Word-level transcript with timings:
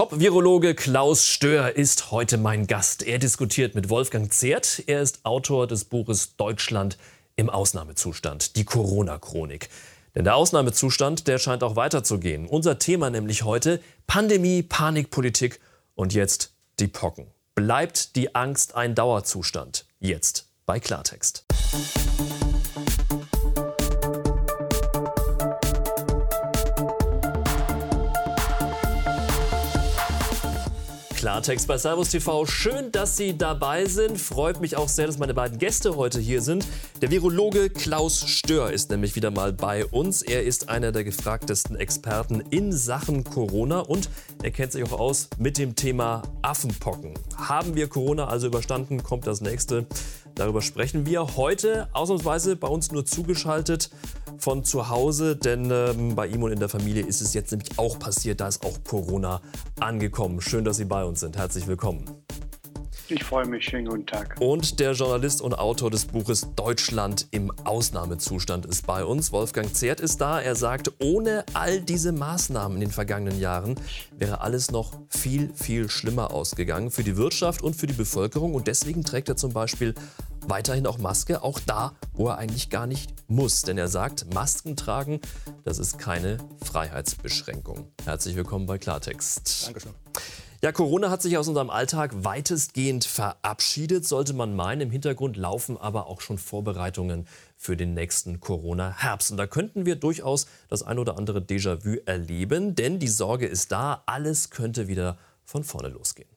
Top-Virologe 0.00 0.74
Klaus 0.74 1.26
Stör 1.26 1.76
ist 1.76 2.10
heute 2.10 2.38
mein 2.38 2.66
Gast. 2.66 3.02
Er 3.02 3.18
diskutiert 3.18 3.74
mit 3.74 3.90
Wolfgang 3.90 4.32
Zehrt. 4.32 4.82
Er 4.86 5.02
ist 5.02 5.26
Autor 5.26 5.66
des 5.66 5.84
Buches 5.84 6.36
Deutschland 6.36 6.96
im 7.36 7.50
Ausnahmezustand, 7.50 8.56
die 8.56 8.64
Corona-Chronik. 8.64 9.68
Denn 10.14 10.24
der 10.24 10.36
Ausnahmezustand, 10.36 11.28
der 11.28 11.38
scheint 11.38 11.62
auch 11.62 11.76
weiterzugehen. 11.76 12.46
Unser 12.46 12.78
Thema 12.78 13.10
nämlich 13.10 13.44
heute 13.44 13.78
Pandemie, 14.06 14.62
Panikpolitik 14.62 15.60
und 15.94 16.14
jetzt 16.14 16.54
die 16.78 16.88
Pocken. 16.88 17.26
Bleibt 17.54 18.16
die 18.16 18.34
Angst 18.34 18.76
ein 18.76 18.94
Dauerzustand? 18.94 19.84
Jetzt 19.98 20.48
bei 20.64 20.80
Klartext. 20.80 21.44
Klartext 31.30 31.68
bei 31.68 31.78
Servus 31.78 32.08
TV. 32.08 32.44
Schön, 32.44 32.90
dass 32.90 33.16
Sie 33.16 33.38
dabei 33.38 33.84
sind. 33.84 34.18
Freut 34.18 34.60
mich 34.60 34.76
auch 34.76 34.88
sehr, 34.88 35.06
dass 35.06 35.18
meine 35.18 35.32
beiden 35.32 35.58
Gäste 35.58 35.94
heute 35.94 36.18
hier 36.18 36.42
sind. 36.42 36.66
Der 37.00 37.12
Virologe 37.12 37.70
Klaus 37.70 38.28
Stör 38.28 38.72
ist 38.72 38.90
nämlich 38.90 39.14
wieder 39.14 39.30
mal 39.30 39.52
bei 39.52 39.86
uns. 39.86 40.22
Er 40.22 40.42
ist 40.42 40.68
einer 40.68 40.90
der 40.90 41.04
gefragtesten 41.04 41.76
Experten 41.76 42.40
in 42.50 42.72
Sachen 42.72 43.22
Corona 43.22 43.78
und 43.78 44.10
er 44.42 44.50
kennt 44.50 44.72
sich 44.72 44.82
auch 44.82 44.98
aus 44.98 45.28
mit 45.38 45.56
dem 45.56 45.76
Thema 45.76 46.22
Affenpocken. 46.42 47.14
Haben 47.36 47.76
wir 47.76 47.86
Corona 47.86 48.26
also 48.26 48.48
überstanden, 48.48 49.04
kommt 49.04 49.28
das 49.28 49.40
nächste. 49.40 49.86
Darüber 50.34 50.62
sprechen 50.62 51.06
wir 51.06 51.36
heute 51.36 51.88
ausnahmsweise 51.92 52.56
bei 52.56 52.66
uns 52.66 52.90
nur 52.90 53.06
zugeschaltet 53.06 53.90
von 54.40 54.64
zu 54.64 54.88
Hause, 54.88 55.36
denn 55.36 55.70
ähm, 55.70 56.14
bei 56.14 56.26
ihm 56.26 56.42
und 56.42 56.52
in 56.52 56.58
der 56.58 56.68
Familie 56.68 57.04
ist 57.04 57.20
es 57.20 57.34
jetzt 57.34 57.50
nämlich 57.50 57.78
auch 57.78 57.98
passiert, 57.98 58.40
da 58.40 58.48
ist 58.48 58.64
auch 58.64 58.82
Corona 58.84 59.40
angekommen. 59.78 60.40
Schön, 60.40 60.64
dass 60.64 60.78
Sie 60.78 60.86
bei 60.86 61.04
uns 61.04 61.20
sind. 61.20 61.36
Herzlich 61.36 61.66
willkommen. 61.66 62.04
Ich 63.10 63.24
freue 63.24 63.44
mich. 63.44 63.64
Schönen 63.64 63.88
guten 63.88 64.06
Tag. 64.06 64.36
Und 64.38 64.78
der 64.78 64.92
Journalist 64.92 65.42
und 65.42 65.54
Autor 65.54 65.90
des 65.90 66.04
Buches 66.04 66.46
Deutschland 66.54 67.26
im 67.32 67.50
Ausnahmezustand 67.64 68.66
ist 68.66 68.86
bei 68.86 69.04
uns. 69.04 69.32
Wolfgang 69.32 69.74
Zehrt 69.74 69.98
ist 69.98 70.20
da. 70.20 70.40
Er 70.40 70.54
sagt, 70.54 70.92
ohne 71.00 71.44
all 71.52 71.80
diese 71.80 72.12
Maßnahmen 72.12 72.76
in 72.76 72.82
den 72.82 72.90
vergangenen 72.92 73.40
Jahren 73.40 73.74
wäre 74.16 74.42
alles 74.42 74.70
noch 74.70 74.92
viel, 75.08 75.52
viel 75.54 75.90
schlimmer 75.90 76.32
ausgegangen 76.32 76.92
für 76.92 77.02
die 77.02 77.16
Wirtschaft 77.16 77.62
und 77.62 77.74
für 77.74 77.88
die 77.88 77.94
Bevölkerung. 77.94 78.54
Und 78.54 78.68
deswegen 78.68 79.02
trägt 79.02 79.28
er 79.28 79.36
zum 79.36 79.52
Beispiel 79.52 79.94
weiterhin 80.46 80.86
auch 80.86 80.98
Maske, 80.98 81.42
auch 81.42 81.58
da, 81.60 81.94
wo 82.12 82.28
er 82.28 82.38
eigentlich 82.38 82.70
gar 82.70 82.86
nicht 82.86 83.12
muss. 83.28 83.62
Denn 83.62 83.78
er 83.78 83.88
sagt, 83.88 84.32
Masken 84.34 84.76
tragen, 84.76 85.20
das 85.64 85.78
ist 85.78 85.98
keine 85.98 86.38
Freiheitsbeschränkung. 86.64 87.90
Herzlich 88.04 88.36
willkommen 88.36 88.66
bei 88.66 88.78
Klartext. 88.78 89.66
Dankeschön. 89.66 89.92
Ja, 90.62 90.72
Corona 90.72 91.08
hat 91.08 91.22
sich 91.22 91.38
aus 91.38 91.48
unserem 91.48 91.70
Alltag 91.70 92.22
weitestgehend 92.22 93.06
verabschiedet, 93.06 94.06
sollte 94.06 94.34
man 94.34 94.54
meinen. 94.54 94.82
Im 94.82 94.90
Hintergrund 94.90 95.38
laufen 95.38 95.78
aber 95.78 96.06
auch 96.06 96.20
schon 96.20 96.36
Vorbereitungen 96.36 97.26
für 97.56 97.78
den 97.78 97.94
nächsten 97.94 98.40
Corona-Herbst. 98.40 99.30
Und 99.30 99.38
da 99.38 99.46
könnten 99.46 99.86
wir 99.86 99.96
durchaus 99.96 100.46
das 100.68 100.82
ein 100.82 100.98
oder 100.98 101.16
andere 101.16 101.38
Déjà-vu 101.38 101.96
erleben, 102.04 102.74
denn 102.74 102.98
die 102.98 103.08
Sorge 103.08 103.46
ist 103.46 103.72
da, 103.72 104.02
alles 104.04 104.50
könnte 104.50 104.86
wieder 104.86 105.16
von 105.44 105.64
vorne 105.64 105.88
losgehen. 105.88 106.28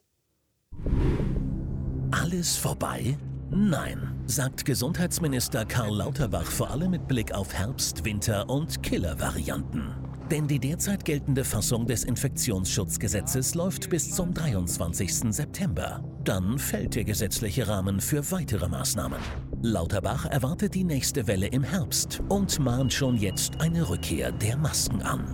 Alles 2.12 2.56
vorbei? 2.56 3.18
Nein, 3.56 4.16
sagt 4.26 4.66
Gesundheitsminister 4.66 5.64
Karl 5.66 5.98
Lauterbach 5.98 6.46
vor 6.50 6.72
allem 6.72 6.90
mit 6.90 7.08
Blick 7.08 7.36
auf 7.36 7.54
Herbst, 7.54 8.04
Winter 8.04 8.50
und 8.50 8.82
Killer-Varianten. 8.82 9.94
Denn 10.32 10.48
die 10.48 10.58
derzeit 10.58 11.06
geltende 11.06 11.44
Fassung 11.44 11.86
des 11.86 12.04
Infektionsschutzgesetzes 12.04 13.54
läuft 13.54 13.92
bis 13.92 14.10
zum 14.10 14.34
23. 14.34 15.32
September. 15.36 16.04
Dann 16.24 16.58
fällt 16.58 16.96
der 16.96 17.04
gesetzliche 17.04 17.68
Rahmen 17.68 18.02
für 18.02 18.32
weitere 18.32 18.68
Maßnahmen. 18.68 19.20
Lauterbach 19.62 20.26
erwartet 20.26 20.74
die 20.74 20.84
nächste 20.84 21.28
Welle 21.28 21.46
im 21.46 21.62
Herbst 21.62 22.24
und 22.30 22.58
mahnt 22.58 22.92
schon 22.92 23.18
jetzt 23.18 23.62
eine 23.62 23.88
Rückkehr 23.88 24.32
der 24.32 24.58
Masken 24.58 25.04
an. 25.04 25.28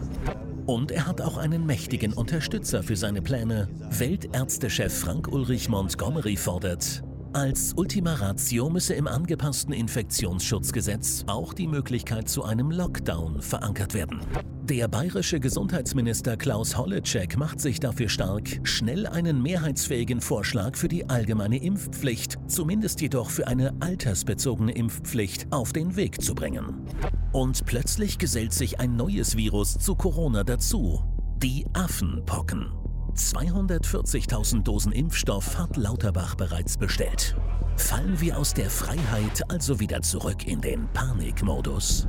Und 0.65 0.91
er 0.91 1.07
hat 1.07 1.21
auch 1.21 1.37
einen 1.37 1.65
mächtigen 1.65 2.11
Unterstützer 2.11 2.83
für 2.83 2.97
seine 2.97 3.21
Pläne. 3.21 3.69
Weltärztechef 3.91 4.93
Frank 4.93 5.29
Ulrich 5.29 5.69
Montgomery 5.69 6.35
fordert, 6.35 7.01
als 7.33 7.73
Ultima 7.75 8.13
Ratio 8.15 8.69
müsse 8.69 8.93
im 8.93 9.07
angepassten 9.07 9.73
Infektionsschutzgesetz 9.73 11.23
auch 11.27 11.53
die 11.53 11.67
Möglichkeit 11.67 12.29
zu 12.29 12.43
einem 12.43 12.71
Lockdown 12.71 13.41
verankert 13.41 13.93
werden. 13.93 14.21
Der 14.63 14.87
bayerische 14.87 15.39
Gesundheitsminister 15.39 16.37
Klaus 16.37 16.77
Holleczek 16.77 17.37
macht 17.37 17.59
sich 17.59 17.79
dafür 17.79 18.09
stark, 18.09 18.59
schnell 18.63 19.07
einen 19.07 19.41
mehrheitsfähigen 19.41 20.21
Vorschlag 20.21 20.75
für 20.75 20.87
die 20.87 21.09
allgemeine 21.09 21.61
Impfpflicht, 21.61 22.37
zumindest 22.47 23.01
jedoch 23.01 23.29
für 23.29 23.47
eine 23.47 23.73
altersbezogene 23.79 24.71
Impfpflicht, 24.71 25.51
auf 25.51 25.73
den 25.73 25.95
Weg 25.95 26.21
zu 26.21 26.35
bringen. 26.35 26.85
Und 27.31 27.65
plötzlich 27.65 28.17
gesellt 28.17 28.53
sich 28.53 28.79
ein 28.79 28.95
neues 28.95 29.35
Virus 29.35 29.77
zu 29.77 29.95
Corona 29.95 30.43
dazu. 30.43 31.03
Die 31.37 31.65
Affenpocken. 31.73 32.78
240.000 33.19 34.63
Dosen 34.63 34.93
Impfstoff 34.93 35.57
hat 35.57 35.75
Lauterbach 35.75 36.35
bereits 36.35 36.77
bestellt. 36.77 37.35
Fallen 37.75 38.21
wir 38.21 38.37
aus 38.37 38.53
der 38.53 38.69
Freiheit 38.69 39.43
also 39.51 39.81
wieder 39.81 40.01
zurück 40.01 40.47
in 40.47 40.61
den 40.61 40.87
Panikmodus? 40.93 42.07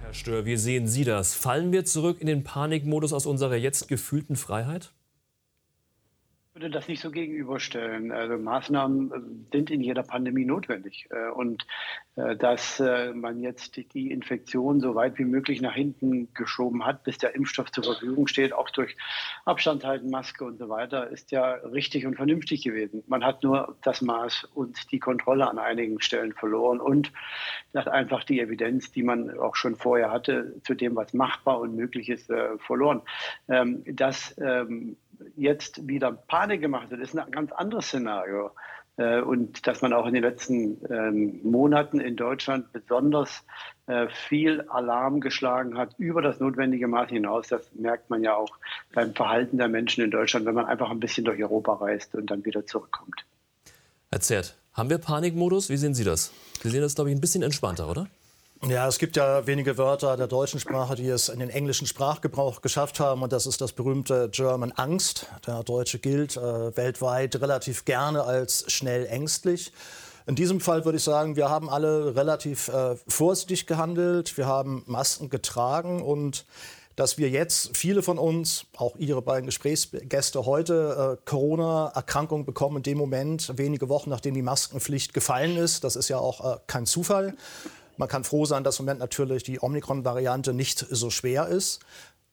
Herr 0.00 0.14
Stör, 0.14 0.46
wie 0.46 0.56
sehen 0.56 0.88
Sie 0.88 1.04
das? 1.04 1.34
Fallen 1.34 1.70
wir 1.70 1.84
zurück 1.84 2.22
in 2.22 2.26
den 2.26 2.44
Panikmodus 2.44 3.12
aus 3.12 3.26
unserer 3.26 3.56
jetzt 3.56 3.88
gefühlten 3.88 4.36
Freiheit? 4.36 4.93
Ich 6.56 6.60
würde 6.62 6.70
das 6.70 6.86
nicht 6.86 7.00
so 7.00 7.10
gegenüberstellen. 7.10 8.12
Also 8.12 8.38
Maßnahmen 8.38 9.10
äh, 9.10 9.56
sind 9.56 9.72
in 9.72 9.80
jeder 9.80 10.04
Pandemie 10.04 10.44
notwendig. 10.44 11.08
Äh, 11.10 11.30
und 11.30 11.66
äh, 12.14 12.36
dass 12.36 12.78
man 12.78 13.40
jetzt 13.40 13.76
die 13.92 14.12
Infektion 14.12 14.78
so 14.78 14.94
weit 14.94 15.18
wie 15.18 15.24
möglich 15.24 15.60
nach 15.60 15.74
hinten 15.74 16.32
geschoben 16.32 16.86
hat, 16.86 17.02
bis 17.02 17.18
der 17.18 17.34
Impfstoff 17.34 17.72
zur 17.72 17.82
Verfügung 17.82 18.28
steht, 18.28 18.52
auch 18.52 18.70
durch 18.70 18.96
Abstand 19.44 19.84
halten, 19.84 20.10
Maske 20.10 20.44
und 20.44 20.58
so 20.58 20.68
weiter, 20.68 21.10
ist 21.10 21.32
ja 21.32 21.54
richtig 21.54 22.06
und 22.06 22.14
vernünftig 22.14 22.62
gewesen. 22.62 23.02
Man 23.08 23.24
hat 23.24 23.42
nur 23.42 23.76
das 23.82 24.00
Maß 24.00 24.44
und 24.54 24.92
die 24.92 25.00
Kontrolle 25.00 25.50
an 25.50 25.58
einigen 25.58 26.00
Stellen 26.00 26.34
verloren 26.34 26.80
und 26.80 27.12
hat 27.74 27.88
einfach 27.88 28.22
die 28.22 28.38
Evidenz, 28.38 28.92
die 28.92 29.02
man 29.02 29.36
auch 29.40 29.56
schon 29.56 29.74
vorher 29.74 30.12
hatte, 30.12 30.54
zu 30.62 30.74
dem, 30.74 30.94
was 30.94 31.14
machbar 31.14 31.58
und 31.58 31.74
möglich 31.74 32.08
ist, 32.08 32.30
verloren. 32.58 33.02
Ähm, 33.48 33.82
das 33.86 34.36
ähm, 34.38 34.96
jetzt 35.36 35.86
wieder 35.86 36.12
Panik 36.12 36.60
gemacht 36.60 36.90
wird, 36.90 37.00
ist 37.00 37.16
ein 37.16 37.30
ganz 37.30 37.52
anderes 37.52 37.86
Szenario. 37.86 38.50
Äh, 38.96 39.20
und 39.20 39.66
dass 39.66 39.82
man 39.82 39.92
auch 39.92 40.06
in 40.06 40.14
den 40.14 40.22
letzten 40.22 40.78
ähm, 40.88 41.40
Monaten 41.42 42.00
in 42.00 42.16
Deutschland 42.16 42.72
besonders 42.72 43.44
äh, 43.86 44.06
viel 44.28 44.62
Alarm 44.68 45.20
geschlagen 45.20 45.76
hat 45.76 45.94
über 45.98 46.22
das 46.22 46.38
notwendige 46.38 46.86
Maß 46.86 47.10
hinaus, 47.10 47.48
das 47.48 47.62
merkt 47.74 48.08
man 48.08 48.22
ja 48.22 48.36
auch 48.36 48.56
beim 48.92 49.14
Verhalten 49.14 49.58
der 49.58 49.68
Menschen 49.68 50.04
in 50.04 50.10
Deutschland, 50.10 50.46
wenn 50.46 50.54
man 50.54 50.66
einfach 50.66 50.90
ein 50.90 51.00
bisschen 51.00 51.24
durch 51.24 51.42
Europa 51.42 51.74
reist 51.74 52.14
und 52.14 52.30
dann 52.30 52.44
wieder 52.44 52.66
zurückkommt. 52.66 53.24
Herr 54.10 54.20
Zert, 54.20 54.56
haben 54.72 54.90
wir 54.90 54.98
Panikmodus? 54.98 55.70
Wie 55.70 55.76
sehen 55.76 55.94
Sie 55.94 56.04
das? 56.04 56.32
Sie 56.62 56.70
sehen 56.70 56.82
das, 56.82 56.94
glaube 56.94 57.10
ich, 57.10 57.16
ein 57.16 57.20
bisschen 57.20 57.42
entspannter, 57.42 57.90
oder? 57.90 58.06
Ja, 58.68 58.88
es 58.88 58.98
gibt 58.98 59.16
ja 59.16 59.46
wenige 59.46 59.76
Wörter 59.76 60.16
der 60.16 60.26
deutschen 60.26 60.58
Sprache, 60.58 60.94
die 60.94 61.08
es 61.08 61.28
in 61.28 61.38
den 61.38 61.50
englischen 61.50 61.86
Sprachgebrauch 61.86 62.62
geschafft 62.62 62.98
haben. 62.98 63.22
Und 63.22 63.32
das 63.32 63.46
ist 63.46 63.60
das 63.60 63.72
berühmte 63.72 64.30
German 64.30 64.72
Angst. 64.72 65.26
Der 65.46 65.62
Deutsche 65.62 65.98
gilt 65.98 66.38
äh, 66.38 66.74
weltweit 66.74 67.36
relativ 67.36 67.84
gerne 67.84 68.24
als 68.24 68.64
schnell 68.72 69.06
ängstlich. 69.06 69.72
In 70.26 70.34
diesem 70.34 70.60
Fall 70.60 70.86
würde 70.86 70.96
ich 70.96 71.04
sagen, 71.04 71.36
wir 71.36 71.50
haben 71.50 71.68
alle 71.68 72.16
relativ 72.16 72.68
äh, 72.68 72.96
vorsichtig 73.06 73.66
gehandelt. 73.66 74.38
Wir 74.38 74.46
haben 74.46 74.82
Masken 74.86 75.28
getragen 75.28 76.02
und 76.02 76.46
dass 76.96 77.18
wir 77.18 77.28
jetzt, 77.28 77.76
viele 77.76 78.02
von 78.02 78.18
uns, 78.18 78.64
auch 78.76 78.96
Ihre 78.96 79.20
beiden 79.20 79.46
Gesprächsgäste 79.46 80.46
heute, 80.46 81.18
äh, 81.18 81.28
Corona-Erkrankung 81.28 82.46
bekommen 82.46 82.78
in 82.78 82.82
dem 82.84 82.98
Moment, 82.98 83.52
wenige 83.58 83.90
Wochen 83.90 84.08
nachdem 84.08 84.32
die 84.32 84.42
Maskenpflicht 84.42 85.12
gefallen 85.12 85.58
ist. 85.58 85.84
Das 85.84 85.96
ist 85.96 86.08
ja 86.08 86.16
auch 86.16 86.54
äh, 86.54 86.58
kein 86.66 86.86
Zufall. 86.86 87.34
Man 87.96 88.08
kann 88.08 88.24
froh 88.24 88.44
sein, 88.44 88.64
dass 88.64 88.78
im 88.78 88.86
Moment 88.86 89.00
natürlich 89.00 89.42
die 89.42 89.62
Omikron-Variante 89.62 90.52
nicht 90.52 90.86
so 90.90 91.10
schwer 91.10 91.48
ist. 91.48 91.80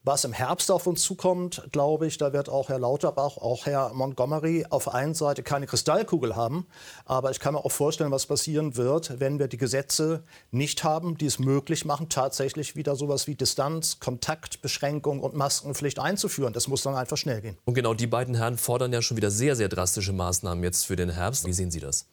Was 0.03 0.23
im 0.23 0.33
Herbst 0.33 0.71
auf 0.71 0.87
uns 0.87 1.03
zukommt, 1.03 1.61
glaube 1.71 2.07
ich, 2.07 2.17
da 2.17 2.33
wird 2.33 2.49
auch 2.49 2.69
Herr 2.69 2.79
Lauterbach, 2.79 3.37
auch 3.37 3.67
Herr 3.67 3.93
Montgomery 3.93 4.65
auf 4.71 4.85
der 4.85 4.95
einen 4.95 5.13
Seite 5.13 5.43
keine 5.43 5.67
Kristallkugel 5.67 6.35
haben. 6.35 6.65
Aber 7.05 7.29
ich 7.29 7.39
kann 7.39 7.53
mir 7.53 7.63
auch 7.63 7.71
vorstellen, 7.71 8.09
was 8.09 8.25
passieren 8.25 8.77
wird, 8.77 9.19
wenn 9.19 9.37
wir 9.37 9.47
die 9.47 9.57
Gesetze 9.57 10.23
nicht 10.49 10.83
haben, 10.83 11.19
die 11.19 11.27
es 11.27 11.37
möglich 11.37 11.85
machen, 11.85 12.09
tatsächlich 12.09 12.75
wieder 12.75 12.95
sowas 12.95 13.27
wie 13.27 13.35
Distanz, 13.35 13.99
Kontaktbeschränkung 13.99 15.19
und 15.19 15.35
Maskenpflicht 15.35 15.99
einzuführen. 15.99 16.51
Das 16.51 16.67
muss 16.67 16.81
dann 16.81 16.95
einfach 16.95 17.17
schnell 17.17 17.41
gehen. 17.41 17.59
Und 17.65 17.75
genau 17.75 17.93
die 17.93 18.07
beiden 18.07 18.33
Herren 18.33 18.57
fordern 18.57 18.91
ja 18.93 19.03
schon 19.03 19.17
wieder 19.17 19.29
sehr, 19.29 19.55
sehr 19.55 19.69
drastische 19.69 20.13
Maßnahmen 20.13 20.63
jetzt 20.63 20.87
für 20.87 20.95
den 20.95 21.11
Herbst. 21.11 21.45
Wie 21.45 21.53
sehen 21.53 21.69
Sie 21.69 21.79
das? 21.79 22.07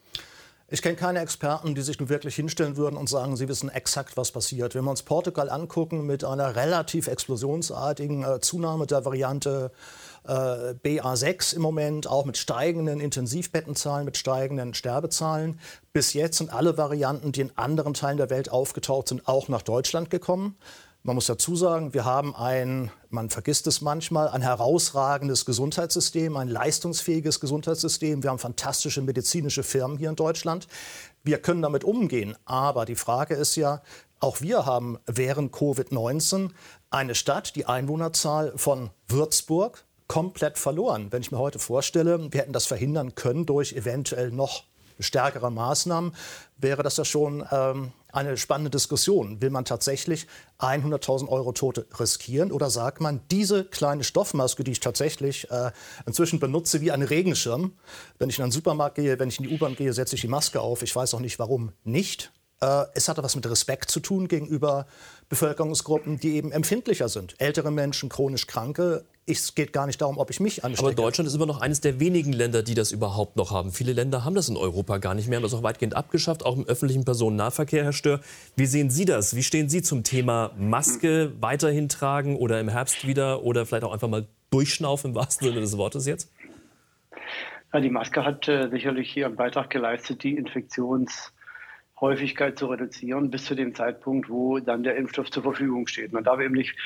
Ich 0.71 0.83
kenne 0.83 0.97
keine 0.97 1.21
Experten, 1.21 1.75
die 1.75 1.81
sich 1.81 1.99
nun 1.99 2.11
wirklich 2.11 2.35
hinstellen 2.35 2.77
würden 2.77 2.99
und 2.99 3.09
sagen, 3.09 3.39
sie 3.39 3.49
wissen 3.49 3.71
exakt, 3.71 4.19
was 4.19 4.33
passiert. 4.33 4.75
Wenn 4.75 4.85
wir 4.85 4.91
uns 4.91 5.03
Portugal 5.03 5.49
angucken 5.49 6.05
mit 6.05 6.25
einer 6.25 6.57
relativ 6.57 7.07
explosionsartigen 7.07 8.23
äh, 8.23 8.41
Zunahme 8.41 8.87
der 8.87 9.07
Variante 9.07 9.73
äh, 10.25 10.31
BA6 10.85 11.57
im 11.57 11.63
Moment, 11.63 12.07
auch 12.07 12.27
mit 12.27 12.37
steigenden 12.37 13.01
Intensivbettenzahlen, 13.01 14.05
mit 14.05 14.19
steigenden 14.19 14.75
Sterbezahlen. 14.75 15.59
Bis 15.95 16.13
jetzt 16.13 16.37
sind 16.37 16.53
alle 16.53 16.77
Varianten, 16.77 17.33
die 17.33 17.41
in 17.41 17.53
anderen 17.57 17.95
Teilen 17.95 18.19
der 18.19 18.29
Welt 18.29 18.51
aufgetaucht 18.51 19.09
sind, 19.09 19.27
auch 19.27 19.49
nach 19.49 19.63
Deutschland 19.63 20.11
gekommen. 20.11 20.55
Man 21.05 21.15
muss 21.15 21.27
dazu 21.27 21.57
sagen, 21.57 21.95
wir 21.95 22.05
haben 22.05 22.35
ein, 22.35 22.91
man 23.09 23.31
vergisst 23.31 23.67
es 23.67 23.81
manchmal, 23.81 24.29
ein 24.29 24.43
herausragendes 24.43 25.45
Gesundheitssystem, 25.45 26.37
ein 26.37 26.49
leistungsfähiges 26.49 27.41
Gesundheitssystem. 27.41 28.23
Wir 28.23 28.31
haben 28.31 28.39
fantastische 28.39 29.01
medizinische 29.01 29.63
Firmen 29.63 29.97
hier 29.97 30.11
in 30.11 30.17
Deutschland. 30.17 30.67
Wir 31.23 31.39
können 31.39 31.63
damit 31.63 31.85
umgehen. 31.85 32.37
Aber 32.45 32.85
die 32.85 32.97
Frage 32.97 33.35
ist 33.37 33.57
ja, 33.57 33.81
auch 34.21 34.41
wir 34.41 34.67
haben 34.67 34.99
während 35.07 35.55
Covid-19 35.55 36.51
eine 36.91 37.15
Stadt, 37.15 37.55
die 37.55 37.67
Einwohnerzahl 37.67 38.53
von 38.57 38.91
Würzburg, 39.07 39.85
komplett 40.09 40.59
verloren. 40.59 41.13
Wenn 41.13 41.23
ich 41.23 41.31
mir 41.31 41.39
heute 41.39 41.59
vorstelle, 41.59 42.33
wir 42.33 42.41
hätten 42.41 42.53
das 42.53 42.67
verhindern 42.67 43.15
können 43.15 43.47
durch 43.47 43.75
eventuell 43.75 44.33
noch 44.33 44.65
stärkere 44.99 45.51
Maßnahmen, 45.51 46.15
wäre 46.57 46.83
das 46.83 46.97
ja 46.97 47.05
schon 47.05 47.45
ähm, 47.51 47.93
eine 48.13 48.37
spannende 48.37 48.71
Diskussion. 48.71 49.41
Will 49.41 49.51
man 49.51 49.65
tatsächlich 49.65 50.27
100.000 50.59 51.29
Euro 51.29 51.53
Tote 51.53 51.87
riskieren 51.99 52.53
oder 52.53 52.71
sagt 52.71 53.01
man, 53.01 53.21
diese 53.31 53.65
kleine 53.65 54.05
Stoffmaske, 54.05 54.65
die 54.65 54.73
ich 54.73 54.81
tatsächlich 54.81 55.51
äh, 55.51 55.71
inzwischen 56.07 56.41
benutze 56.41 56.81
wie 56.81 56.91
ein 56.91 57.03
Regenschirm, 57.03 57.73
wenn 58.19 58.31
ich 58.31 58.39
in 58.39 58.43
einen 58.43 58.53
Supermarkt 58.53 58.97
gehe, 58.97 59.19
wenn 59.19 59.29
ich 59.29 59.39
in 59.39 59.47
die 59.47 59.55
U-Bahn 59.55 59.77
gehe, 59.77 59.93
setze 59.93 60.15
ich 60.15 60.23
die 60.23 60.29
Maske 60.29 60.61
auf. 60.61 60.83
Ich 60.83 60.95
weiß 60.95 61.15
auch 61.15 61.21
nicht, 61.21 61.39
warum 61.39 61.73
nicht. 61.85 62.33
Äh, 62.61 62.85
es 62.95 63.09
hat 63.09 63.23
was 63.23 63.37
mit 63.37 63.49
Respekt 63.49 63.91
zu 63.91 64.01
tun 64.01 64.29
gegenüber 64.29 64.87
Bevölkerungsgruppen, 65.29 66.19
die 66.19 66.37
eben 66.37 66.53
empfindlicher 66.53 67.09
sind. 67.09 67.35
Ältere 67.39 67.71
Menschen, 67.71 68.09
chronisch 68.09 68.47
Kranke. 68.47 69.05
Es 69.27 69.55
geht 69.55 69.75
gar 69.75 69.87
nicht 69.87 70.01
darum, 70.01 70.17
ob 70.17 70.31
ich 70.31 70.41
mich 70.41 70.65
anstecke. 70.65 70.87
Aber 70.87 70.95
Deutschland 70.95 71.29
ist 71.29 71.35
immer 71.35 71.45
noch 71.45 71.61
eines 71.61 71.83
der 71.83 72.01
wenigen 72.01 72.33
Länder, 72.33 72.63
die 72.63 72.75
das 72.75 72.93
überhaupt 72.93 73.37
noch 73.37 73.51
haben. 73.51 73.71
Viele 73.73 73.93
Länder 73.93 74.25
haben 74.25 74.35
das 74.35 74.49
in 74.49 74.57
Europa 74.57 74.97
gar 74.97 75.15
nicht 75.15 75.29
mehr, 75.29 75.37
haben 75.37 75.43
das 75.43 75.53
auch 75.53 75.63
weitgehend 75.63 75.95
abgeschafft, 75.95 76.47
auch 76.47 76.57
im 76.57 76.67
öffentlichen 76.67 77.05
Personennahverkehr, 77.05 77.85
Herr 77.85 77.93
Stör. 77.93 78.21
Wie 78.57 78.65
sehen 78.65 78.89
Sie 78.89 79.05
das? 79.05 79.37
Wie 79.37 79.43
stehen 79.43 79.69
Sie 79.69 79.83
zum 79.83 80.03
Thema 80.03 80.53
Maske 80.57 81.33
weiterhin 81.41 81.91
tragen 81.91 82.37
oder 82.37 82.59
im 82.59 82.71
Herbst 82.71 83.07
wieder 83.07 83.43
oder 83.43 83.67
vielleicht 83.67 83.85
auch 83.85 83.93
einfach 83.93 84.09
mal 84.09 84.27
durchschnaufen 84.51 85.11
im 85.11 85.15
wahrsten 85.15 85.47
Sinne 85.47 85.61
des 85.61 85.77
Wortes 85.77 86.07
jetzt? 86.07 86.33
Ja, 87.75 87.81
die 87.81 87.91
Maske 87.91 88.25
hat 88.25 88.49
äh, 88.49 88.71
sicherlich 88.71 89.13
hier 89.13 89.27
einen 89.27 89.37
Beitrag 89.37 89.69
geleistet, 89.69 90.23
die 90.23 90.39
Infektions- 90.39 91.33
Häufigkeit 92.01 92.59
zu 92.59 92.67
reduzieren, 92.67 93.31
bis 93.31 93.45
zu 93.45 93.55
dem 93.55 93.75
Zeitpunkt, 93.75 94.29
wo 94.29 94.59
dann 94.59 94.83
der 94.83 94.97
Impfstoff 94.97 95.31
zur 95.31 95.43
Verfügung 95.43 95.87
steht. 95.87 96.13
Man 96.13 96.25
darf 96.25 96.41
eben 96.41 96.55
nicht 96.55 96.77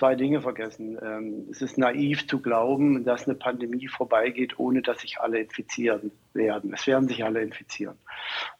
zwei 0.00 0.14
Dinge 0.14 0.40
vergessen. 0.40 0.98
Ähm, 1.02 1.48
es 1.50 1.60
ist 1.60 1.76
naiv 1.76 2.26
zu 2.26 2.40
glauben, 2.40 3.04
dass 3.04 3.26
eine 3.26 3.34
Pandemie 3.34 3.88
vorbeigeht, 3.88 4.58
ohne 4.58 4.80
dass 4.80 5.00
sich 5.00 5.20
alle 5.20 5.40
infizieren 5.40 6.10
werden. 6.32 6.72
Es 6.72 6.86
werden 6.86 7.08
sich 7.08 7.22
alle 7.24 7.42
infizieren. 7.42 7.96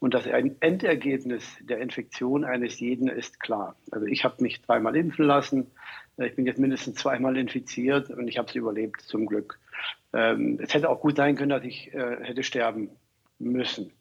Und 0.00 0.12
das 0.12 0.26
Endergebnis 0.26 1.56
der 1.60 1.78
Infektion 1.78 2.44
eines 2.44 2.78
jeden 2.80 3.08
ist 3.08 3.40
klar. 3.40 3.76
Also 3.90 4.06
ich 4.06 4.24
habe 4.24 4.42
mich 4.42 4.62
zweimal 4.62 4.96
impfen 4.96 5.24
lassen. 5.24 5.68
Ich 6.18 6.34
bin 6.34 6.44
jetzt 6.44 6.58
mindestens 6.58 6.96
zweimal 6.96 7.36
infiziert 7.38 8.10
und 8.10 8.28
ich 8.28 8.36
habe 8.36 8.48
es 8.48 8.54
überlebt, 8.54 9.00
zum 9.00 9.24
Glück. 9.24 9.58
Ähm, 10.12 10.58
es 10.60 10.74
hätte 10.74 10.90
auch 10.90 11.00
gut 11.00 11.16
sein 11.16 11.36
können, 11.36 11.50
dass 11.50 11.64
ich 11.64 11.94
äh, 11.94 12.18
hätte 12.22 12.42
sterben 12.42 12.90
müssen. 13.40 13.92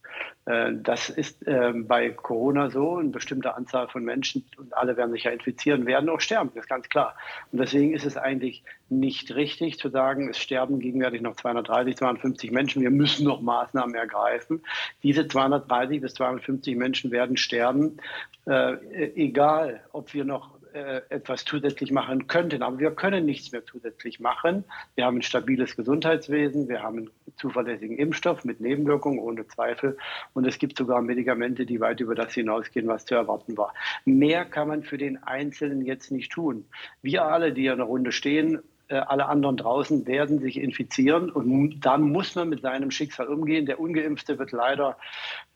Äh, 0.46 0.74
das 0.82 1.10
ist 1.10 1.46
ähm, 1.48 1.88
bei 1.88 2.10
Corona 2.10 2.70
so. 2.70 2.98
Eine 2.98 3.10
bestimmte 3.10 3.56
Anzahl 3.56 3.88
von 3.88 4.04
Menschen, 4.04 4.46
und 4.58 4.76
alle 4.76 4.98
werden 4.98 5.12
sich 5.12 5.24
ja 5.24 5.32
infizieren, 5.32 5.86
werden 5.86 6.10
auch 6.10 6.20
sterben, 6.20 6.52
das 6.54 6.66
ist 6.66 6.70
ganz 6.70 6.90
klar. 6.90 7.16
Und 7.52 7.60
deswegen 7.60 7.94
ist 7.94 8.06
es 8.06 8.18
eigentlich 8.18 8.64
nicht 8.90 9.34
richtig 9.36 9.78
zu 9.78 9.90
sagen, 9.90 10.30
es 10.30 10.40
sterben 10.40 10.80
gegenwärtig 10.80 11.22
noch 11.22 11.36
230, 11.36 11.98
250 11.98 12.52
Menschen, 12.52 12.82
wir 12.82 12.92
müssen 12.92 13.26
noch 13.26 13.42
Maßnahmen 13.42 13.96
ergreifen. 13.96 14.64
Diese 15.04 15.28
230 15.28 16.02
bis 16.02 16.14
250 16.16 16.76
Menschen 16.76 17.12
werden 17.12 17.38
sterben, 17.38 17.98
äh, 18.46 18.74
egal 19.16 19.82
ob 19.92 20.14
wir 20.14 20.26
noch 20.26 20.59
äh, 20.74 21.02
etwas 21.10 21.46
zusätzlich 21.46 21.92
machen 21.92 22.28
könnten. 22.28 22.64
Aber 22.64 22.80
wir 22.80 22.92
können 22.92 23.26
nichts 23.26 23.52
mehr 23.52 23.66
zusätzlich 23.66 24.20
machen. 24.20 24.64
Wir 24.96 25.06
haben 25.06 25.18
ein 25.18 25.22
stabiles 25.22 25.76
Gesundheitswesen, 25.76 26.70
wir 26.70 26.84
haben 26.84 26.98
einen 26.98 27.10
zuverlässigen 27.38 27.98
Impfstoff 27.98 28.46
mit 28.46 28.60
Nebenwirkungen 28.62 29.20
ohne 29.20 29.48
Zweifel 29.48 29.98
und 30.34 30.46
es 30.46 30.60
gibt 30.60 30.78
sogar 30.78 31.02
Medikamente, 31.02 31.66
die 31.66 31.80
weit 31.80 32.00
über 32.00 32.16
das 32.16 32.34
hinausgehen, 32.34 32.88
was 32.88 33.06
zu 33.06 33.16
erwarten 33.16 33.58
war. 33.58 33.74
Mehr 34.06 34.46
kann 34.46 34.68
man 34.68 34.84
für 34.84 34.98
den 34.98 35.22
Einzelnen 35.24 35.86
jetzt 35.86 36.12
nicht 36.12 36.32
tun. 36.32 36.66
Wir 37.02 37.26
alle, 37.26 37.54
die 37.54 37.68
in 37.68 37.78
der 37.78 37.86
Runde 37.86 38.12
stehen, 38.12 38.60
alle 38.96 39.28
anderen 39.28 39.58
draußen 39.58 40.08
werden 40.08 40.40
sich 40.40 40.58
infizieren 40.58 41.30
und 41.30 41.80
dann 41.82 42.02
muss 42.02 42.36
man 42.36 42.50
mit 42.50 42.62
seinem 42.62 42.92
Schicksal 42.92 43.28
umgehen. 43.28 43.66
Der 43.66 43.80
Ungeimpfte 43.80 44.40
wird 44.40 44.52
leider 44.52 44.98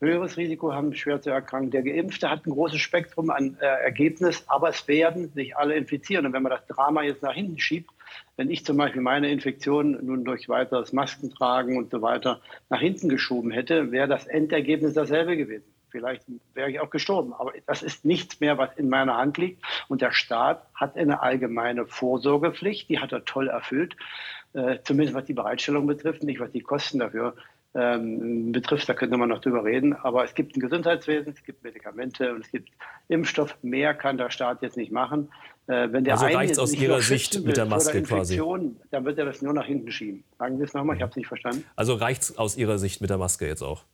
höheres 0.00 0.36
Risiko 0.36 0.72
haben, 0.72 0.94
schwer 0.94 1.20
zu 1.20 1.30
erkranken. 1.30 1.70
Der 1.70 1.82
Geimpfte 1.82 2.30
hat 2.30 2.46
ein 2.46 2.52
großes 2.52 2.80
Spektrum 2.80 3.30
an 3.30 3.56
äh, 3.60 3.66
Ergebnis, 3.66 4.44
aber 4.46 4.68
es 4.68 4.86
werden 4.86 5.32
sich 5.32 5.56
alle 5.56 5.74
infizieren. 5.74 6.26
Und 6.26 6.32
wenn 6.32 6.42
man 6.42 6.52
das 6.52 6.66
Drama 6.66 7.02
jetzt 7.02 7.22
nach 7.22 7.34
hinten 7.34 7.58
schiebt, 7.58 7.90
wenn 8.36 8.50
ich 8.50 8.64
zum 8.64 8.76
Beispiel 8.76 9.02
meine 9.02 9.30
Infektion 9.30 9.98
nun 10.04 10.24
durch 10.24 10.48
weiteres 10.48 10.92
Maskentragen 10.92 11.76
und 11.76 11.90
so 11.90 12.02
weiter 12.02 12.40
nach 12.68 12.80
hinten 12.80 13.08
geschoben 13.08 13.50
hätte, 13.50 13.90
wäre 13.90 14.08
das 14.08 14.26
Endergebnis 14.26 14.94
dasselbe 14.94 15.36
gewesen. 15.36 15.73
Vielleicht 15.94 16.24
wäre 16.54 16.68
ich 16.68 16.80
auch 16.80 16.90
gestorben. 16.90 17.32
Aber 17.34 17.52
das 17.68 17.84
ist 17.84 18.04
nichts 18.04 18.40
mehr, 18.40 18.58
was 18.58 18.70
in 18.76 18.88
meiner 18.88 19.16
Hand 19.16 19.38
liegt. 19.38 19.62
Und 19.86 20.02
der 20.02 20.10
Staat 20.10 20.66
hat 20.74 20.96
eine 20.96 21.22
allgemeine 21.22 21.86
Vorsorgepflicht, 21.86 22.88
die 22.88 22.98
hat 22.98 23.12
er 23.12 23.24
toll 23.24 23.46
erfüllt, 23.46 23.94
äh, 24.54 24.78
zumindest 24.82 25.14
was 25.14 25.24
die 25.24 25.34
Bereitstellung 25.34 25.86
betrifft, 25.86 26.24
nicht 26.24 26.40
was 26.40 26.50
die 26.50 26.62
Kosten 26.62 26.98
dafür 26.98 27.36
ähm, 27.76 28.50
betrifft, 28.50 28.88
da 28.88 28.94
könnte 28.94 29.16
man 29.16 29.28
noch 29.28 29.40
drüber 29.40 29.62
reden. 29.62 29.94
Aber 29.94 30.24
es 30.24 30.34
gibt 30.34 30.56
ein 30.56 30.60
Gesundheitswesen, 30.60 31.32
es 31.32 31.44
gibt 31.44 31.62
Medikamente 31.62 32.34
und 32.34 32.44
es 32.44 32.50
gibt 32.50 32.70
Impfstoff. 33.06 33.56
Mehr 33.62 33.94
kann 33.94 34.18
der 34.18 34.30
Staat 34.30 34.62
jetzt 34.62 34.76
nicht 34.76 34.90
machen. 34.90 35.30
Äh, 35.68 35.92
wenn 35.92 36.02
der 36.02 36.14
also 36.14 36.26
reicht 36.26 36.58
aus 36.58 36.74
Ihrer 36.74 37.00
Sicht 37.02 37.40
mit 37.44 37.56
der 37.56 37.66
Maske 37.66 38.02
quasi? 38.02 38.36
Dann 38.90 39.04
wird 39.04 39.16
er 39.18 39.26
das 39.26 39.42
nur 39.42 39.52
nach 39.52 39.66
hinten 39.66 39.92
schieben. 39.92 40.24
Sagen 40.40 40.58
Sie 40.58 40.64
es 40.64 40.74
nochmal, 40.74 40.96
ich 40.96 41.02
habe 41.02 41.10
es 41.10 41.16
nicht 41.16 41.28
verstanden. 41.28 41.64
Also 41.76 41.94
reicht 41.94 42.22
es 42.22 42.36
aus 42.36 42.56
Ihrer 42.56 42.78
Sicht 42.78 43.00
mit 43.00 43.10
der 43.10 43.18
Maske 43.18 43.46
jetzt 43.46 43.62
auch? 43.62 43.84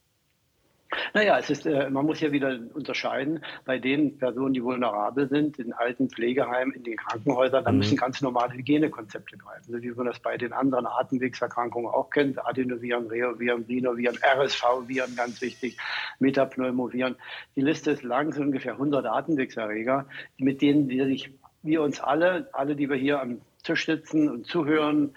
Naja, 1.14 1.38
es 1.38 1.50
ist, 1.50 1.66
äh, 1.66 1.88
man 1.88 2.04
muss 2.06 2.20
ja 2.20 2.32
wieder 2.32 2.58
unterscheiden 2.74 3.44
bei 3.64 3.78
den 3.78 4.18
Personen, 4.18 4.54
die 4.54 4.62
vulnerabel 4.62 5.28
sind, 5.28 5.58
in 5.58 5.72
alten 5.72 6.08
Pflegeheimen, 6.10 6.74
in 6.74 6.82
den 6.82 6.96
Krankenhäusern, 6.96 7.64
da 7.64 7.70
mhm. 7.70 7.78
müssen 7.78 7.96
ganz 7.96 8.20
normale 8.20 8.54
Hygienekonzepte 8.54 9.36
greifen, 9.36 9.72
so 9.72 9.80
wie 9.80 9.90
man 9.90 10.06
das 10.06 10.18
bei 10.18 10.36
den 10.36 10.52
anderen 10.52 10.86
Atemwegserkrankungen 10.86 11.90
auch 11.90 12.10
kennt, 12.10 12.44
Adenoviren, 12.44 13.06
Reoviren, 13.06 13.64
Rhinoviren, 13.68 14.18
RSV-Viren, 14.22 15.14
ganz 15.14 15.40
wichtig, 15.40 15.76
Metapneumoviren. 16.18 17.16
Die 17.54 17.62
Liste 17.62 17.92
ist 17.92 18.02
lang, 18.02 18.32
so 18.32 18.42
ungefähr 18.42 18.72
100 18.72 19.06
Atemwegserreger, 19.06 20.06
mit 20.38 20.60
denen 20.60 20.88
wir 20.88 21.06
sich, 21.06 21.30
wir 21.62 21.82
uns 21.82 22.00
alle, 22.00 22.48
alle, 22.52 22.74
die 22.74 22.88
wir 22.88 22.96
hier 22.96 23.20
am 23.20 23.40
Tisch 23.62 23.86
sitzen 23.86 24.28
und 24.28 24.46
zuhören, 24.46 25.14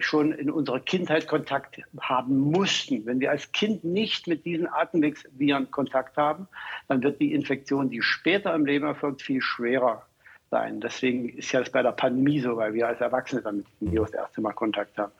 schon 0.00 0.32
in 0.32 0.50
unserer 0.50 0.80
Kindheit 0.80 1.28
Kontakt 1.28 1.80
haben 2.00 2.38
mussten. 2.38 3.04
Wenn 3.04 3.20
wir 3.20 3.30
als 3.30 3.52
Kind 3.52 3.84
nicht 3.84 4.26
mit 4.26 4.44
diesen 4.46 4.66
Atemwegsviren 4.66 5.70
Kontakt 5.70 6.16
haben, 6.16 6.48
dann 6.88 7.02
wird 7.02 7.20
die 7.20 7.34
Infektion, 7.34 7.90
die 7.90 8.00
später 8.00 8.54
im 8.54 8.64
Leben 8.64 8.86
erfolgt, 8.86 9.22
viel 9.22 9.42
schwerer 9.42 10.02
sein. 10.50 10.80
Deswegen 10.80 11.28
ist 11.28 11.52
ja 11.52 11.60
das 11.60 11.70
bei 11.70 11.82
der 11.82 11.92
Pandemie 11.92 12.40
so, 12.40 12.56
weil 12.56 12.74
wir 12.74 12.88
als 12.88 13.00
Erwachsene 13.00 13.42
dann 13.42 13.56
mit 13.56 13.66
dem 13.80 13.92
Virus 13.92 14.10
das 14.12 14.20
erste 14.20 14.40
Mal 14.40 14.52
Kontakt 14.52 14.96
haben. 14.96 15.12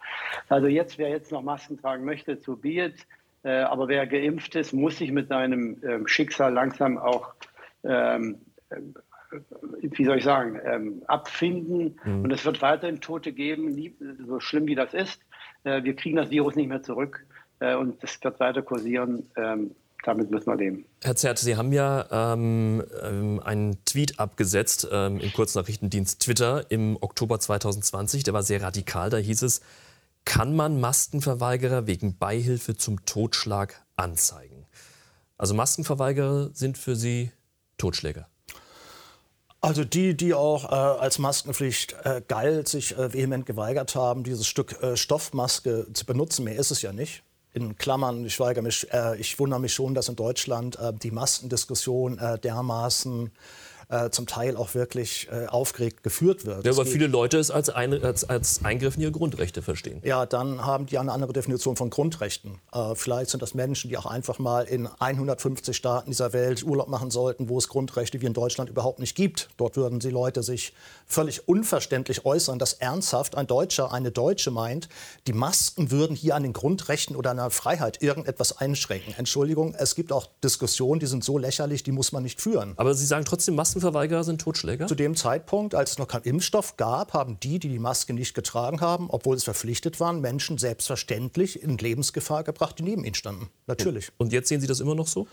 Also 0.48 0.66
jetzt, 0.68 0.98
wer 0.98 1.08
jetzt 1.08 1.32
noch 1.32 1.42
Masken 1.42 1.80
tragen 1.80 2.04
möchte, 2.04 2.36
so 2.36 2.56
be 2.56 2.84
it. 2.84 3.06
Äh, 3.42 3.60
aber 3.60 3.88
wer 3.88 4.06
geimpft 4.06 4.54
ist, 4.54 4.72
muss 4.72 4.98
sich 4.98 5.12
mit 5.12 5.28
seinem 5.28 5.80
ähm, 5.84 6.06
Schicksal 6.06 6.52
langsam 6.52 6.98
auch 6.98 7.34
ähm, 7.84 8.38
wie 9.80 10.04
soll 10.04 10.18
ich 10.18 10.24
sagen, 10.24 10.58
ähm, 10.64 11.02
abfinden. 11.06 11.98
Mhm. 12.04 12.24
Und 12.24 12.30
es 12.30 12.44
wird 12.44 12.62
weiterhin 12.62 13.00
Tote 13.00 13.32
geben, 13.32 13.76
so 14.26 14.40
schlimm 14.40 14.66
wie 14.66 14.74
das 14.74 14.94
ist. 14.94 15.20
Äh, 15.64 15.82
wir 15.84 15.94
kriegen 15.96 16.16
das 16.16 16.30
Virus 16.30 16.56
nicht 16.56 16.68
mehr 16.68 16.82
zurück 16.82 17.24
äh, 17.60 17.74
und 17.74 18.02
es 18.02 18.22
wird 18.22 18.40
weiter 18.40 18.62
kursieren. 18.62 19.28
Ähm, 19.36 19.72
damit 20.04 20.30
müssen 20.30 20.46
wir 20.46 20.56
leben. 20.56 20.84
Herr 21.02 21.16
Zert, 21.16 21.38
Sie 21.38 21.56
haben 21.56 21.72
ja 21.72 22.06
ähm, 22.32 22.82
ähm 23.02 23.40
einen 23.44 23.84
Tweet 23.84 24.20
abgesetzt 24.20 24.86
ähm, 24.92 25.18
im 25.18 25.32
Kurznachrichtendienst 25.32 26.22
Twitter 26.22 26.64
im 26.70 26.96
Oktober 27.00 27.40
2020. 27.40 28.22
Der 28.22 28.32
war 28.32 28.44
sehr 28.44 28.62
radikal. 28.62 29.10
Da 29.10 29.16
hieß 29.16 29.42
es, 29.42 29.62
kann 30.24 30.54
man 30.54 30.80
Maskenverweigerer 30.80 31.86
wegen 31.86 32.18
Beihilfe 32.18 32.76
zum 32.76 33.04
Totschlag 33.04 33.82
anzeigen? 33.96 34.66
Also 35.38 35.54
Maskenverweigerer 35.54 36.50
sind 36.52 36.78
für 36.78 36.94
Sie 36.94 37.32
Totschläger? 37.78 38.28
Also 39.60 39.84
die, 39.84 40.16
die 40.16 40.34
auch 40.34 40.64
äh, 40.64 40.74
als 40.74 41.18
Maskenpflicht 41.18 41.96
äh, 42.04 42.22
galt, 42.26 42.68
sich 42.68 42.96
äh, 42.96 43.12
vehement 43.12 43.46
geweigert 43.46 43.94
haben, 43.94 44.22
dieses 44.22 44.46
Stück 44.46 44.80
äh, 44.82 44.96
Stoffmaske 44.96 45.86
zu 45.92 46.06
benutzen, 46.06 46.44
mehr 46.44 46.56
ist 46.56 46.70
es 46.70 46.82
ja 46.82 46.92
nicht. 46.92 47.22
in 47.52 47.76
Klammern, 47.76 48.24
ich, 48.26 48.38
mich, 48.38 48.92
äh, 48.92 49.16
ich 49.16 49.38
wundere 49.38 49.60
mich 49.60 49.72
schon, 49.72 49.94
dass 49.94 50.08
in 50.08 50.16
Deutschland 50.16 50.78
äh, 50.78 50.92
die 50.92 51.10
Maskendiskussion 51.10 52.20
dermaßen 52.44 53.30
äh, 53.88 54.10
zum 54.10 54.26
Teil 54.26 54.56
auch 54.56 54.74
wirklich 54.74 55.28
äh, 55.30 55.46
aufgeregt 55.46 56.02
geführt 56.02 56.44
wird. 56.44 56.64
Ja, 56.64 56.76
weil 56.76 56.86
viele 56.86 57.06
Leute 57.06 57.38
es 57.38 57.50
als, 57.50 57.70
ein, 57.70 58.02
als, 58.02 58.24
als, 58.24 58.64
Eingriff 58.64 58.96
in 58.96 59.02
ihre 59.02 59.12
Grundrechte 59.12 59.62
verstehen. 59.62 60.00
Ja, 60.04 60.26
dann 60.26 60.64
haben 60.64 60.86
die 60.86 60.98
eine 60.98 61.12
andere 61.12 61.32
Definition 61.32 61.76
von 61.76 61.90
Grundrechten. 61.90 62.58
Äh, 62.72 62.94
vielleicht 62.94 63.30
sind 63.30 63.42
das 63.42 63.54
Menschen, 63.54 63.88
die 63.88 63.96
auch 63.96 64.06
einfach 64.06 64.38
mal 64.38 64.64
in 64.64 64.86
150 64.86 65.76
Staaten 65.76 66.10
dieser 66.10 66.32
Welt 66.32 66.64
Urlaub 66.64 66.88
machen 66.88 67.10
sollten, 67.10 67.48
wo 67.48 67.58
es 67.58 67.68
Grundrechte 67.68 68.20
wie 68.20 68.26
in 68.26 68.34
Deutschland 68.34 68.70
überhaupt 68.70 68.98
nicht 68.98 69.14
gibt. 69.14 69.50
Dort 69.56 69.76
würden 69.76 70.00
die 70.00 70.10
Leute 70.10 70.42
sich 70.42 70.72
völlig 71.06 71.48
unverständlich 71.48 72.24
äußern, 72.24 72.58
dass 72.58 72.72
ernsthaft 72.74 73.36
ein 73.36 73.46
Deutscher, 73.46 73.92
eine 73.92 74.10
Deutsche 74.10 74.50
meint, 74.50 74.88
die 75.26 75.32
Masken 75.32 75.90
würden 75.90 76.16
hier 76.16 76.34
an 76.34 76.42
den 76.42 76.52
Grundrechten 76.52 77.14
oder 77.14 77.30
an 77.30 77.36
der 77.36 77.50
Freiheit 77.50 78.02
irgendetwas 78.02 78.58
einschränken. 78.58 79.14
Entschuldigung, 79.16 79.74
es 79.78 79.94
gibt 79.94 80.12
auch 80.12 80.26
Diskussionen, 80.42 81.00
die 81.00 81.06
sind 81.06 81.22
so 81.22 81.38
lächerlich, 81.38 81.82
die 81.82 81.92
muss 81.92 82.12
man 82.12 82.22
nicht 82.22 82.40
führen. 82.40 82.74
Aber 82.76 82.94
Sie 82.94 83.06
sagen 83.06 83.24
trotzdem, 83.24 83.54
Masken 83.54 83.75
Maskenverweigerer 83.76 84.24
sind 84.24 84.40
Totschläger? 84.40 84.86
Zu 84.86 84.94
dem 84.94 85.14
Zeitpunkt, 85.14 85.74
als 85.74 85.92
es 85.92 85.98
noch 85.98 86.08
keinen 86.08 86.22
Impfstoff 86.22 86.78
gab, 86.78 87.12
haben 87.12 87.38
die, 87.40 87.58
die 87.58 87.68
die 87.68 87.78
Maske 87.78 88.14
nicht 88.14 88.34
getragen 88.34 88.80
haben, 88.80 89.10
obwohl 89.10 89.36
es 89.36 89.44
verpflichtet 89.44 90.00
waren, 90.00 90.22
Menschen 90.22 90.56
selbstverständlich 90.56 91.62
in 91.62 91.76
Lebensgefahr 91.76 92.42
gebracht, 92.42 92.78
die 92.78 92.84
neben 92.84 93.04
ihnen 93.04 93.14
standen. 93.14 93.50
Natürlich. 93.66 94.10
Und 94.16 94.32
jetzt 94.32 94.48
sehen 94.48 94.62
Sie 94.62 94.66
das 94.66 94.80
immer 94.80 94.94
noch 94.94 95.06
so? 95.06 95.26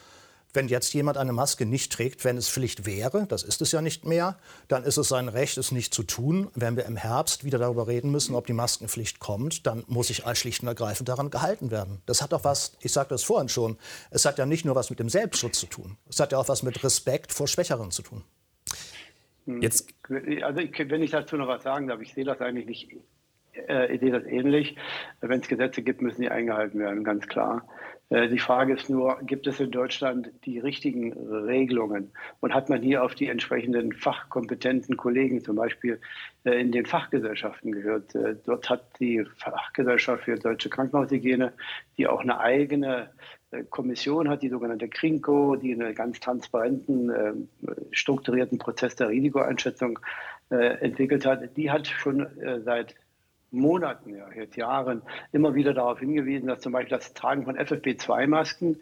Wenn 0.53 0.67
jetzt 0.67 0.93
jemand 0.93 1.17
eine 1.17 1.33
Maske 1.33 1.65
nicht 1.65 1.91
trägt, 1.91 2.24
wenn 2.25 2.38
es 2.38 2.50
Pflicht 2.50 2.86
wäre, 2.86 3.25
das 3.27 3.43
ist 3.43 3.62
es 3.62 3.72
ja 3.72 3.81
nicht 3.81 4.05
mehr, 4.05 4.38
dann 4.67 4.83
ist 4.83 4.98
es 4.98 5.10
sein 5.10 5.27
Recht, 5.27 5.57
es 5.57 5.72
nicht 5.72 5.93
zu 5.93 6.03
tun. 6.03 6.50
Wenn 6.53 6.75
wir 6.75 6.86
im 6.86 6.95
Herbst 6.95 7.43
wieder 7.43 7.57
darüber 7.57 7.88
reden 7.88 8.12
müssen, 8.12 8.36
ob 8.36 8.45
die 8.45 8.53
Maskenpflicht 8.53 9.19
kommt, 9.19 9.65
dann 9.65 9.83
muss 9.88 10.10
ich 10.10 10.24
schlicht 10.36 10.62
und 10.62 10.67
ergreifend 10.67 11.10
daran 11.10 11.31
gehalten 11.31 11.72
werden. 11.72 12.01
Das 12.05 12.22
hat 12.22 12.33
auch 12.33 12.43
was, 12.43 12.77
ich 12.81 12.91
sagte 12.91 13.15
das 13.15 13.24
vorhin 13.24 13.50
schon, 13.50 13.77
es 14.12 14.25
hat 14.25 14.38
ja 14.38 14.45
nicht 14.45 14.65
nur 14.65 14.75
was 14.75 14.89
mit 14.89 15.00
dem 15.00 15.10
Selbstschutz 15.10 15.60
zu 15.60 15.67
tun, 15.67 15.98
es 16.10 16.19
hat 16.19 16.31
ja 16.31 16.38
auch 16.38 16.48
was 16.48 16.63
mit 16.63 16.83
Respekt 16.83 17.33
vor 17.33 17.48
Schwächeren 17.48 17.91
zu 17.91 18.03
tun. 18.03 18.24
Hm. 19.45 19.62
Jetzt. 19.62 19.93
Also 20.10 20.62
wenn 20.62 21.03
ich 21.03 21.12
dazu 21.12 21.36
noch 21.38 21.48
was 21.48 21.63
sagen 21.63 21.88
darf, 21.88 22.01
ich 22.01 22.13
sehe 22.13 22.25
das 22.25 22.39
eigentlich 22.41 22.65
nicht, 22.65 22.91
äh, 23.67 23.93
ich 23.93 24.00
sehe 24.00 24.12
das 24.12 24.25
ähnlich. 24.25 24.75
Wenn 25.22 25.41
es 25.41 25.48
Gesetze 25.48 25.81
gibt, 25.81 26.01
müssen 26.01 26.22
die 26.22 26.29
eingehalten 26.29 26.79
werden, 26.79 27.03
ganz 27.03 27.27
klar. 27.27 27.67
Äh, 28.13 28.29
die 28.29 28.39
Frage 28.39 28.74
ist 28.74 28.89
nur, 28.89 29.17
gibt 29.24 29.48
es 29.48 29.60
in 29.60 29.72
Deutschland 29.72 30.29
die 30.46 30.60
richtigen 30.60 31.13
Regelungen? 31.13 32.12
Und 32.41 32.53
hat 32.53 32.70
man 32.70 32.82
hier 32.82 33.03
auf 33.03 33.15
die 33.15 33.27
entsprechenden 33.27 33.91
fachkompetenten 33.91 34.98
Kollegen, 34.98 35.41
zum 35.41 35.55
Beispiel 35.55 36.00
äh, 36.46 36.62
in 36.62 36.72
den 36.72 36.86
Fachgesellschaften 36.86 37.72
gehört? 37.72 38.13
Äh, 38.13 38.36
dort 38.46 38.70
hat 38.70 38.84
die 39.00 39.25
Fachgesellschaft 39.38 40.25
für 40.25 40.36
deutsche 40.36 40.70
Krankenhaushygiene, 40.70 41.53
die 41.98 42.08
auch 42.08 42.22
eine 42.22 42.39
eigene 42.39 43.10
Kommission 43.70 44.29
hat, 44.29 44.41
die 44.41 44.50
sogenannte 44.50 44.88
KRINKO, 44.88 45.58
die 45.58 45.74
einen 45.74 45.93
ganz 45.93 46.20
transparenten, 46.20 47.48
strukturierten 47.91 48.58
Prozess 48.58 48.96
der 48.96 49.10
Risikoeinschätzung 49.10 50.00
entwickelt 50.50 51.24
hat. 51.27 51.55
Die 51.55 51.70
hat 51.70 51.86
schon 51.86 52.25
seit 52.65 52.96
Monaten, 53.53 54.15
ja, 54.15 54.25
jetzt 54.36 54.57
Jahren 54.57 55.01
immer 55.31 55.55
wieder 55.55 55.74
darauf 55.74 56.00
hingewiesen, 56.00 56.48
dass 56.48 56.62
zum 56.62 56.74
Beispiel 56.74 56.98
das 56.98 57.13
Tragen 57.13 57.45
von 57.45 57.57
FFP2-Masken 57.57 58.77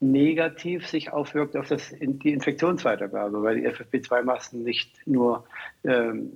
negativ 0.00 0.86
sich 0.86 1.12
aufwirkt 1.12 1.56
auf 1.56 1.68
das, 1.68 1.94
die 1.98 2.32
Infektionsweitergabe, 2.32 3.42
weil 3.42 3.60
die 3.60 3.68
FFP2-Masken 3.68 4.62
nicht 4.62 5.06
nur 5.06 5.44
ähm, 5.84 6.32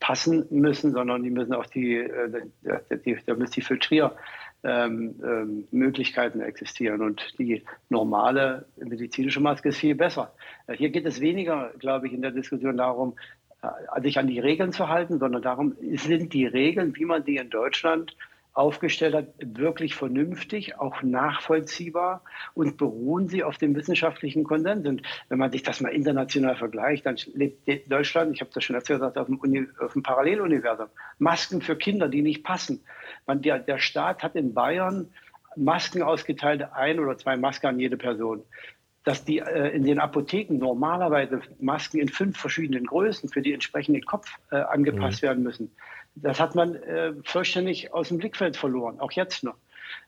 passen 0.00 0.46
müssen, 0.50 0.92
sondern 0.92 1.22
die 1.22 1.30
müssen 1.30 1.54
auch 1.54 1.66
die, 1.66 1.96
äh, 1.96 2.42
die, 3.04 3.18
da 3.26 3.34
müssen 3.34 3.52
die 3.52 3.62
Filtriermöglichkeiten 3.62 6.40
ähm, 6.40 6.44
ähm, 6.44 6.48
existieren 6.48 7.02
und 7.02 7.38
die 7.38 7.62
normale 7.90 8.66
medizinische 8.76 9.40
Maske 9.40 9.70
ist 9.70 9.78
viel 9.78 9.94
besser. 9.94 10.32
Äh, 10.66 10.76
hier 10.76 10.90
geht 10.90 11.04
es 11.04 11.20
weniger, 11.20 11.72
glaube 11.78 12.06
ich, 12.06 12.12
in 12.12 12.22
der 12.22 12.30
Diskussion 12.30 12.76
darum, 12.76 13.14
äh, 13.43 13.43
sich 14.02 14.18
an 14.18 14.26
die 14.26 14.40
Regeln 14.40 14.72
zu 14.72 14.88
halten, 14.88 15.18
sondern 15.18 15.42
darum 15.42 15.74
sind 15.80 16.32
die 16.32 16.46
Regeln, 16.46 16.94
wie 16.96 17.04
man 17.04 17.24
die 17.24 17.36
in 17.36 17.50
Deutschland 17.50 18.16
aufgestellt 18.54 19.14
hat, 19.14 19.26
wirklich 19.38 19.96
vernünftig, 19.96 20.78
auch 20.78 21.02
nachvollziehbar 21.02 22.22
und 22.54 22.76
beruhen 22.76 23.28
sie 23.28 23.42
auf 23.42 23.58
dem 23.58 23.74
wissenschaftlichen 23.74 24.44
Konsens. 24.44 24.86
Und 24.86 25.02
wenn 25.28 25.38
man 25.38 25.50
sich 25.50 25.64
das 25.64 25.80
mal 25.80 25.88
international 25.88 26.56
vergleicht, 26.56 27.04
dann 27.04 27.16
lebt 27.34 27.90
Deutschland, 27.90 28.32
ich 28.32 28.40
habe 28.40 28.52
das 28.54 28.62
schon 28.62 28.76
erzählt, 28.76 29.02
Uni, 29.02 29.66
auf 29.80 29.94
dem 29.94 30.04
Paralleluniversum, 30.04 30.86
Masken 31.18 31.62
für 31.62 31.76
Kinder, 31.76 32.08
die 32.08 32.22
nicht 32.22 32.44
passen. 32.44 32.84
Man, 33.26 33.42
der, 33.42 33.58
der 33.58 33.78
Staat 33.78 34.22
hat 34.22 34.36
in 34.36 34.54
Bayern 34.54 35.10
Masken 35.56 36.02
ausgeteilt, 36.02 36.64
ein 36.74 37.00
oder 37.00 37.16
zwei 37.18 37.36
Masken 37.36 37.66
an 37.66 37.80
jede 37.80 37.96
Person 37.96 38.44
dass 39.04 39.24
die 39.24 39.38
äh, 39.38 39.68
in 39.68 39.84
den 39.84 39.98
Apotheken 39.98 40.58
normalerweise 40.58 41.42
Masken 41.60 41.98
in 41.98 42.08
fünf 42.08 42.38
verschiedenen 42.38 42.86
Größen 42.86 43.28
für 43.28 43.42
die 43.42 43.52
entsprechenden 43.52 44.04
Kopf 44.04 44.28
äh, 44.50 44.56
angepasst 44.56 45.22
mhm. 45.22 45.26
werden 45.26 45.42
müssen. 45.44 45.70
Das 46.16 46.40
hat 46.40 46.54
man 46.54 46.76
äh, 46.76 47.12
vollständig 47.24 47.92
aus 47.92 48.08
dem 48.08 48.18
Blickfeld 48.18 48.56
verloren, 48.56 49.00
auch 49.00 49.12
jetzt 49.12 49.44
noch. 49.44 49.56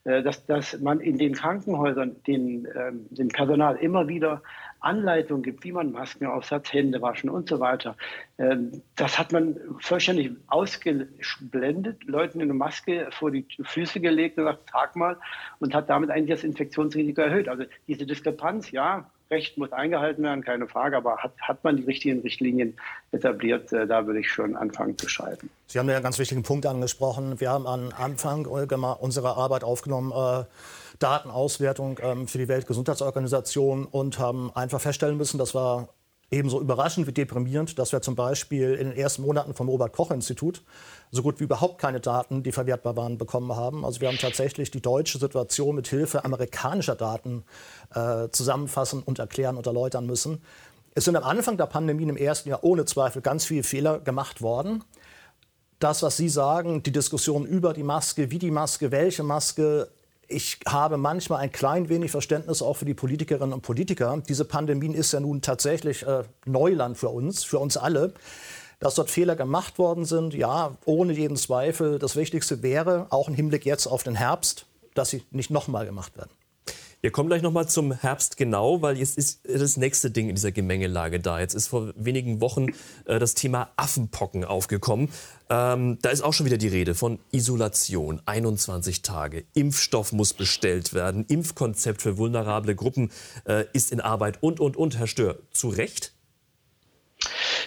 Äh, 0.06 0.22
dass, 0.22 0.46
dass 0.46 0.78
man 0.80 1.00
in 1.00 1.18
den 1.18 1.34
Krankenhäusern 1.34 2.16
den, 2.26 2.68
ähm, 2.76 3.06
dem 3.10 3.28
Personal 3.28 3.76
immer 3.76 4.06
wieder 4.06 4.40
Anleitung 4.78 5.42
gibt, 5.42 5.64
wie 5.64 5.72
man 5.72 5.90
Masken 5.90 6.26
aufsetzt, 6.26 6.72
Hände 6.72 7.02
waschen 7.02 7.28
und 7.28 7.48
so 7.48 7.58
weiter. 7.58 7.96
Ähm, 8.38 8.82
das 8.94 9.18
hat 9.18 9.32
man 9.32 9.56
vollständig 9.80 10.30
ausgeblendet, 10.46 12.04
Leuten 12.04 12.40
eine 12.40 12.54
Maske 12.54 13.08
vor 13.10 13.32
die 13.32 13.46
Füße 13.60 13.98
gelegt 13.98 14.38
und 14.38 14.44
gesagt, 14.44 14.68
trag 14.68 14.94
mal 14.94 15.16
und 15.58 15.74
hat 15.74 15.90
damit 15.90 16.10
eigentlich 16.10 16.36
das 16.36 16.44
Infektionsrisiko 16.44 17.22
erhöht. 17.22 17.48
Also 17.48 17.64
diese 17.88 18.06
Diskrepanz, 18.06 18.70
ja, 18.70 19.10
Recht 19.30 19.58
muss 19.58 19.72
eingehalten 19.72 20.22
werden, 20.22 20.44
keine 20.44 20.68
Frage, 20.68 20.96
aber 20.96 21.18
hat, 21.18 21.32
hat 21.40 21.64
man 21.64 21.76
die 21.76 21.84
richtigen 21.84 22.20
Richtlinien 22.20 22.76
etabliert, 23.10 23.72
äh, 23.72 23.86
da 23.86 24.06
würde 24.06 24.20
ich 24.20 24.30
schon 24.30 24.56
anfangen 24.56 24.96
zu 24.96 25.08
schreiben. 25.08 25.50
Sie 25.66 25.78
haben 25.78 25.88
ja 25.88 25.96
einen 25.96 26.04
ganz 26.04 26.18
wichtigen 26.18 26.42
Punkt 26.42 26.64
angesprochen. 26.66 27.40
Wir 27.40 27.50
haben 27.50 27.66
am 27.66 27.90
Anfang 27.96 28.46
unserer 28.46 29.36
Arbeit 29.36 29.64
aufgenommen, 29.64 30.12
äh, 30.12 30.44
Datenauswertung 30.98 31.98
ähm, 32.02 32.28
für 32.28 32.38
die 32.38 32.48
Weltgesundheitsorganisation 32.48 33.84
und 33.84 34.18
haben 34.18 34.50
einfach 34.54 34.80
feststellen 34.80 35.16
müssen, 35.16 35.38
das 35.38 35.54
war 35.54 35.88
ebenso 36.30 36.60
überraschend 36.60 37.06
wie 37.06 37.12
deprimierend, 37.12 37.78
dass 37.78 37.92
wir 37.92 38.02
zum 38.02 38.16
Beispiel 38.16 38.74
in 38.74 38.88
den 38.88 38.96
ersten 38.96 39.22
Monaten 39.22 39.54
vom 39.54 39.68
Robert-Koch-Institut 39.68 40.62
so 41.10 41.22
gut 41.22 41.40
wie 41.40 41.44
überhaupt 41.44 41.80
keine 41.80 42.00
Daten, 42.00 42.42
die 42.42 42.52
verwertbar 42.52 42.96
waren, 42.96 43.18
bekommen 43.18 43.54
haben. 43.54 43.84
Also 43.84 44.00
wir 44.00 44.08
haben 44.08 44.18
tatsächlich 44.18 44.70
die 44.70 44.80
deutsche 44.80 45.18
Situation 45.18 45.74
mit 45.74 45.88
Hilfe 45.88 46.24
amerikanischer 46.24 46.96
Daten 46.96 47.44
äh, 47.94 48.28
zusammenfassen 48.30 49.02
und 49.02 49.18
erklären 49.18 49.56
und 49.56 49.66
erläutern 49.66 50.06
müssen. 50.06 50.42
Es 50.94 51.04
sind 51.04 51.16
am 51.16 51.24
Anfang 51.24 51.56
der 51.56 51.66
Pandemie 51.66 52.04
im 52.04 52.16
ersten 52.16 52.48
Jahr 52.48 52.64
ohne 52.64 52.84
Zweifel 52.86 53.22
ganz 53.22 53.44
viele 53.44 53.62
Fehler 53.62 54.00
gemacht 54.00 54.40
worden. 54.40 54.82
Das, 55.78 56.02
was 56.02 56.16
Sie 56.16 56.30
sagen, 56.30 56.82
die 56.82 56.92
Diskussion 56.92 57.44
über 57.44 57.74
die 57.74 57.82
Maske, 57.82 58.30
wie 58.30 58.38
die 58.38 58.50
Maske, 58.50 58.90
welche 58.92 59.22
Maske, 59.22 59.88
ich 60.28 60.58
habe 60.66 60.96
manchmal 60.96 61.40
ein 61.40 61.52
klein 61.52 61.88
wenig 61.88 62.10
Verständnis 62.10 62.62
auch 62.62 62.78
für 62.78 62.84
die 62.84 62.94
Politikerinnen 62.94 63.52
und 63.52 63.60
Politiker. 63.60 64.22
Diese 64.28 64.44
Pandemie 64.44 64.94
ist 64.94 65.12
ja 65.12 65.20
nun 65.20 65.42
tatsächlich 65.42 66.04
äh, 66.06 66.24
Neuland 66.46 66.96
für 66.96 67.10
uns, 67.10 67.44
für 67.44 67.58
uns 67.58 67.76
alle. 67.76 68.14
Dass 68.78 68.94
dort 68.94 69.10
Fehler 69.10 69.36
gemacht 69.36 69.78
worden 69.78 70.04
sind, 70.04 70.34
ja, 70.34 70.76
ohne 70.84 71.12
jeden 71.12 71.36
Zweifel. 71.36 71.98
Das 71.98 72.16
Wichtigste 72.16 72.62
wäre, 72.62 73.06
auch 73.10 73.28
im 73.28 73.34
Hinblick 73.34 73.64
jetzt 73.64 73.86
auf 73.86 74.02
den 74.02 74.14
Herbst, 74.14 74.66
dass 74.94 75.10
sie 75.10 75.22
nicht 75.30 75.50
nochmal 75.50 75.86
gemacht 75.86 76.16
werden. 76.16 76.30
Wir 77.06 77.12
kommen 77.12 77.28
gleich 77.28 77.42
noch 77.42 77.52
mal 77.52 77.68
zum 77.68 77.92
Herbst 77.92 78.36
genau, 78.36 78.82
weil 78.82 78.98
jetzt 78.98 79.16
ist 79.16 79.40
das 79.44 79.76
nächste 79.76 80.10
Ding 80.10 80.28
in 80.28 80.34
dieser 80.34 80.50
Gemengelage 80.50 81.20
da. 81.20 81.38
Jetzt 81.38 81.54
ist 81.54 81.68
vor 81.68 81.92
wenigen 81.94 82.40
Wochen 82.40 82.70
äh, 83.04 83.20
das 83.20 83.34
Thema 83.34 83.70
Affenpocken 83.76 84.44
aufgekommen. 84.44 85.10
Ähm, 85.48 85.98
da 86.02 86.08
ist 86.08 86.22
auch 86.22 86.32
schon 86.32 86.46
wieder 86.46 86.56
die 86.56 86.66
Rede 86.66 86.96
von 86.96 87.20
Isolation, 87.30 88.22
21 88.24 89.02
Tage. 89.02 89.44
Impfstoff 89.54 90.12
muss 90.12 90.32
bestellt 90.32 90.94
werden. 90.94 91.24
Impfkonzept 91.28 92.02
für 92.02 92.18
vulnerable 92.18 92.74
Gruppen 92.74 93.12
äh, 93.46 93.66
ist 93.72 93.92
in 93.92 94.00
Arbeit 94.00 94.42
und, 94.42 94.58
und, 94.58 94.76
und. 94.76 94.98
Herr 94.98 95.06
Stör, 95.06 95.38
zu 95.52 95.68
Recht? 95.68 96.15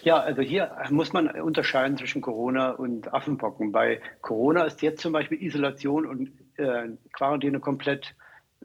Ja, 0.03 0.17
also 0.19 0.41
hier 0.41 0.71
muss 0.89 1.13
man 1.13 1.29
unterscheiden 1.29 1.97
zwischen 1.97 2.21
Corona 2.21 2.71
und 2.71 3.13
Affenpocken. 3.13 3.71
Bei 3.71 4.01
Corona 4.21 4.63
ist 4.63 4.81
jetzt 4.81 5.01
zum 5.01 5.11
Beispiel 5.11 5.41
Isolation 5.41 6.05
und 6.05 6.31
äh, 6.57 6.89
Quarantäne 7.11 7.59
komplett 7.59 8.15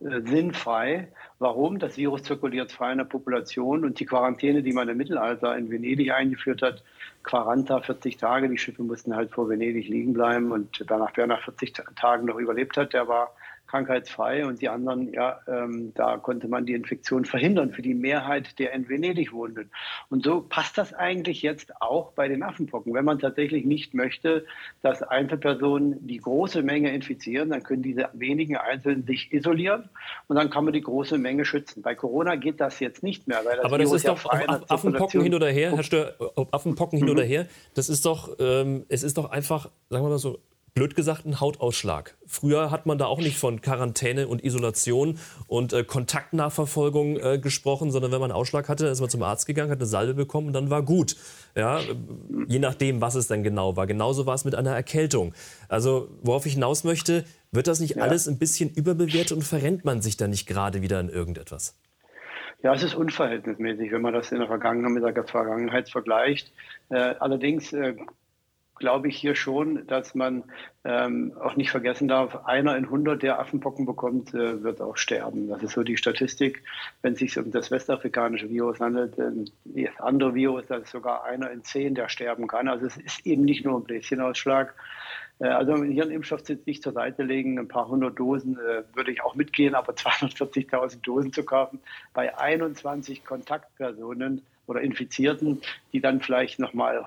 äh, 0.01 0.21
sinnfrei. 0.23 1.09
Warum? 1.39 1.79
Das 1.79 1.97
Virus 1.97 2.23
zirkuliert 2.23 2.73
frei 2.73 2.93
in 2.93 2.99
der 2.99 3.05
Population 3.05 3.85
und 3.85 4.01
die 4.01 4.07
Quarantäne, 4.07 4.63
die 4.63 4.73
man 4.73 4.89
im 4.89 4.97
Mittelalter 4.97 5.57
in 5.57 5.71
Venedig 5.71 6.13
eingeführt 6.13 6.63
hat, 6.63 6.83
Quaranta, 7.23 7.81
40 7.81 8.17
Tage, 8.17 8.49
die 8.49 8.59
Schiffe 8.59 8.83
mussten 8.83 9.17
halt 9.17 9.31
vor 9.31 9.49
Venedig 9.49 9.89
liegen 9.89 10.13
bleiben 10.13 10.53
und 10.53 10.85
danach, 10.87 11.13
wer 11.15 11.27
nach 11.27 11.43
40 11.43 11.75
Tagen 11.97 12.27
noch 12.27 12.39
überlebt 12.39 12.77
hat, 12.77 12.93
der 12.93 13.09
war 13.09 13.35
krankheitsfrei 13.75 14.47
und 14.47 14.63
die 14.63 14.69
anderen, 14.69 15.13
ja, 15.13 15.41
ähm, 15.49 15.93
da 15.97 16.17
konnte 16.17 16.47
man 16.47 16.65
die 16.65 16.75
Infektion 16.75 17.25
verhindern 17.25 17.73
für 17.73 17.83
die 17.83 17.95
Mehrheit 17.95 18.61
der 18.61 18.73
in 18.73 18.89
Venedig 18.89 19.33
wohnenden. 19.33 19.73
Und 20.11 20.25
so 20.25 20.43
passt 20.43 20.79
das 20.79 20.95
eigentlich 20.95 21.43
jetzt 21.43 21.73
auch 21.83 22.13
bei 22.13 22.29
den 22.29 22.45
Affenpocken. 22.45 22.95
Wenn 22.95 23.05
man 23.05 23.19
tatsächlich 23.19 23.65
nicht 23.65 23.93
möchte, 23.93 24.47
dass 24.83 25.03
Einzelpersonen 25.03 26.07
die 26.07 26.19
große 26.19 26.63
Menge 26.63 26.95
infizieren, 26.95 27.51
dann 27.51 27.65
können 27.65 27.83
diese 27.83 28.09
wenigen 28.13 28.57
Einzelnen 28.57 29.05
sich 29.07 29.33
isolieren 29.33 29.89
und 30.29 30.37
dann 30.37 30.51
kann 30.51 30.65
man 30.65 30.73
die 30.73 30.83
große 30.83 31.19
Menge 31.19 31.45
schützen. 31.45 31.83
Bei 31.83 31.97
Corona 31.97 32.37
geht 32.37 32.61
das 32.61 32.79
jetzt 32.79 33.03
nicht 33.03 33.27
mehr. 33.27 33.41
Das 33.43 33.65
Aber 33.65 33.79
das 33.79 33.93
ist 33.93 34.07
doch 34.07 34.25
Affenpocken 34.69 35.21
hin 35.21 35.35
oder 35.35 35.49
her, 35.49 35.73
Herr 35.75 35.83
Stör, 35.83 36.15
Affenpocken 36.53 36.99
hin 36.99 37.09
mhm. 37.09 37.15
oder 37.15 37.25
her, 37.25 37.47
das 37.75 37.89
ist 37.89 38.07
doch, 38.07 38.37
ähm, 38.39 38.85
es 38.89 39.03
ist 39.03 39.19
doch 39.19 39.33
einfach, 39.33 39.69
sagen 39.91 40.05
wir 40.05 40.11
mal 40.11 40.19
so, 40.19 40.39
blöd 40.75 40.97
gesagt, 40.97 41.25
ein 41.25 41.41
Hautausschlag. 41.41 42.17
Früher 42.27 42.73
hat 42.73 42.85
man 42.85 42.99
da 42.99 43.07
auch 43.07 43.21
nicht 43.21 43.39
von 43.39 43.61
Quarantäne 43.61 44.27
und 44.27 44.43
Isolation 44.43 45.21
und 45.47 45.73
äh, 45.73 45.85
Kontaktnachverfolgung 45.85 47.17
äh, 47.17 47.39
gesprochen, 47.39 47.93
sondern 47.93 48.11
wenn 48.11 48.21
man 48.21 48.33
einen 48.33 48.41
Ausschlag 48.41 48.69
hatte, 48.69 48.89
ist 48.89 49.01
man 49.01 49.09
zum 49.09 49.23
Arzt 49.23 49.47
gegangen, 49.47 49.71
hat 49.71 49.79
eine 49.79 49.87
Salbe 49.87 50.15
bekommen 50.15 50.49
und 50.49 50.53
dann 50.53 50.71
war 50.71 50.83
gut. 50.83 51.15
Ja, 51.55 51.79
je 52.49 52.59
nachdem, 52.59 53.01
was 53.01 53.15
es 53.15 53.29
denn 53.29 53.45
genau 53.45 53.77
war. 53.77 53.87
Genauso 53.87 54.27
war 54.27 54.35
es 54.35 54.45
mit 54.45 54.57
einer 54.57 54.75
Erkältung. 54.75 55.33
Also, 55.69 56.09
worauf 56.23 56.45
ich 56.45 56.55
hinaus 56.55 56.83
möchte, 56.83 57.25
wird 57.53 57.69
das 57.69 57.79
nicht 57.79 57.95
ja. 57.95 58.03
alles 58.03 58.27
ein 58.27 58.39
bisschen 58.39 58.69
überbewertet 58.71 59.31
und 59.31 59.45
verrennt 59.45 59.85
man 59.85 60.03
sich 60.03 60.17
da 60.17 60.27
nicht 60.27 60.47
gerade 60.47 60.83
wieder 60.83 60.99
in 60.99 61.09
irgendetwas? 61.09 61.79
Ja, 62.65 62.75
es 62.75 62.83
ist 62.83 62.97
unverhältnismäßig, 62.97 63.93
wenn 63.93 64.03
man 64.03 64.15
das 64.15 64.33
in 64.33 64.39
der 64.39 64.49
Vergangenheit 64.49 64.91
mit 64.91 65.05
der 65.05 65.25
Vergangenheit 65.25 65.89
vergleicht. 65.89 66.51
Äh, 66.89 67.15
allerdings 67.21 67.73
äh, 67.73 67.95
glaube 68.77 69.09
ich 69.09 69.17
hier 69.17 69.35
schon, 69.37 69.87
dass 69.87 70.15
man 70.15 70.45
ähm, 70.85 71.33
auch 71.41 71.57
nicht 71.57 71.71
vergessen 71.71 72.09
darf, 72.09 72.45
einer 72.45 72.77
in 72.77 72.85
100, 72.85 73.23
der 73.23 73.39
Affenpocken 73.39 73.87
bekommt, 73.87 74.35
äh, 74.35 74.63
wird 74.63 74.81
auch 74.81 74.97
sterben. 74.97 75.49
Das 75.49 75.63
ist 75.63 75.73
so 75.73 75.83
die 75.83 75.97
Statistik. 75.97 76.63
Wenn 77.03 77.15
es 77.15 77.21
sich 77.21 77.39
um 77.39 77.51
das 77.51 77.71
westafrikanische 77.71 78.51
Virus 78.51 78.81
handelt, 78.81 79.19
äh, 79.19 79.31
das 79.65 80.01
andere 80.01 80.35
Virus, 80.35 80.67
da 80.67 80.77
ist 80.77 80.91
sogar 80.91 81.25
einer 81.25 81.51
in 81.51 81.63
10, 81.63 81.95
der 81.95 82.09
sterben 82.09 82.47
kann. 82.47 82.69
Also 82.69 82.87
es 82.87 82.97
ist 82.97 83.25
eben 83.27 83.45
nicht 83.45 83.65
nur 83.65 83.79
ein 83.79 83.85
Bläschenausschlag. 83.85 84.75
Äh, 85.39 85.47
also 85.47 85.83
hier 85.85 86.03
einen 86.03 86.13
Impfstoff 86.13 86.43
nicht 86.67 86.83
zur 86.83 86.93
Seite 86.93 87.23
legen, 87.23 87.59
ein 87.59 87.69
paar 87.69 87.89
hundert 87.89 88.19
Dosen 88.19 88.59
äh, 88.59 88.83
würde 88.95 89.13
ich 89.13 89.23
auch 89.23 89.35
mitgehen, 89.35 89.75
aber 89.75 89.93
240.000 89.95 91.03
Dosen 91.03 91.33
zu 91.33 91.45
kaufen 91.45 91.81
bei 92.13 92.37
21 92.37 93.25
Kontaktpersonen, 93.25 94.43
oder 94.67 94.81
Infizierten, 94.81 95.61
die 95.93 96.01
dann 96.01 96.21
vielleicht 96.21 96.59
nochmal, 96.59 97.07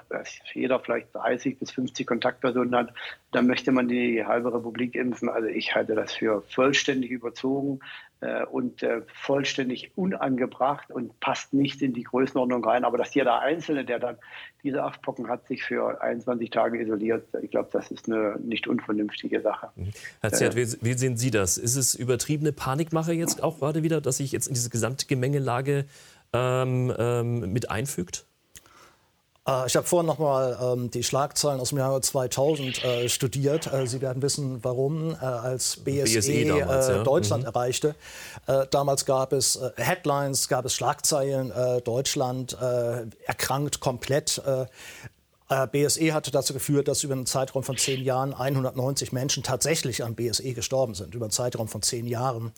jeder 0.54 0.80
vielleicht 0.80 1.14
30 1.14 1.60
bis 1.60 1.72
50 1.72 2.08
Kontaktpersonen 2.08 2.76
hat, 2.76 2.94
dann 3.32 3.48
möchte 3.48 3.72
man 3.72 3.88
die 3.88 4.26
halbe 4.26 4.54
Republik 4.54 4.96
impfen. 4.96 5.30
Also 5.30 5.48
ich 5.48 5.76
halte 5.76 5.96
das 5.96 6.14
für 6.14 6.44
vollständig 6.50 7.12
überzogen 7.12 7.80
äh, 8.22 8.46
und 8.46 8.82
äh, 8.84 9.02
vollständig 9.14 9.92
unangebracht 9.96 10.90
und 10.90 11.20
passt 11.20 11.54
nicht 11.54 11.82
in 11.82 11.94
die 11.94 12.04
Größenordnung 12.04 12.64
rein. 12.64 12.86
Aber 12.86 12.98
dass 12.98 13.14
jeder 13.14 13.42
Einzelne, 13.42 13.86
der 13.86 14.00
dann 14.00 14.18
diese 14.64 14.84
acht 14.84 15.02
Pocken 15.02 15.28
hat, 15.28 15.48
sich 15.48 15.64
für 15.64 16.02
21 16.02 16.50
Tage 16.50 16.82
isoliert, 16.82 17.28
ich 17.42 17.52
glaube, 17.52 17.70
das 17.72 17.92
ist 17.92 18.08
eine 18.08 18.40
nicht 18.40 18.68
unvernünftige 18.68 19.42
Sache. 19.42 19.70
Mhm. 19.76 19.90
Herr 20.22 20.32
Zert, 20.32 20.56
äh, 20.56 20.58
wie, 20.58 20.78
wie, 20.82 20.94
sehen 20.94 21.18
Sie 21.18 21.32
das? 21.32 21.58
Ist 21.58 21.76
es 21.76 21.94
übertriebene 21.96 22.54
Panikmache 22.54 23.14
jetzt 23.14 23.44
auch 23.44 23.60
gerade 23.60 23.84
wieder, 23.84 24.02
dass 24.02 24.18
sich 24.18 24.32
jetzt 24.32 24.48
in 24.48 24.54
diese 24.54 24.70
Gesamtgemengelage 24.70 25.86
ähm, 26.34 26.94
ähm, 26.98 27.52
mit 27.52 27.70
einfügt? 27.70 28.28
Äh, 29.48 29.68
ich 29.68 29.76
habe 29.76 29.88
vorhin 29.88 30.06
noch 30.06 30.20
mal 30.20 30.58
ähm, 30.62 30.92
die 30.92 31.04
Schlagzeilen 31.04 31.60
aus 31.60 31.70
dem 31.70 31.78
Jahre 31.78 32.02
2000 32.02 32.84
äh, 32.84 33.10
studiert. 33.10 33.72
Äh, 33.72 33.88
Sie 33.88 34.02
werden 34.02 34.22
wissen, 34.22 34.64
warum, 34.64 35.12
äh, 35.12 35.18
als 35.26 35.78
BSE, 35.78 36.20
BSE 36.20 36.46
damals, 36.46 36.90
äh, 36.90 36.96
ja. 36.98 37.04
Deutschland 37.04 37.44
mhm. 37.44 37.48
erreichte. 37.48 37.96
Äh, 38.46 38.66
damals 38.70 39.06
gab 39.06 39.34
es 39.34 39.60
Headlines, 39.78 40.48
gab 40.48 40.66
es 40.66 40.74
Schlagzeilen, 40.76 41.52
Deutschland 41.84 42.58
erkrankt 43.26 43.80
komplett. 43.80 44.42
BSE 45.72 46.14
hatte 46.14 46.32
dazu 46.32 46.54
geführt, 46.54 46.88
dass 46.88 47.04
über 47.04 47.14
einen 47.14 47.26
Zeitraum 47.26 47.64
von 47.64 47.78
zehn 47.78 48.04
Jahren 48.04 48.34
190 48.34 49.12
Menschen 49.14 49.44
tatsächlich 49.44 50.04
an 50.04 50.16
BSE 50.16 50.54
gestorben 50.54 50.94
sind, 50.94 51.16
über 51.16 51.26
einen 51.26 51.32
Zeitraum 51.32 51.68
von 51.68 51.82
zehn 51.82 52.06
Jahren. 52.08 52.52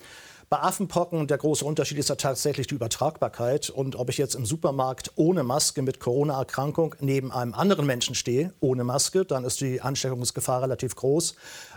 Bei 0.50 0.62
Affenpocken, 0.62 1.28
der 1.28 1.38
große 1.38 1.64
Unterschied 1.64 2.00
ist 2.00 2.10
ja 2.10 2.16
tatsächlich 2.16 2.66
die 2.66 2.74
Übertragbarkeit. 2.74 3.70
Und 3.70 3.96
ob 3.96 4.10
ich 4.10 4.18
jetzt 4.18 4.34
im 4.34 4.48
Supermarkt 4.48 5.12
ohne 5.16 5.44
Maske 5.44 5.84
mit 5.84 6.00
Corona-Erkrankung 6.00 6.96
neben 7.00 7.32
einem 7.32 7.54
anderen 7.54 7.86
Menschen 7.86 8.16
stehe, 8.16 8.52
ohne 8.60 8.84
Maske, 8.84 9.26
dann 9.26 9.44
ist 9.44 9.62
die 9.62 9.80
Ansteckungsgefahr 9.80 10.64
relativ 10.64 10.96
groß. 10.96 11.36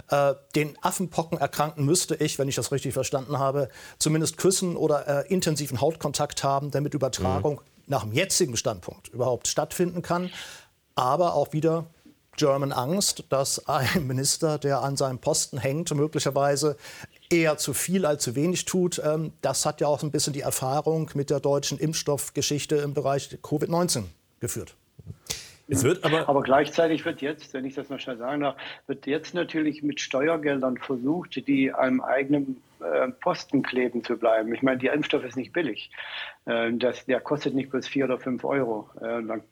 Äh, 0.08 0.34
den 0.54 0.78
Affenpocken-Erkrankten 0.80 1.84
müsste 1.84 2.14
ich, 2.14 2.38
wenn 2.38 2.48
ich 2.48 2.54
das 2.54 2.72
richtig 2.72 2.94
verstanden 2.94 3.38
habe, 3.38 3.68
zumindest 3.98 4.38
küssen 4.38 4.74
oder 4.74 5.06
äh, 5.06 5.28
intensiven 5.28 5.82
Hautkontakt 5.82 6.42
haben, 6.42 6.70
damit 6.70 6.94
Übertragung 6.94 7.56
mhm. 7.56 7.82
nach 7.88 8.04
dem 8.04 8.12
jetzigen 8.12 8.56
Standpunkt 8.56 9.08
überhaupt 9.08 9.48
stattfinden 9.48 10.00
kann. 10.00 10.30
Aber 10.94 11.34
auch 11.34 11.52
wieder 11.52 11.88
German 12.36 12.72
Angst, 12.72 13.24
dass 13.28 13.68
ein 13.68 14.06
Minister, 14.06 14.58
der 14.58 14.80
an 14.80 14.96
seinem 14.96 15.18
Posten 15.18 15.58
hängt, 15.58 15.94
möglicherweise 15.94 16.76
eher 17.32 17.56
zu 17.56 17.74
viel 17.74 18.06
als 18.06 18.22
zu 18.22 18.34
wenig 18.34 18.64
tut. 18.64 19.00
Ähm, 19.04 19.32
das 19.40 19.66
hat 19.66 19.80
ja 19.80 19.86
auch 19.86 20.02
ein 20.02 20.10
bisschen 20.10 20.32
die 20.32 20.42
Erfahrung 20.42 21.10
mit 21.14 21.30
der 21.30 21.40
deutschen 21.40 21.78
Impfstoffgeschichte 21.78 22.76
im 22.76 22.94
Bereich 22.94 23.38
Covid-19 23.42 24.04
geführt. 24.40 24.74
Es 25.68 25.84
wird 25.84 26.04
aber, 26.04 26.28
aber 26.28 26.42
gleichzeitig 26.42 27.04
wird 27.04 27.22
jetzt, 27.22 27.54
wenn 27.54 27.64
ich 27.64 27.74
das 27.74 27.88
noch 27.88 27.98
schnell 27.98 28.18
sagen 28.18 28.42
darf, 28.42 28.56
wird 28.86 29.06
jetzt 29.06 29.32
natürlich 29.32 29.82
mit 29.82 30.00
Steuergeldern 30.00 30.76
versucht, 30.76 31.46
die 31.46 31.72
einem 31.72 32.00
eigenen 32.02 32.60
äh, 32.80 33.08
Posten 33.08 33.62
kleben 33.62 34.04
zu 34.04 34.16
bleiben. 34.16 34.52
Ich 34.52 34.62
meine, 34.62 34.78
der 34.78 34.92
Impfstoff 34.92 35.24
ist 35.24 35.36
nicht 35.36 35.52
billig. 35.52 35.90
Äh, 36.44 36.72
das, 36.74 37.06
der 37.06 37.20
kostet 37.20 37.54
nicht 37.54 37.70
bloß 37.70 37.86
vier 37.86 38.04
oder 38.04 38.18
fünf 38.18 38.44
Euro. 38.44 38.90
Äh, 39.00 39.22
dann 39.22 39.42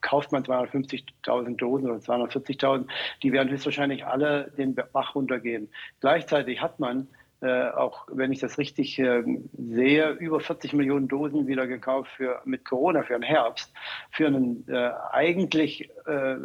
kauft 0.00 0.32
man 0.32 0.42
250.000 0.42 1.56
Dosen 1.56 1.90
oder 1.90 2.00
240.000. 2.00 2.86
Die 3.22 3.32
werden 3.32 3.50
höchstwahrscheinlich 3.50 4.06
alle 4.06 4.50
den 4.56 4.74
Bach 4.74 5.14
runtergehen. 5.14 5.68
Gleichzeitig 6.00 6.60
hat 6.60 6.80
man 6.80 7.06
äh, 7.40 7.68
auch 7.70 8.06
wenn 8.12 8.32
ich 8.32 8.40
das 8.40 8.58
richtig 8.58 8.98
äh, 8.98 9.22
sehe, 9.56 10.10
über 10.12 10.40
40 10.40 10.72
Millionen 10.74 11.08
Dosen 11.08 11.46
wieder 11.46 11.66
gekauft 11.66 12.10
für, 12.16 12.40
mit 12.44 12.64
Corona 12.64 13.02
für 13.02 13.14
den 13.14 13.22
Herbst, 13.22 13.72
für 14.10 14.26
einen 14.26 14.64
äh, 14.68 14.90
eigentlich 15.10 15.90
äh, 16.06 16.36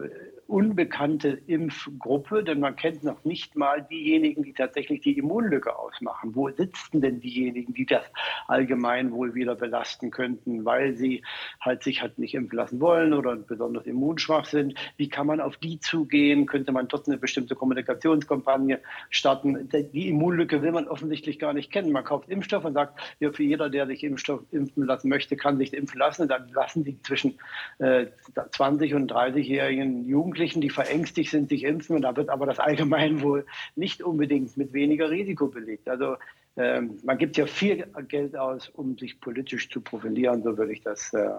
unbekannte 0.48 1.30
Impfgruppe, 1.48 2.44
denn 2.44 2.60
man 2.60 2.76
kennt 2.76 3.04
noch 3.04 3.24
nicht 3.26 3.56
mal 3.56 3.82
diejenigen, 3.82 4.44
die 4.44 4.54
tatsächlich 4.54 5.02
die 5.02 5.18
Immunlücke 5.18 5.78
ausmachen. 5.78 6.36
Wo 6.36 6.50
sitzen 6.50 7.02
denn 7.02 7.20
diejenigen, 7.20 7.74
die 7.74 7.86
das 7.86 8.04
Allgemeinwohl 8.48 9.34
wieder 9.34 9.56
belasten 9.56 10.12
könnten, 10.12 10.64
weil 10.64 10.96
sie 10.96 11.24
halt 11.60 11.82
sich 11.82 12.02
halt 12.02 12.20
nicht 12.20 12.36
impfen 12.36 12.58
lassen 12.58 12.80
wollen 12.80 13.14
oder 13.14 13.36
besonders 13.36 13.88
immunschwach 13.88 14.46
sind? 14.46 14.76
Wie 14.98 15.10
kann 15.10 15.26
man 15.26 15.42
auf 15.42 15.58
die 15.58 15.80
zugehen? 15.80 16.46
Könnte 16.46 16.72
man 16.72 16.88
dort 16.88 17.08
eine 17.08 17.18
bestimmte 17.18 17.56
Kommunikationskampagne 17.56 18.80
starten? 19.10 19.68
Die 19.94 20.10
Immunlücke 20.10 20.62
will 20.62 20.72
man 20.72 20.88
offensichtlich 20.88 21.40
gar 21.40 21.54
nicht 21.54 21.72
kennen. 21.72 21.92
Man 21.92 22.04
kauft 22.04 22.30
Impfstoff 22.30 22.66
und 22.66 22.74
sagt, 22.74 23.00
ja, 23.20 23.32
für 23.32 23.44
jeder, 23.44 23.70
der 23.70 23.88
sich 23.88 24.04
Impfstoff 24.04 24.42
impfen 24.52 24.86
lassen 24.86 25.10
möchte, 25.10 25.38
kann 25.38 25.58
sich 25.58 25.74
impfen 25.74 26.00
lassen. 26.00 26.28
Dann 26.28 26.50
lassen 26.54 26.84
die 26.84 27.02
zwischen 27.02 27.40
äh, 27.80 28.06
20 28.52 28.94
und 28.94 29.12
30-jährigen 29.12 30.08
Jugendlichen 30.08 30.35
Jugendlichen, 30.36 30.60
die 30.60 30.70
verängstigt 30.70 31.32
sind, 31.32 31.50
sich 31.50 31.64
impfen. 31.64 31.96
Und 31.96 32.02
da 32.02 32.16
wird 32.16 32.30
aber 32.30 32.46
das 32.46 32.60
Allgemeinwohl 32.60 33.46
nicht 33.76 34.04
unbedingt 34.04 34.58
mit 34.58 34.74
weniger 34.74 35.10
Risiko 35.10 35.48
belegt. 35.48 35.88
Also 35.88 36.18
ähm, 36.58 36.98
man 37.04 37.18
gibt 37.18 37.38
ja 37.38 37.46
viel 37.46 37.86
Geld 38.10 38.36
aus, 38.36 38.70
um 38.70 38.98
sich 38.98 39.22
politisch 39.22 39.70
zu 39.70 39.80
profilieren, 39.80 40.44
so 40.44 40.58
würde 40.58 40.74
ich 40.74 40.82
das 40.82 41.14
äh, 41.14 41.30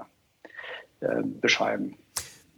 äh, 1.01 1.23
beschreiben. 1.41 1.97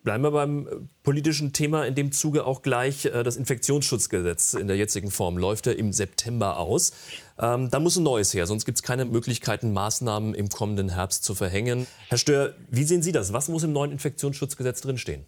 Bleiben 0.05 0.23
wir 0.23 0.31
beim 0.31 0.89
politischen 1.03 1.53
Thema 1.53 1.85
in 1.85 1.97
dem 1.97 2.13
Zuge 2.13 2.47
auch 2.47 2.63
gleich. 2.63 3.07
Äh, 3.07 3.25
das 3.25 3.37
Infektionsschutzgesetz 3.37 4.55
in 4.55 4.69
der 4.69 4.77
jetzigen 4.77 5.11
Form 5.11 5.39
läuft 5.39 5.67
ja 5.67 5.73
im 5.73 5.93
September 5.93 6.59
aus. 6.59 6.93
Ähm, 7.39 7.69
da 7.69 7.81
muss 7.81 7.97
ein 7.97 8.05
neues 8.05 8.33
her, 8.33 8.47
sonst 8.47 8.65
gibt 8.65 8.79
es 8.79 8.85
keine 8.85 9.05
Möglichkeiten, 9.05 9.73
Maßnahmen 9.73 10.35
im 10.35 10.49
kommenden 10.49 10.91
Herbst 10.91 11.25
zu 11.25 11.35
verhängen. 11.35 11.89
Herr 12.09 12.19
Stör, 12.19 12.55
wie 12.71 12.85
sehen 12.85 13.03
Sie 13.03 13.13
das? 13.13 13.33
Was 13.33 13.49
muss 13.49 13.65
im 13.65 13.73
neuen 13.73 13.91
Infektionsschutzgesetz 13.91 14.81
drinstehen? 14.81 15.27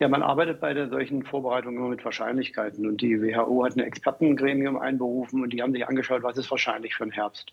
Ja, 0.00 0.08
man 0.08 0.22
arbeitet 0.22 0.60
bei 0.60 0.74
der 0.74 0.88
solchen 0.88 1.22
Vorbereitung 1.22 1.76
immer 1.76 1.88
mit 1.88 2.04
Wahrscheinlichkeiten. 2.04 2.86
Und 2.86 3.00
die 3.00 3.20
WHO 3.22 3.64
hat 3.64 3.76
ein 3.76 3.80
Expertengremium 3.80 4.76
einberufen 4.76 5.42
und 5.42 5.52
die 5.52 5.62
haben 5.62 5.72
sich 5.72 5.86
angeschaut, 5.86 6.22
was 6.22 6.36
ist 6.36 6.50
wahrscheinlich 6.50 6.96
für 6.96 7.04
den 7.04 7.12
Herbst. 7.12 7.52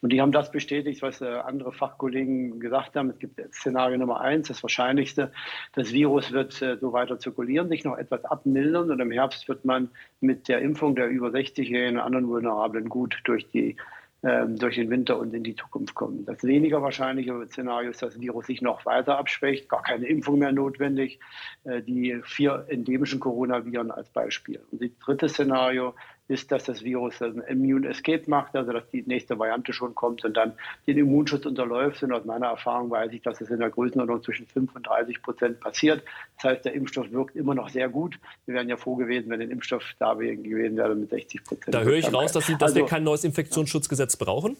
Und 0.00 0.12
die 0.12 0.20
haben 0.20 0.32
das 0.32 0.50
bestätigt, 0.50 1.02
was 1.02 1.20
äh, 1.20 1.26
andere 1.26 1.72
Fachkollegen 1.72 2.60
gesagt 2.60 2.96
haben. 2.96 3.10
Es 3.10 3.18
gibt 3.18 3.40
Szenario 3.54 3.98
Nummer 3.98 4.20
eins, 4.20 4.48
das 4.48 4.62
Wahrscheinlichste. 4.62 5.32
Das 5.74 5.92
Virus 5.92 6.32
wird 6.32 6.60
äh, 6.62 6.76
so 6.78 6.92
weiter 6.92 7.18
zirkulieren, 7.18 7.68
sich 7.68 7.84
noch 7.84 7.98
etwas 7.98 8.24
abmildern 8.24 8.90
und 8.90 9.00
im 9.00 9.10
Herbst 9.10 9.48
wird 9.48 9.64
man 9.64 9.90
mit 10.20 10.48
der 10.48 10.60
Impfung 10.60 10.94
der 10.94 11.08
über 11.08 11.28
60-Jährigen 11.28 11.98
und 11.98 12.04
anderen 12.04 12.28
Vulnerablen 12.28 12.88
gut 12.88 13.20
durch 13.24 13.48
die 13.48 13.76
durch 14.22 14.76
den 14.76 14.90
Winter 14.90 15.18
und 15.18 15.32
in 15.32 15.42
die 15.42 15.56
Zukunft 15.56 15.94
kommen. 15.94 16.26
Das 16.26 16.44
weniger 16.44 16.82
wahrscheinliche 16.82 17.46
Szenario 17.46 17.90
ist, 17.90 18.02
dass 18.02 18.12
das 18.12 18.20
Virus 18.20 18.46
sich 18.46 18.60
noch 18.60 18.84
weiter 18.84 19.16
abschwächt, 19.16 19.68
gar 19.68 19.82
keine 19.82 20.06
Impfung 20.06 20.38
mehr 20.38 20.52
notwendig. 20.52 21.18
Äh, 21.64 21.82
die 21.82 22.20
vier 22.24 22.66
endemischen 22.68 23.20
Coronaviren 23.20 23.90
als 23.90 24.08
Beispiel. 24.10 24.60
Und 24.70 24.82
das 24.82 24.90
dritte 24.98 25.28
Szenario 25.28 25.94
ist, 26.30 26.52
dass 26.52 26.64
das 26.64 26.82
Virus 26.84 27.20
ein 27.20 27.40
Immune 27.48 27.88
Escape 27.88 28.22
macht, 28.28 28.54
also 28.54 28.72
dass 28.72 28.88
die 28.90 29.02
nächste 29.02 29.38
Variante 29.38 29.72
schon 29.72 29.94
kommt 29.94 30.24
und 30.24 30.36
dann 30.36 30.52
den 30.86 30.96
Immunschutz 30.96 31.44
unterläuft. 31.44 32.02
Und 32.02 32.12
aus 32.12 32.24
meiner 32.24 32.46
Erfahrung 32.46 32.90
weiß 32.90 33.12
ich, 33.12 33.22
dass 33.22 33.40
es 33.40 33.50
in 33.50 33.58
der 33.58 33.70
Größenordnung 33.70 34.22
zwischen 34.22 34.46
5 34.46 34.76
und 34.76 34.86
30 34.86 35.22
Prozent 35.22 35.60
passiert. 35.60 36.02
Das 36.36 36.52
heißt, 36.52 36.64
der 36.64 36.74
Impfstoff 36.74 37.10
wirkt 37.10 37.36
immer 37.36 37.54
noch 37.54 37.68
sehr 37.68 37.88
gut. 37.88 38.18
Wir 38.46 38.54
wären 38.54 38.68
ja 38.68 38.76
froh 38.76 38.96
gewesen, 38.96 39.28
wenn 39.30 39.40
der 39.40 39.50
Impfstoff 39.50 39.82
da 39.98 40.14
gewesen 40.14 40.76
wäre 40.76 40.94
mit 40.94 41.10
60 41.10 41.44
Prozent. 41.44 41.74
Da 41.74 41.82
höre 41.82 41.96
ich 41.96 42.12
raus, 42.12 42.32
dass, 42.32 42.46
Sie, 42.46 42.52
dass 42.52 42.70
also, 42.70 42.76
wir 42.76 42.86
kein 42.86 43.02
neues 43.02 43.24
Infektionsschutzgesetz 43.24 44.16
brauchen 44.16 44.56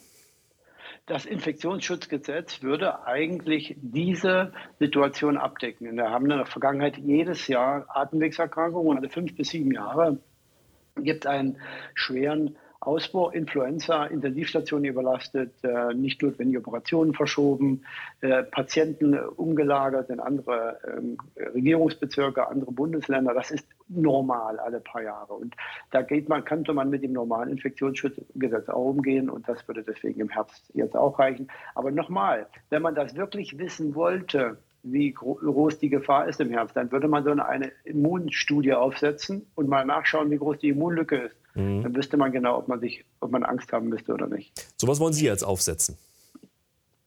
das 1.07 1.27
Infektionsschutzgesetz 1.27 2.63
würde 2.63 3.05
eigentlich 3.05 3.75
diese 3.81 4.53
Situation 4.79 5.37
abdecken. 5.37 5.97
Wir 5.97 6.09
haben 6.09 6.31
in 6.31 6.37
der 6.37 6.47
Vergangenheit 6.47 6.99
jedes 6.99 7.49
Jahr 7.49 7.87
Atemwegserkrankungen, 7.89 8.99
also 8.99 9.09
fünf 9.09 9.35
bis 9.35 9.49
sieben 9.49 9.73
Jahre 9.73 10.19
gibt 11.03 11.27
einen 11.27 11.59
schweren 11.95 12.57
Ausbau, 12.83 13.29
Influenza, 13.29 14.07
Intensivstationen 14.07 14.87
überlastet, 14.87 15.53
äh, 15.63 15.93
nicht 15.93 16.23
notwendige 16.23 16.61
Operationen 16.61 17.13
verschoben, 17.13 17.85
äh, 18.23 18.43
Patienten 18.43 19.19
umgelagert 19.19 20.09
in 20.09 20.19
andere 20.19 20.79
ähm, 20.89 21.19
Regierungsbezirke, 21.37 22.49
andere 22.49 22.73
Bundesländer. 22.73 23.35
Das 23.35 23.51
ist 23.51 23.67
normal 23.89 24.59
alle 24.59 24.81
paar 24.81 25.03
Jahre. 25.03 25.35
Und 25.35 25.55
da 25.91 26.01
geht 26.01 26.31
man, 26.31 26.43
könnte 26.47 26.73
man 26.73 26.89
mit 26.89 27.03
dem 27.03 27.13
normalen 27.13 27.51
Infektionsschutzgesetz 27.51 28.71
auch 28.71 28.87
umgehen 28.87 29.29
und 29.29 29.47
das 29.47 29.69
würde 29.69 29.83
deswegen 29.83 30.21
im 30.21 30.31
Herbst 30.31 30.65
jetzt 30.73 30.97
auch 30.97 31.19
reichen. 31.19 31.49
Aber 31.75 31.91
nochmal, 31.91 32.47
wenn 32.71 32.81
man 32.81 32.95
das 32.95 33.15
wirklich 33.15 33.59
wissen 33.59 33.95
wollte, 33.95 34.57
wie 34.83 35.13
groß 35.13 35.79
die 35.79 35.91
Gefahr 35.91 36.29
ist 36.29 36.41
im 36.41 36.51
Herbst, 36.51 36.77
dann 36.77 36.91
würde 36.91 37.09
man 37.09 37.25
so 37.25 37.31
eine 37.31 37.73
Immunstudie 37.85 38.75
aufsetzen 38.75 39.47
und 39.55 39.69
mal 39.69 39.85
nachschauen, 39.85 40.31
wie 40.31 40.39
groß 40.39 40.59
die 40.59 40.71
Immunlücke 40.71 41.17
ist. 41.17 41.37
Mhm. 41.55 41.83
Dann 41.83 41.97
wüsste 41.97 42.17
man 42.17 42.33
genau, 42.33 42.57
ob 42.59 42.69
man 42.69 42.81
sich, 42.81 43.05
ob 43.21 43.31
man 43.31 43.43
Angst 43.43 43.73
haben 43.73 43.89
müsste 43.89 44.13
oder 44.13 44.27
nicht. 44.27 44.67
So 44.77 44.87
was 44.89 45.01
wollen 45.01 45.13
Sie 45.13 45.25
jetzt 45.25 45.43
aufsetzen? 45.43 45.97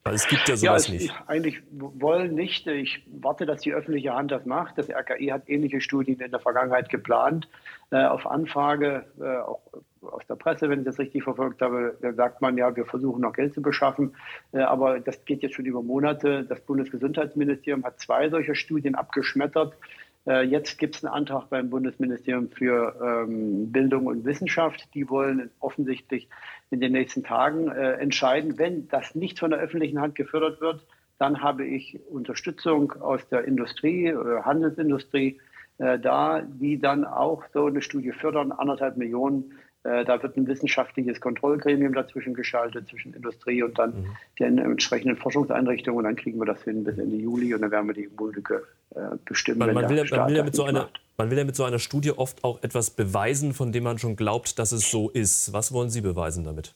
Es 0.06 0.28
gibt 0.28 0.50
ja 0.50 0.58
sowas 0.58 0.88
ja, 0.88 0.96
es, 0.96 1.02
nicht. 1.02 1.16
Eigentlich 1.28 1.62
wollen 1.72 2.36
nicht. 2.36 2.68
Ich 2.68 3.06
warte, 3.08 3.46
dass 3.46 3.62
die 3.62 3.74
öffentliche 3.74 4.14
Hand 4.14 4.32
das 4.32 4.46
macht. 4.46 4.78
Das 4.78 4.90
RKI 4.90 5.28
hat 5.28 5.48
ähnliche 5.48 5.80
Studien 5.80 6.20
in 6.20 6.30
der 6.30 6.42
Vergangenheit 6.42 6.90
geplant. 6.90 7.48
Äh, 7.90 8.04
auf 8.06 8.28
Anfrage, 8.28 9.06
äh, 9.22 9.38
auch 9.38 9.62
aus 10.02 10.28
der 10.28 10.36
Presse, 10.36 10.70
wenn 10.70 10.80
ich 10.80 10.86
das 10.86 11.00
richtig 11.00 11.24
verfolgt 11.24 11.62
habe, 11.62 11.98
sagt 12.18 12.42
man 12.42 12.58
ja, 12.58 12.76
wir 12.76 12.86
versuchen 12.86 13.22
noch 13.22 13.32
Geld 13.32 13.54
zu 13.54 13.62
beschaffen. 13.62 14.14
Äh, 14.52 14.60
aber 14.60 15.00
das 15.00 15.24
geht 15.24 15.42
jetzt 15.42 15.56
schon 15.56 15.66
über 15.66 15.82
Monate. 15.82 16.44
Das 16.44 16.60
Bundesgesundheitsministerium 16.60 17.86
hat 17.86 18.02
zwei 18.02 18.30
solcher 18.30 18.56
Studien 18.56 18.96
abgeschmettert. 18.96 19.78
Äh, 20.26 20.44
jetzt 20.44 20.78
gibt 20.78 20.96
es 20.96 21.04
einen 21.04 21.14
Antrag 21.14 21.50
beim 21.50 21.70
Bundesministerium 21.70 22.50
für 22.50 22.96
ähm, 23.02 23.72
Bildung 23.72 24.08
und 24.08 24.26
Wissenschaft. 24.26 24.88
Die 24.94 25.10
wollen 25.10 25.50
offensichtlich 25.60 26.30
in 26.70 26.80
den 26.80 26.94
nächsten 26.94 27.24
Tagen 27.24 27.70
äh, 27.70 27.94
entscheiden. 27.94 28.58
Wenn 28.58 28.88
das 28.88 29.16
nicht 29.16 29.40
von 29.40 29.52
der 29.52 29.60
öffentlichen 29.60 30.00
Hand 30.00 30.16
gefördert 30.16 30.62
wird, 30.62 30.86
dann 31.20 31.42
habe 31.42 31.66
ich 31.66 32.00
Unterstützung 32.10 32.94
aus 32.94 33.28
der 33.30 33.46
Industrie, 33.46 34.08
äh, 34.08 34.42
Handelsindustrie 34.44 35.40
äh, 35.78 36.00
da, 36.00 36.42
die 36.42 36.80
dann 36.80 37.06
auch 37.06 37.44
so 37.54 37.66
eine 37.66 37.82
Studie 37.82 38.12
fördern, 38.12 38.52
anderthalb 38.52 38.98
Millionen 38.98 39.54
da 39.84 40.24
wird 40.24 40.38
ein 40.38 40.48
wissenschaftliches 40.48 41.20
Kontrollgremium 41.20 41.94
dazwischen 41.94 42.34
geschaltet, 42.34 42.88
zwischen 42.88 43.14
Industrie 43.14 43.64
und 43.64 43.78
dann 43.78 43.90
mhm. 43.90 44.08
den 44.40 44.58
entsprechenden 44.58 45.18
Forschungseinrichtungen. 45.18 45.98
Und 45.98 46.04
dann 46.06 46.16
kriegen 46.16 46.40
wir 46.40 46.46
das 46.46 46.64
hin 46.64 46.84
bis 46.84 46.98
Ende 46.98 47.18
Juli 47.18 47.54
und 47.54 47.62
dann 47.62 47.72
werden 47.72 47.88
wir 47.88 47.94
die 47.94 48.06
Immunlücke 48.06 48.64
äh, 48.96 49.00
bestimmen. 49.26 49.60
Man, 49.60 49.74
man, 49.74 49.90
will, 49.90 50.04
man, 50.10 50.28
will 50.30 50.38
ja 50.38 50.44
mit 50.44 50.56
so 50.56 50.64
einer, 50.64 50.90
man 51.18 51.30
will 51.30 51.38
ja 51.38 51.44
mit 51.44 51.56
so 51.56 51.66
einer 51.66 51.80
Studie 51.80 52.12
oft 52.12 52.44
auch 52.44 52.64
etwas 52.64 52.92
beweisen, 52.92 53.54
von 53.54 53.72
dem 53.72 53.84
man 53.84 54.00
schon 54.00 54.16
glaubt, 54.16 54.58
dass 54.58 54.72
es 54.72 54.90
so 54.90 55.10
ist. 55.10 55.52
Was 55.52 55.74
wollen 55.74 55.90
Sie 55.90 56.02
beweisen 56.02 56.44
damit? 56.44 56.76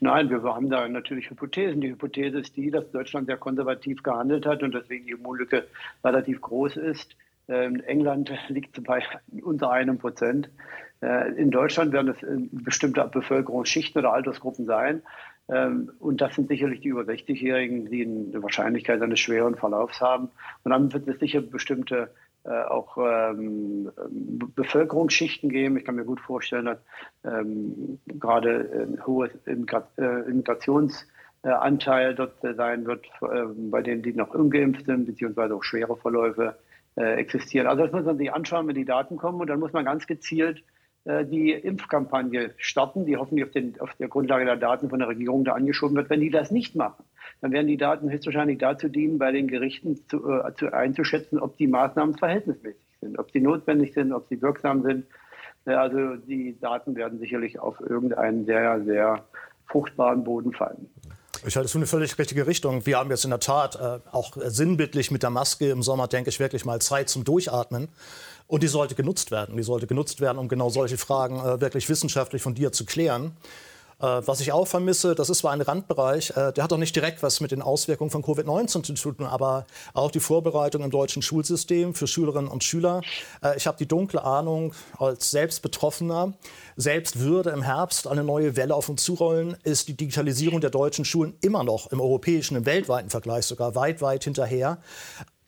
Nein, 0.00 0.30
wir 0.30 0.42
haben 0.42 0.70
da 0.70 0.88
natürlich 0.88 1.30
Hypothesen. 1.30 1.80
Die 1.80 1.90
Hypothese 1.90 2.38
ist 2.38 2.56
die, 2.56 2.70
dass 2.70 2.90
Deutschland 2.90 3.26
sehr 3.26 3.36
konservativ 3.36 4.02
gehandelt 4.02 4.46
hat 4.46 4.62
und 4.62 4.74
deswegen 4.74 5.06
die 5.06 5.12
Immunlücke 5.12 5.66
relativ 6.04 6.40
groß 6.40 6.76
ist. 6.76 7.16
Ähm, 7.48 7.80
England 7.86 8.30
liegt 8.48 8.82
bei 8.84 9.02
unter 9.42 9.70
einem 9.70 9.98
Prozent. 9.98 10.48
Äh, 11.02 11.32
in 11.32 11.50
Deutschland 11.50 11.92
werden 11.92 12.08
es 12.08 12.22
äh, 12.22 12.36
bestimmte 12.50 13.04
Bevölkerungsschichten 13.04 13.98
oder 14.00 14.12
Altersgruppen 14.12 14.66
sein. 14.66 15.02
Ähm, 15.48 15.92
und 16.00 16.20
das 16.20 16.34
sind 16.34 16.48
sicherlich 16.48 16.80
die 16.80 16.88
über 16.88 17.02
60-Jährigen, 17.02 17.88
die 17.90 18.02
eine 18.02 18.42
Wahrscheinlichkeit 18.42 19.00
eines 19.02 19.20
schweren 19.20 19.54
Verlaufs 19.56 20.00
haben. 20.00 20.30
Und 20.64 20.72
dann 20.72 20.92
wird 20.92 21.06
es 21.08 21.20
sicher 21.20 21.40
bestimmte 21.40 22.10
äh, 22.44 22.62
auch 22.62 22.98
ähm, 22.98 23.90
Bevölkerungsschichten 24.54 25.48
geben. 25.50 25.76
Ich 25.76 25.84
kann 25.84 25.94
mir 25.96 26.04
gut 26.04 26.20
vorstellen, 26.20 26.66
dass 26.66 26.78
ähm, 27.24 27.98
gerade 28.06 28.86
ein 28.88 29.04
hohes 29.06 29.30
Immigrationsanteil 29.46 32.14
dort 32.14 32.34
sein 32.56 32.86
wird, 32.86 33.04
bei 33.70 33.82
denen, 33.82 34.02
die 34.02 34.12
noch 34.12 34.32
ungeimpft 34.34 34.86
sind, 34.86 35.06
beziehungsweise 35.06 35.56
auch 35.56 35.64
schwere 35.64 35.96
Verläufe 35.96 36.56
existieren. 36.94 37.66
Also 37.66 37.82
das 37.82 37.92
muss 37.92 38.04
man 38.04 38.16
sich 38.16 38.32
anschauen, 38.32 38.68
wenn 38.68 38.74
die 38.74 38.86
Daten 38.86 39.18
kommen 39.18 39.40
und 39.40 39.48
dann 39.48 39.60
muss 39.60 39.72
man 39.72 39.84
ganz 39.84 40.06
gezielt 40.06 40.58
äh, 40.58 40.62
die 41.06 41.52
Impfkampagne 41.52 42.52
starten, 42.56 43.06
die 43.06 43.16
hoffentlich 43.16 43.44
auf, 43.44 43.52
den, 43.52 43.80
auf, 43.80 43.94
der 43.94 44.08
Grundlage 44.08 44.44
der 44.44 44.56
Daten 44.56 44.90
von 44.90 44.98
der 44.98 45.08
Regierung 45.08 45.44
da 45.44 45.52
angeschoben 45.52 45.96
wird. 45.96 46.10
Wenn 46.10 46.20
die 46.20 46.30
das 46.30 46.50
nicht 46.50 46.74
machen, 46.74 47.04
dann 47.40 47.52
werden 47.52 47.68
die 47.68 47.76
Daten 47.76 48.10
höchstwahrscheinlich 48.10 48.58
dazu 48.58 48.88
dienen, 48.88 49.18
bei 49.18 49.30
den 49.30 49.46
Gerichten 49.46 49.96
zu, 50.08 50.28
äh, 50.28 50.52
zu 50.54 50.72
einzuschätzen, 50.72 51.38
ob 51.38 51.56
die 51.58 51.68
Maßnahmen 51.68 52.16
verhältnismäßig 52.16 52.80
sind, 53.00 53.18
ob 53.18 53.30
sie 53.30 53.40
notwendig 53.40 53.94
sind, 53.94 54.12
ob 54.12 54.26
sie 54.28 54.40
wirksam 54.42 54.82
sind. 54.82 55.06
Äh, 55.64 55.74
also 55.74 56.16
die 56.16 56.58
Daten 56.58 56.96
werden 56.96 57.18
sicherlich 57.18 57.58
auf 57.58 57.80
irgendeinen 57.80 58.44
sehr, 58.44 58.82
sehr 58.84 59.24
fruchtbaren 59.66 60.24
Boden 60.24 60.52
fallen. 60.52 60.88
Ich 61.46 61.54
halte 61.54 61.66
es 61.66 61.72
für 61.72 61.78
eine 61.78 61.86
völlig 61.86 62.18
richtige 62.18 62.48
Richtung. 62.48 62.86
Wir 62.86 62.98
haben 62.98 63.08
jetzt 63.08 63.22
in 63.22 63.30
der 63.30 63.38
Tat 63.38 63.76
äh, 63.76 64.00
auch 64.10 64.32
sinnbildlich 64.46 65.12
mit 65.12 65.22
der 65.22 65.30
Maske 65.30 65.70
im 65.70 65.80
Sommer, 65.80 66.08
denke 66.08 66.28
ich, 66.28 66.40
wirklich 66.40 66.64
mal 66.64 66.80
Zeit 66.80 67.08
zum 67.08 67.22
Durchatmen. 67.22 67.86
Und 68.48 68.64
die 68.64 68.66
sollte 68.66 68.96
genutzt 68.96 69.30
werden. 69.30 69.56
Die 69.56 69.62
sollte 69.62 69.86
genutzt 69.86 70.20
werden, 70.20 70.38
um 70.38 70.48
genau 70.48 70.70
solche 70.70 70.98
Fragen 70.98 71.38
äh, 71.38 71.60
wirklich 71.60 71.88
wissenschaftlich 71.88 72.42
von 72.42 72.56
dir 72.56 72.72
zu 72.72 72.84
klären. 72.84 73.36
Äh, 73.98 74.22
was 74.26 74.40
ich 74.40 74.52
auch 74.52 74.66
vermisse, 74.66 75.14
das 75.14 75.30
ist 75.30 75.38
zwar 75.38 75.52
ein 75.52 75.62
Randbereich, 75.62 76.30
äh, 76.30 76.52
der 76.52 76.64
hat 76.64 76.72
auch 76.72 76.78
nicht 76.78 76.94
direkt 76.94 77.22
was 77.22 77.40
mit 77.40 77.50
den 77.50 77.62
Auswirkungen 77.62 78.10
von 78.10 78.22
Covid-19 78.22 78.94
zu 78.94 79.12
tun, 79.12 79.26
aber 79.26 79.66
auch 79.94 80.10
die 80.10 80.20
Vorbereitung 80.20 80.82
im 80.82 80.90
deutschen 80.90 81.22
Schulsystem 81.22 81.94
für 81.94 82.06
Schülerinnen 82.06 82.50
und 82.50 82.62
Schüler. 82.62 83.00
Äh, 83.42 83.56
ich 83.56 83.66
habe 83.66 83.78
die 83.78 83.88
dunkle 83.88 84.22
Ahnung, 84.22 84.74
als 84.98 85.30
selbst 85.30 85.62
Betroffener, 85.62 86.34
selbst 86.76 87.20
würde 87.20 87.50
im 87.50 87.62
Herbst 87.62 88.06
eine 88.06 88.22
neue 88.22 88.56
Welle 88.56 88.74
auf 88.74 88.90
uns 88.90 89.02
zurollen, 89.02 89.56
ist 89.64 89.88
die 89.88 89.96
Digitalisierung 89.96 90.60
der 90.60 90.70
deutschen 90.70 91.06
Schulen 91.06 91.34
immer 91.40 91.64
noch 91.64 91.90
im 91.90 92.00
europäischen, 92.00 92.56
im 92.56 92.66
weltweiten 92.66 93.08
Vergleich 93.08 93.46
sogar 93.46 93.74
weit, 93.74 94.02
weit 94.02 94.24
hinterher. 94.24 94.78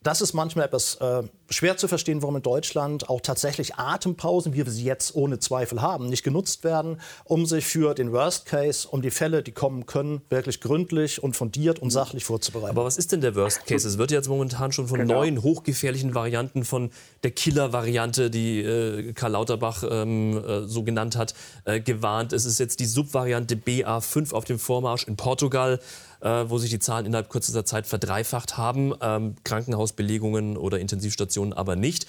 Das 0.01 0.21
ist 0.21 0.33
manchmal 0.33 0.65
etwas 0.65 0.95
äh, 0.95 1.23
schwer 1.49 1.75
zu 1.75 1.89
verstehen, 1.89 2.21
warum 2.21 2.37
in 2.37 2.41
Deutschland 2.41 3.09
auch 3.09 3.19
tatsächlich 3.19 3.75
Atempausen, 3.75 4.53
wie 4.53 4.65
wir 4.65 4.71
sie 4.71 4.85
jetzt 4.85 5.13
ohne 5.13 5.39
Zweifel 5.39 5.81
haben, 5.81 6.07
nicht 6.07 6.23
genutzt 6.23 6.63
werden, 6.63 7.01
um 7.25 7.45
sich 7.45 7.65
für 7.65 7.93
den 7.93 8.13
Worst 8.13 8.45
Case, 8.45 8.87
um 8.87 9.01
die 9.01 9.11
Fälle, 9.11 9.43
die 9.43 9.51
kommen 9.51 9.87
können, 9.87 10.21
wirklich 10.29 10.61
gründlich 10.61 11.21
und 11.21 11.35
fundiert 11.35 11.79
und 11.79 11.89
sachlich 11.89 12.23
vorzubereiten. 12.23 12.71
Aber 12.77 12.85
was 12.85 12.97
ist 12.97 13.11
denn 13.11 13.19
der 13.19 13.35
Worst 13.35 13.65
Case? 13.65 13.85
Es 13.85 13.97
wird 13.97 14.11
jetzt 14.11 14.29
momentan 14.29 14.71
schon 14.71 14.87
von 14.87 14.99
genau. 14.99 15.15
neuen 15.15 15.43
hochgefährlichen 15.43 16.15
Varianten, 16.15 16.63
von 16.63 16.91
der 17.23 17.31
Killer-Variante, 17.31 18.29
die 18.29 18.61
äh, 18.61 19.11
Karl 19.11 19.33
Lauterbach 19.33 19.83
ähm, 19.89 20.37
äh, 20.37 20.65
so 20.65 20.83
genannt 20.83 21.17
hat, 21.17 21.33
äh, 21.65 21.81
gewarnt. 21.81 22.31
Es 22.31 22.45
ist 22.45 22.57
jetzt 22.57 22.79
die 22.79 22.85
Subvariante 22.85 23.55
BA5 23.55 24.33
auf 24.33 24.45
dem 24.45 24.59
Vormarsch 24.59 25.05
in 25.07 25.17
Portugal 25.17 25.81
äh, 26.21 26.45
wo 26.47 26.57
sich 26.57 26.69
die 26.69 26.79
Zahlen 26.79 27.05
innerhalb 27.05 27.29
kürzester 27.29 27.65
Zeit 27.65 27.87
verdreifacht 27.87 28.57
haben. 28.57 28.93
Ähm, 29.01 29.35
Krankenhausbelegungen 29.43 30.57
oder 30.57 30.79
Intensivstationen 30.79 31.53
aber 31.53 31.75
nicht. 31.75 32.07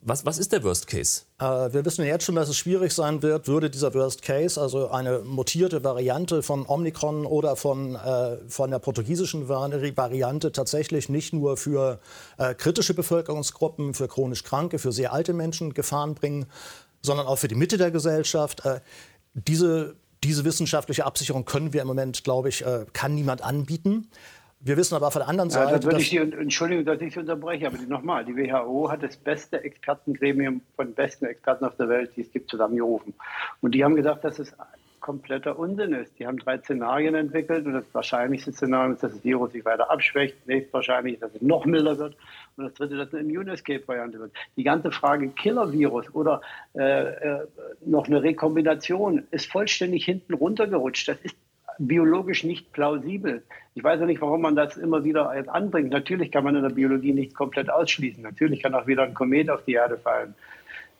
Was, 0.00 0.26
was 0.26 0.38
ist 0.38 0.52
der 0.52 0.62
Worst 0.64 0.86
Case? 0.86 1.22
Äh, 1.38 1.44
wir 1.72 1.84
wissen 1.84 2.04
jetzt 2.04 2.24
schon, 2.24 2.34
dass 2.34 2.48
es 2.48 2.56
schwierig 2.56 2.92
sein 2.92 3.22
wird, 3.22 3.48
würde 3.48 3.70
dieser 3.70 3.94
Worst 3.94 4.22
Case, 4.22 4.60
also 4.60 4.90
eine 4.90 5.20
mutierte 5.20 5.84
Variante 5.84 6.42
von 6.42 6.66
Omikron 6.66 7.26
oder 7.26 7.56
von, 7.56 7.94
äh, 7.94 8.38
von 8.48 8.70
der 8.70 8.78
portugiesischen 8.78 9.48
Variante 9.48 10.52
tatsächlich 10.52 11.08
nicht 11.08 11.32
nur 11.32 11.56
für 11.56 12.00
äh, 12.38 12.54
kritische 12.54 12.94
Bevölkerungsgruppen, 12.94 13.94
für 13.94 14.08
chronisch 14.08 14.42
Kranke, 14.42 14.78
für 14.78 14.92
sehr 14.92 15.12
alte 15.12 15.32
Menschen 15.32 15.74
Gefahren 15.74 16.14
bringen, 16.14 16.46
sondern 17.02 17.26
auch 17.26 17.36
für 17.36 17.48
die 17.48 17.54
Mitte 17.54 17.78
der 17.78 17.90
Gesellschaft. 17.90 18.64
Äh, 18.64 18.80
diese 19.34 19.96
diese 20.24 20.44
wissenschaftliche 20.44 21.04
Absicherung 21.04 21.44
können 21.44 21.72
wir 21.72 21.82
im 21.82 21.88
Moment, 21.88 22.24
glaube 22.24 22.48
ich, 22.48 22.64
äh, 22.64 22.86
kann 22.92 23.14
niemand 23.14 23.42
anbieten. 23.42 24.08
Wir 24.60 24.78
wissen 24.78 24.94
aber 24.94 25.10
von 25.10 25.20
der 25.20 25.28
anderen 25.28 25.50
Seite. 25.50 25.72
Ja, 25.72 25.76
das 25.76 25.84
würde 25.84 26.00
ich 26.00 26.08
Sie, 26.08 26.16
Entschuldigung, 26.16 26.86
dass 26.86 26.98
ich 27.02 27.12
Sie 27.12 27.20
unterbreche, 27.20 27.66
aber 27.66 27.76
nochmal, 27.86 28.24
die 28.24 28.34
WHO 28.34 28.90
hat 28.90 29.02
das 29.02 29.14
beste 29.16 29.62
Expertengremium 29.62 30.62
von 30.74 30.94
besten 30.94 31.26
Experten 31.26 31.66
auf 31.66 31.76
der 31.76 31.90
Welt, 31.90 32.12
die 32.16 32.22
es 32.22 32.32
gibt, 32.32 32.50
zusammengerufen. 32.50 33.12
Und 33.60 33.74
die 33.74 33.84
haben 33.84 33.94
gesagt, 33.94 34.24
dass 34.24 34.38
es 34.38 34.54
kompletter 35.04 35.58
Unsinn 35.58 35.92
ist. 35.92 36.18
Die 36.18 36.26
haben 36.26 36.38
drei 36.38 36.56
Szenarien 36.56 37.14
entwickelt 37.14 37.66
und 37.66 37.74
das 37.74 37.84
wahrscheinlichste 37.92 38.52
Szenario 38.52 38.94
ist, 38.94 39.02
dass 39.02 39.12
das 39.12 39.22
Virus 39.22 39.52
sich 39.52 39.62
weiter 39.62 39.90
abschwächt. 39.90 40.34
Nächstwahrscheinlich, 40.46 41.18
dass 41.20 41.34
es 41.34 41.42
noch 41.42 41.66
milder 41.66 41.98
wird. 41.98 42.16
Und 42.56 42.64
das 42.64 42.72
dritte, 42.72 42.96
dass 42.96 43.12
eine 43.12 43.22
Immune 43.22 43.52
Escape-Variante 43.52 44.18
wird. 44.18 44.32
Die 44.56 44.64
ganze 44.64 44.90
Frage 44.90 45.28
Killer-Virus 45.28 46.06
oder 46.14 46.40
äh, 46.74 47.02
äh, 47.02 47.46
noch 47.84 48.06
eine 48.06 48.22
Rekombination 48.22 49.24
ist 49.30 49.52
vollständig 49.52 50.06
hinten 50.06 50.32
runtergerutscht. 50.32 51.06
Das 51.06 51.18
ist 51.20 51.36
biologisch 51.78 52.42
nicht 52.42 52.72
plausibel. 52.72 53.42
Ich 53.74 53.84
weiß 53.84 54.00
auch 54.00 54.06
nicht, 54.06 54.22
warum 54.22 54.40
man 54.40 54.56
das 54.56 54.78
immer 54.78 55.04
wieder 55.04 55.28
anbringt. 55.52 55.90
Natürlich 55.90 56.32
kann 56.32 56.44
man 56.44 56.56
in 56.56 56.62
der 56.62 56.70
Biologie 56.70 57.12
nicht 57.12 57.34
komplett 57.34 57.68
ausschließen. 57.68 58.22
Natürlich 58.22 58.62
kann 58.62 58.74
auch 58.74 58.86
wieder 58.86 59.02
ein 59.02 59.12
Komet 59.12 59.50
auf 59.50 59.64
die 59.64 59.74
Erde 59.74 59.98
fallen. 59.98 60.34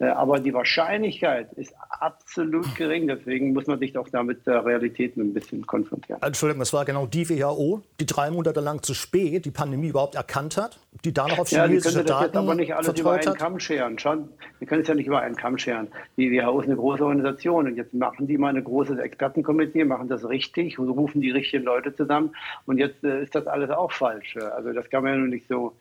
Äh, 0.01 0.07
aber 0.07 0.41
die 0.41 0.53
Wahrscheinlichkeit 0.53 1.53
ist 1.53 1.73
absolut 2.01 2.75
gering. 2.75 3.07
Deswegen 3.07 3.53
muss 3.53 3.67
man 3.67 3.79
sich 3.79 3.97
auch 3.97 4.09
damit 4.09 4.47
der 4.47 4.65
Realitäten 4.65 5.21
ein 5.21 5.35
bisschen 5.35 5.67
konfrontieren. 5.67 6.21
Entschuldigung, 6.21 6.63
es 6.63 6.73
war 6.73 6.85
genau 6.85 7.07
die 7.07 7.29
WHO, 7.29 7.83
die 8.01 8.07
drei 8.07 8.31
Monate 8.31 8.61
lang 8.61 8.83
zu 8.83 8.95
spät 8.95 9.45
die 9.45 9.51
Pandemie 9.51 9.89
überhaupt 9.89 10.17
erkannt 10.17 10.57
hat, 10.57 10.79
die 11.05 11.13
da 11.13 11.29
noch 11.29 11.39
auf 11.39 11.49
chinesische 11.49 11.99
ja, 11.99 12.05
Daten 12.05 12.37
aber 12.37 12.55
nicht 12.55 12.75
alles 12.75 12.99
über 12.99 13.13
einen 13.13 13.35
Kamm 13.35 13.61
scheren. 13.61 13.99
Schon, 13.99 14.29
wir 14.59 14.67
können 14.67 14.83
es 14.83 14.89
ja 14.89 14.95
nicht 14.95 15.07
über 15.07 15.21
einen 15.21 15.37
Kamm 15.37 15.59
scheren. 15.59 15.89
Die 16.17 16.31
WHO 16.31 16.61
ist 16.61 16.67
eine 16.67 16.77
große 16.77 17.05
Organisation 17.05 17.67
und 17.67 17.77
jetzt 17.77 17.95
machen 17.95 18.27
die 18.27 18.37
mal 18.37 18.55
ein 18.55 18.65
großes 18.65 18.99
Expertenkomitee, 18.99 19.85
machen 19.85 20.09
das 20.09 20.29
richtig, 20.29 20.79
rufen 20.79 21.21
die 21.21 21.31
richtigen 21.31 21.65
Leute 21.65 21.95
zusammen 21.95 22.35
und 22.67 22.79
jetzt 22.79 23.05
äh, 23.05 23.23
ist 23.23 23.35
das 23.35 23.47
alles 23.47 23.71
auch 23.71 23.93
falsch. 23.93 24.37
Also 24.37 24.73
das 24.73 24.91
kann 24.91 25.05
man 25.05 25.13
ja 25.13 25.19
nur 25.19 25.29
nicht 25.29 25.47
so 25.49 25.75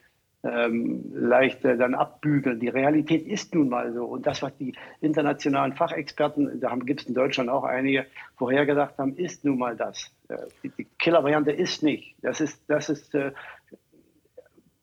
ähm, 0.43 1.03
leicht 1.13 1.63
äh, 1.63 1.77
dann 1.77 1.95
abbügeln. 1.95 2.59
Die 2.59 2.67
Realität 2.67 3.25
ist 3.25 3.55
nun 3.55 3.69
mal 3.69 3.93
so. 3.93 4.05
Und 4.05 4.27
das, 4.27 4.41
was 4.41 4.55
die 4.57 4.75
internationalen 4.99 5.73
Fachexperten, 5.73 6.59
da 6.59 6.75
gibt 6.75 7.01
es 7.01 7.07
in 7.07 7.13
Deutschland 7.13 7.49
auch 7.49 7.63
einige, 7.63 8.05
vorhergesagt 8.37 8.97
haben, 8.97 9.15
ist 9.15 9.45
nun 9.45 9.57
mal 9.57 9.75
das. 9.75 10.11
Äh, 10.27 10.37
die, 10.63 10.85
Killervariante 10.99 11.51
ist 11.51 11.81
nicht. 11.83 12.15
Das 12.21 12.41
ist, 12.41 12.61
das 12.67 12.89
ist 12.89 13.15
äh, 13.15 13.31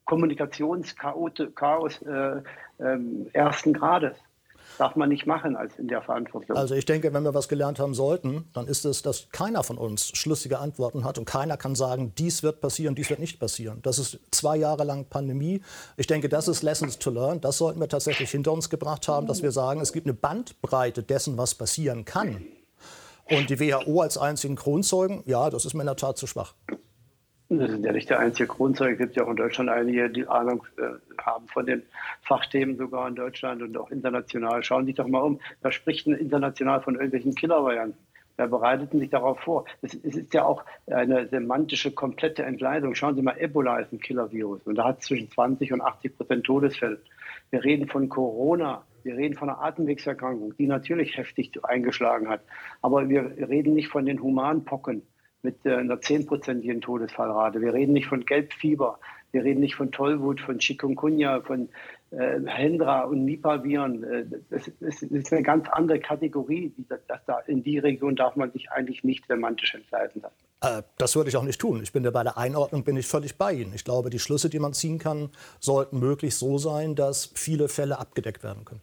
Kommunikationschaos 0.07 2.03
äh, 2.03 2.43
ähm, 2.81 3.27
ersten 3.33 3.73
Grades 3.75 4.17
darf 4.81 4.97
man 4.97 5.11
nicht 5.11 5.27
machen 5.27 5.57
als 5.57 5.79
in 5.79 5.89
der 5.89 6.01
Verantwortung. 6.01 6.57
Also 6.57 6.75
ich 6.75 6.87
denke, 6.87 7.13
wenn 7.13 7.23
wir 7.23 7.35
was 7.35 7.49
gelernt 7.49 7.79
haben 7.79 7.93
sollten, 7.93 8.49
dann 8.55 8.67
ist 8.67 8.87
es, 8.87 9.03
dass 9.03 9.29
keiner 9.31 9.63
von 9.63 9.77
uns 9.77 10.09
schlüssige 10.17 10.59
Antworten 10.59 11.05
hat 11.05 11.19
und 11.19 11.27
keiner 11.27 11.59
kann 11.59 11.75
sagen, 11.75 12.15
dies 12.17 12.43
wird 12.43 12.63
passieren, 12.63 12.95
dies 12.95 13.11
wird 13.11 13.21
nicht 13.21 13.39
passieren. 13.39 13.81
Das 13.83 13.99
ist 13.99 14.19
zwei 14.31 14.57
Jahre 14.57 14.85
lang 14.85 15.05
Pandemie. 15.05 15.61
Ich 15.99 16.07
denke, 16.07 16.31
das 16.31 16.49
ist 16.49 16.63
Lessons 16.63 16.99
to 16.99 17.11
Learn. 17.11 17.43
Das 17.43 17.59
sollten 17.59 17.79
wir 17.79 17.89
tatsächlich 17.89 18.31
hinter 18.31 18.53
uns 18.53 18.71
gebracht 18.71 19.07
haben, 19.07 19.27
dass 19.27 19.43
wir 19.43 19.53
sagen, 19.53 19.83
es 19.83 19.93
gibt 19.93 20.07
eine 20.07 20.15
Bandbreite 20.15 21.03
dessen, 21.03 21.37
was 21.37 21.55
passieren 21.55 22.07
kann. 22.07 22.43
Und 23.31 23.51
die 23.51 23.61
WHO 23.61 24.01
als 24.01 24.17
einzigen 24.17 24.57
Kronzeugen, 24.57 25.23
ja, 25.27 25.51
das 25.51 25.67
ist 25.67 25.75
mir 25.75 25.83
in 25.83 25.87
der 25.89 25.97
Tat 25.97 26.17
zu 26.17 26.27
schwach. 26.27 26.55
Das 27.53 27.73
ist 27.73 27.85
ja 27.85 27.91
nicht 27.91 28.09
der 28.09 28.21
einzige 28.21 28.47
Grundzeug. 28.47 28.93
Es 28.93 28.99
gibt 28.99 29.17
ja 29.17 29.25
auch 29.25 29.31
in 29.31 29.35
Deutschland 29.37 29.71
einige, 29.71 30.09
die 30.09 30.25
Ahnung 30.29 30.65
äh, 30.79 30.83
haben 31.21 31.49
von 31.49 31.67
den 31.67 31.83
Fachthemen 32.23 32.77
sogar 32.77 33.09
in 33.09 33.17
Deutschland 33.17 33.61
und 33.61 33.77
auch 33.77 33.91
international. 33.91 34.63
Schauen 34.63 34.85
Sie 34.85 34.91
sich 34.91 34.95
doch 34.95 35.09
mal 35.09 35.23
um. 35.23 35.41
Da 35.61 35.73
spricht 35.73 36.07
ein 36.07 36.15
international 36.15 36.81
von 36.81 36.95
irgendwelchen 36.95 37.35
Killervarianten. 37.35 37.99
Da 38.37 38.47
bereiteten 38.47 39.01
sich 39.01 39.11
darauf 39.11 39.41
vor. 39.41 39.65
Es, 39.83 39.95
es, 39.95 40.15
ist 40.15 40.33
ja 40.33 40.45
auch 40.45 40.65
eine 40.87 41.27
semantische, 41.27 41.91
komplette 41.91 42.45
Entgleisung. 42.45 42.95
Schauen 42.95 43.17
Sie 43.17 43.23
mal, 43.23 43.37
Ebola 43.37 43.81
ist 43.81 43.93
ein 43.93 43.99
Killervirus 43.99 44.63
und 44.65 44.77
da 44.77 44.85
hat 44.85 45.01
es 45.01 45.07
zwischen 45.07 45.29
20 45.29 45.73
und 45.73 45.81
80 45.81 46.17
Prozent 46.17 46.45
Todesfälle. 46.45 47.01
Wir 47.51 47.65
reden 47.65 47.89
von 47.89 48.09
Corona. 48.09 48.85
Wir 49.03 49.17
reden 49.17 49.35
von 49.35 49.49
einer 49.51 49.61
Atemwegserkrankung, 49.61 50.57
die 50.57 50.69
natürlich 50.69 51.17
heftig 51.17 51.53
eingeschlagen 51.65 52.29
hat. 52.29 52.43
Aber 52.81 53.09
wir 53.09 53.25
reden 53.49 53.75
nicht 53.75 53.89
von 53.89 54.07
den 54.07 54.23
Humanpocken 54.23 55.03
mit 55.43 55.65
äh, 55.65 55.75
einer 55.75 56.01
zehnprozentigen 56.01 56.81
Todesfallrate. 56.81 57.61
Wir 57.61 57.73
reden 57.73 57.93
nicht 57.93 58.07
von 58.07 58.25
Gelbfieber, 58.25 58.99
wir 59.33 59.45
reden 59.45 59.61
nicht 59.61 59.77
von 59.77 59.93
Tollwut, 59.93 60.41
von 60.41 60.59
Chikungunya, 60.59 61.41
von 61.41 61.69
äh, 62.11 62.41
Hendra 62.47 63.03
und 63.03 63.25
Nipah-Viren. 63.25 64.03
Äh, 64.03 64.25
das, 64.51 64.71
das, 64.81 65.03
ist 65.03 65.33
eine 65.33 65.43
ganz 65.43 65.69
andere 65.71 66.01
Kategorie. 66.01 66.73
Die, 66.77 66.85
das, 66.89 67.21
da, 67.27 67.39
in 67.41 67.63
die 67.63 67.79
Region 67.79 68.17
darf 68.17 68.35
man 68.37 68.51
sich 68.51 68.71
eigentlich 68.71 69.05
nicht 69.05 69.27
semantisch 69.29 69.75
entscheiden 69.75 70.23
lassen. 70.23 70.35
Äh, 70.63 70.83
das 70.99 71.15
würde 71.15 71.31
ich 71.31 71.37
auch 71.37 71.45
nicht 71.45 71.61
tun. 71.61 71.81
Ich 71.83 71.93
bin 71.93 72.03
bei 72.03 72.23
der 72.23 72.37
Einordnung 72.37 72.83
bin 72.83 72.97
ich 72.97 73.07
völlig 73.07 73.37
bei 73.37 73.53
Ihnen. 73.53 73.73
Ich 73.75 73.85
glaube, 73.85 74.11
die 74.11 74.19
Schlüsse, 74.19 74.51
die 74.51 74.59
man 74.59 74.73
ziehen 74.73 74.99
kann, 74.99 75.31
sollten 75.61 76.01
möglichst 76.01 76.41
so 76.41 76.59
sein, 76.59 76.97
dass 76.97 77.31
viele 77.35 77.69
Fälle 77.69 77.99
abgedeckt 77.99 78.43
werden 78.43 78.65
können. 78.65 78.81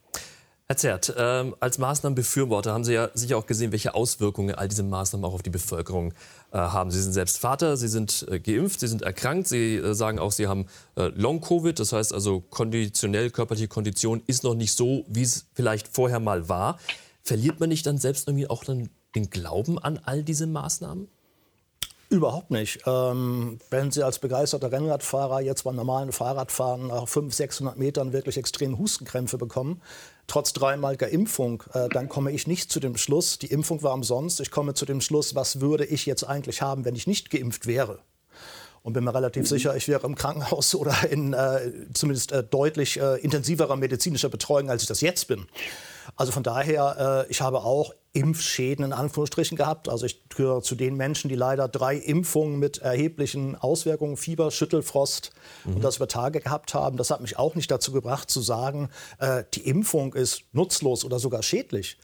Herr 0.69 0.75
Zert, 0.75 1.13
ähm, 1.17 1.55
als 1.61 1.77
Maßnahmenbefürworter 1.77 2.73
haben 2.73 2.83
Sie 2.83 2.91
ja 2.91 3.09
sicher 3.13 3.37
auch 3.37 3.45
gesehen, 3.45 3.71
welche 3.71 3.95
Auswirkungen 3.95 4.53
all 4.53 4.67
diese 4.67 4.83
Maßnahmen 4.83 5.23
auch 5.23 5.33
auf 5.33 5.41
die 5.41 5.49
Bevölkerung 5.49 6.11
äh, 6.51 6.57
haben. 6.57 6.91
Sie 6.91 7.01
sind 7.01 7.13
selbst 7.13 7.37
Vater, 7.37 7.77
Sie 7.77 7.87
sind 7.87 8.27
äh, 8.29 8.37
geimpft, 8.41 8.81
Sie 8.81 8.89
sind 8.89 9.01
erkrankt, 9.01 9.47
Sie 9.47 9.77
äh, 9.77 9.93
sagen 9.93 10.19
auch, 10.19 10.33
Sie 10.33 10.47
haben 10.47 10.65
äh, 10.97 11.03
Long-Covid, 11.15 11.79
das 11.79 11.93
heißt 11.93 12.13
also 12.13 12.41
konditionell, 12.41 13.29
körperliche 13.29 13.69
Kondition 13.69 14.21
ist 14.27 14.43
noch 14.43 14.55
nicht 14.55 14.73
so, 14.73 15.05
wie 15.07 15.21
es 15.21 15.45
vielleicht 15.53 15.87
vorher 15.87 16.19
mal 16.19 16.49
war. 16.49 16.79
Verliert 17.23 17.61
man 17.61 17.69
nicht 17.69 17.85
dann 17.85 17.97
selbst 17.97 18.27
irgendwie 18.27 18.49
auch 18.49 18.65
dann 18.65 18.89
den 19.15 19.29
Glauben 19.29 19.79
an 19.79 20.01
all 20.03 20.21
diese 20.21 20.47
Maßnahmen? 20.47 21.07
Überhaupt 22.09 22.51
nicht. 22.51 22.79
Ähm, 22.85 23.59
wenn 23.69 23.91
Sie 23.91 24.01
als 24.01 24.19
begeisterter 24.19 24.71
Rennradfahrer 24.71 25.41
jetzt 25.41 25.63
beim 25.63 25.75
normalen 25.75 26.13
Fahrradfahren 26.13 26.87
nach 26.87 27.07
500, 27.07 27.33
600 27.33 27.77
Metern 27.77 28.13
wirklich 28.13 28.37
extreme 28.37 28.77
Hustenkrämpfe 28.77 29.37
bekommen, 29.37 29.81
trotz 30.27 30.53
dreimaliger 30.53 31.07
Impfung, 31.09 31.63
äh, 31.73 31.89
dann 31.89 32.09
komme 32.09 32.31
ich 32.31 32.47
nicht 32.47 32.71
zu 32.71 32.79
dem 32.79 32.97
Schluss, 32.97 33.39
die 33.39 33.47
Impfung 33.47 33.81
war 33.81 33.93
umsonst. 33.93 34.39
Ich 34.41 34.51
komme 34.51 34.73
zu 34.73 34.85
dem 34.85 35.01
Schluss, 35.01 35.35
was 35.35 35.61
würde 35.61 35.85
ich 35.85 36.05
jetzt 36.05 36.23
eigentlich 36.23 36.61
haben, 36.61 36.85
wenn 36.85 36.95
ich 36.95 37.07
nicht 37.07 37.29
geimpft 37.29 37.65
wäre 37.65 37.99
und 38.87 38.93
bin 38.93 39.03
mir 39.03 39.13
relativ 39.13 39.43
mhm. 39.43 39.47
sicher, 39.47 39.75
ich 39.75 39.89
wäre 39.89 40.05
im 40.07 40.15
Krankenhaus 40.15 40.73
oder 40.73 40.95
in 41.09 41.33
äh, 41.33 41.71
zumindest 41.93 42.31
äh, 42.31 42.41
deutlich 42.41 42.97
äh, 42.97 43.15
intensiverer 43.19 43.75
medizinischer 43.75 44.29
Betreuung, 44.29 44.69
als 44.69 44.83
ich 44.83 44.87
das 44.87 45.01
jetzt 45.01 45.27
bin. 45.27 45.45
Also 46.15 46.31
von 46.31 46.43
daher, 46.43 47.25
äh, 47.27 47.31
ich 47.31 47.41
habe 47.41 47.59
auch 47.63 47.93
Impfschäden 48.13 48.83
in 48.83 48.93
Anführungsstrichen 48.93 49.57
gehabt. 49.57 49.89
Also 49.89 50.05
ich 50.05 50.27
gehöre 50.29 50.63
zu 50.63 50.75
den 50.75 50.95
Menschen, 50.95 51.29
die 51.29 51.35
leider 51.35 51.67
drei 51.67 51.95
Impfungen 51.95 52.57
mit 52.57 52.79
erheblichen 52.79 53.55
Auswirkungen, 53.55 54.17
Fieber, 54.17 54.49
Schüttelfrost 54.49 55.31
mhm. 55.65 55.75
und 55.75 55.83
das 55.83 55.97
über 55.97 56.07
Tage 56.07 56.39
gehabt 56.39 56.73
haben. 56.73 56.97
Das 56.97 57.11
hat 57.11 57.21
mich 57.21 57.37
auch 57.37 57.55
nicht 57.55 57.69
dazu 57.69 57.91
gebracht 57.91 58.31
zu 58.31 58.41
sagen, 58.41 58.89
äh, 59.19 59.43
die 59.53 59.67
Impfung 59.67 60.13
ist 60.13 60.43
nutzlos 60.53 61.05
oder 61.05 61.19
sogar 61.19 61.43
schädlich. 61.43 61.97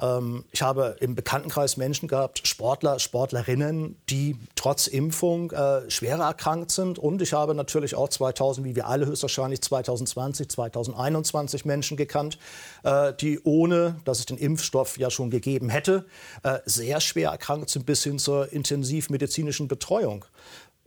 Ähm, 0.00 0.44
ich 0.50 0.62
habe 0.62 0.96
im 1.00 1.14
Bekanntenkreis 1.14 1.76
Menschen 1.76 2.08
gehabt, 2.08 2.46
Sportler, 2.46 2.98
Sportlerinnen, 2.98 3.96
die 4.08 4.36
trotz 4.54 4.86
Impfung 4.86 5.50
äh, 5.50 5.90
schwerer 5.90 6.24
erkrankt 6.24 6.70
sind. 6.70 6.98
Und 6.98 7.22
ich 7.22 7.32
habe 7.32 7.54
natürlich 7.54 7.94
auch 7.94 8.08
2000, 8.08 8.66
wie 8.66 8.76
wir 8.76 8.86
alle 8.86 9.06
höchstwahrscheinlich 9.06 9.60
2020, 9.62 10.48
2021 10.48 11.64
Menschen 11.64 11.96
gekannt, 11.96 12.38
äh, 12.82 13.12
die 13.14 13.40
ohne, 13.44 14.00
dass 14.04 14.18
es 14.18 14.26
den 14.26 14.38
Impfstoff 14.38 14.98
ja 14.98 15.10
schon 15.10 15.30
gegeben 15.30 15.68
hätte, 15.68 16.06
äh, 16.42 16.58
sehr 16.64 17.00
schwer 17.00 17.30
erkrankt 17.30 17.70
sind 17.70 17.86
bis 17.86 18.02
hin 18.02 18.18
zur 18.18 18.52
intensivmedizinischen 18.52 19.68
Betreuung. 19.68 20.24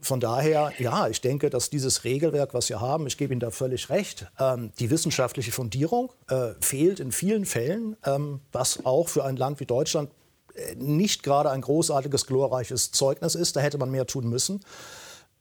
Von 0.04 0.20
daher, 0.20 0.74
ja, 0.80 1.08
ich 1.08 1.22
denke, 1.22 1.50
dass 1.50 1.70
dieses 1.70 2.04
Regelwerk, 2.04 2.54
was 2.54 2.68
wir 2.68 2.82
haben, 2.82 3.08
ich 3.08 3.18
gebe 3.18 3.34
Ihnen 3.34 3.40
da 3.40 3.52
völlig 3.52 3.90
recht, 3.90 4.28
ähm, 4.38 4.72
die 4.78 4.90
wissenschaftliche 4.90 5.54
Fundierung 5.54 6.12
äh, 6.28 6.50
fehlt 6.60 7.00
in 7.00 7.14
vielen 7.14 7.46
Fällen, 7.46 7.96
ähm, 8.06 8.42
was 8.52 8.86
auch 8.86 9.08
für 9.08 9.24
ein 9.24 9.38
Land 9.38 9.62
wie 9.62 9.66
Deutschland 9.66 10.12
äh, 10.56 10.76
nicht 10.76 11.24
gerade 11.24 11.52
ein 11.52 11.62
großartiges, 11.62 12.28
glorreiches 12.28 12.92
Zeugnis 12.92 13.36
ist. 13.36 13.56
Da 13.56 13.62
hätte 13.62 13.78
man 13.78 13.92
mehr 13.92 14.06
tun 14.06 14.28
müssen. 14.28 14.60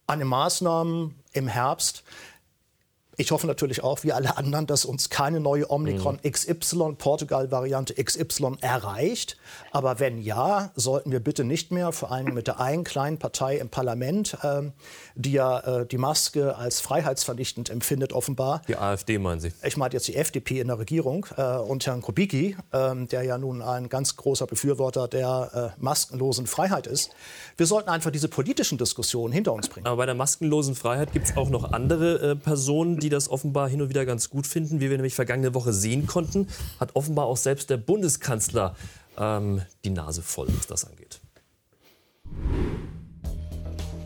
An 0.07 0.21
den 0.21 0.29
Maßnahmen 0.29 1.17
im 1.33 1.49
Herbst 1.49 2.05
ich 3.19 3.31
hoffe 3.31 3.47
natürlich 3.47 3.85
auch, 3.85 4.05
wie 4.05 4.13
alle 4.13 4.39
anderen, 4.39 4.67
dass 4.67 4.87
uns 4.87 5.11
keine 5.11 5.39
neue 5.39 5.71
Omikron 5.71 6.19
mhm. 6.23 6.33
XY, 6.33 6.95
Portugal-Variante 6.97 8.03
XY 8.03 8.57
erreicht. 8.63 9.37
Aber 9.71 10.01
wenn 10.01 10.19
ja, 10.19 10.71
sollten 10.77 11.13
wir 11.13 11.21
bitte 11.21 11.45
nicht 11.45 11.73
mehr, 11.73 11.93
vor 11.93 12.11
allem 12.11 12.33
mit 12.33 12.47
der 12.47 12.59
einen 12.59 12.85
kleinen 12.85 13.19
Partei 13.19 13.59
im 13.59 13.69
Parlament, 13.69 14.39
ähm, 14.43 14.73
die 15.15 15.33
ja 15.33 15.81
äh, 15.81 15.87
die 15.87 15.99
Maske 15.99 16.57
als 16.57 16.81
freiheitsvernichtend 16.81 17.69
empfindet, 17.69 18.15
offenbar. 18.15 18.63
Die 18.67 18.77
AfD 18.77 19.19
meinen 19.19 19.41
Sie? 19.41 19.53
Ich 19.63 19.77
meine 19.77 19.93
jetzt 19.93 20.09
die 20.09 20.17
FDP 20.17 20.61
in 20.61 20.69
der 20.69 20.79
Regierung 20.79 21.27
äh, 21.37 21.43
und 21.43 21.87
Herrn 21.87 22.01
Kubicki, 22.01 22.57
äh, 22.73 23.07
der 23.07 23.25
ja 23.25 23.37
nun 23.37 23.61
ein 23.61 23.91
ganz 23.91 24.17
großer 24.17 24.47
Befürworter 24.47 25.07
der 25.07 25.75
äh, 25.77 25.83
maskenlosen 25.83 26.47
Freiheit 26.47 26.87
ist. 26.87 27.11
Wir 27.59 27.67
sollten 27.67 27.91
einfach 27.91 28.11
diese 28.11 28.29
politischen 28.29 28.79
Diskussionen 28.79 29.35
hinter 29.35 29.53
uns 29.53 29.69
bringen. 29.69 29.87
Aber 29.87 29.99
bei 29.99 30.07
der 30.07 30.15
maskenlosen 30.15 30.75
Freiheit 30.75 31.13
gibt 31.13 31.27
es 31.27 31.37
auch 31.37 31.51
noch 31.51 31.73
andere 31.73 32.31
äh, 32.31 32.37
Personen, 32.37 33.02
die 33.03 33.09
das 33.09 33.29
offenbar 33.29 33.69
hin 33.69 33.83
und 33.83 33.89
wieder 33.89 34.07
ganz 34.07 34.31
gut 34.31 34.47
finden. 34.47 34.81
Wie 34.81 34.91
wir 34.91 34.97
nämlich 34.97 35.15
vergangene 35.15 35.55
Woche 35.55 35.73
sehen 35.73 36.07
konnten, 36.07 36.49
hat 36.81 36.95
offenbar 36.95 37.27
auch 37.27 37.37
selbst 37.37 37.71
der 37.71 37.77
Bundeskanzler 37.77 38.77
ähm, 39.19 39.63
die 39.85 39.91
Nase 39.91 40.23
voll, 40.23 40.49
was 40.57 40.67
das 40.67 40.85
angeht. 40.85 41.21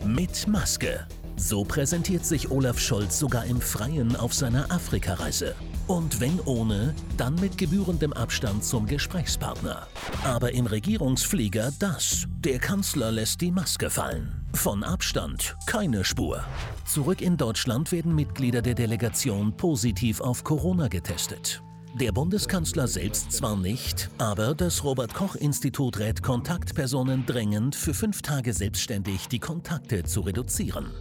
Mit 0.05 0.47
Maske. 0.47 1.07
So 1.35 1.63
präsentiert 1.63 2.25
sich 2.25 2.49
Olaf 2.49 2.79
Scholz 2.79 3.19
sogar 3.19 3.45
im 3.45 3.61
Freien 3.61 4.15
auf 4.15 4.33
seiner 4.33 4.71
Afrikareise. 4.71 5.55
Und 5.87 6.19
wenn 6.19 6.39
ohne, 6.41 6.93
dann 7.15 7.35
mit 7.35 7.57
gebührendem 7.57 8.11
Abstand 8.11 8.63
zum 8.63 8.85
Gesprächspartner. 8.85 9.87
Aber 10.25 10.53
im 10.53 10.65
Regierungsflieger 10.65 11.71
das. 11.79 12.25
Der 12.39 12.59
Kanzler 12.59 13.11
lässt 13.11 13.39
die 13.39 13.51
Maske 13.51 13.89
fallen. 13.89 14.45
Von 14.53 14.83
Abstand 14.83 15.55
keine 15.65 16.03
Spur. 16.03 16.43
Zurück 16.85 17.21
in 17.21 17.37
Deutschland 17.37 17.91
werden 17.91 18.13
Mitglieder 18.13 18.61
der 18.61 18.73
Delegation 18.73 19.55
positiv 19.55 20.19
auf 20.19 20.43
Corona 20.43 20.89
getestet. 20.89 21.61
Der 21.99 22.11
Bundeskanzler 22.11 22.87
selbst 22.87 23.31
zwar 23.31 23.57
nicht, 23.57 24.09
aber 24.17 24.53
das 24.53 24.83
Robert 24.83 25.13
Koch 25.13 25.35
Institut 25.35 25.97
rät 25.97 26.21
Kontaktpersonen 26.21 27.25
drängend, 27.25 27.75
für 27.75 27.93
fünf 27.93 28.21
Tage 28.21 28.53
selbstständig 28.53 29.29
die 29.29 29.39
Kontakte 29.39 30.03
zu 30.03 30.21
reduzieren. 30.21 30.91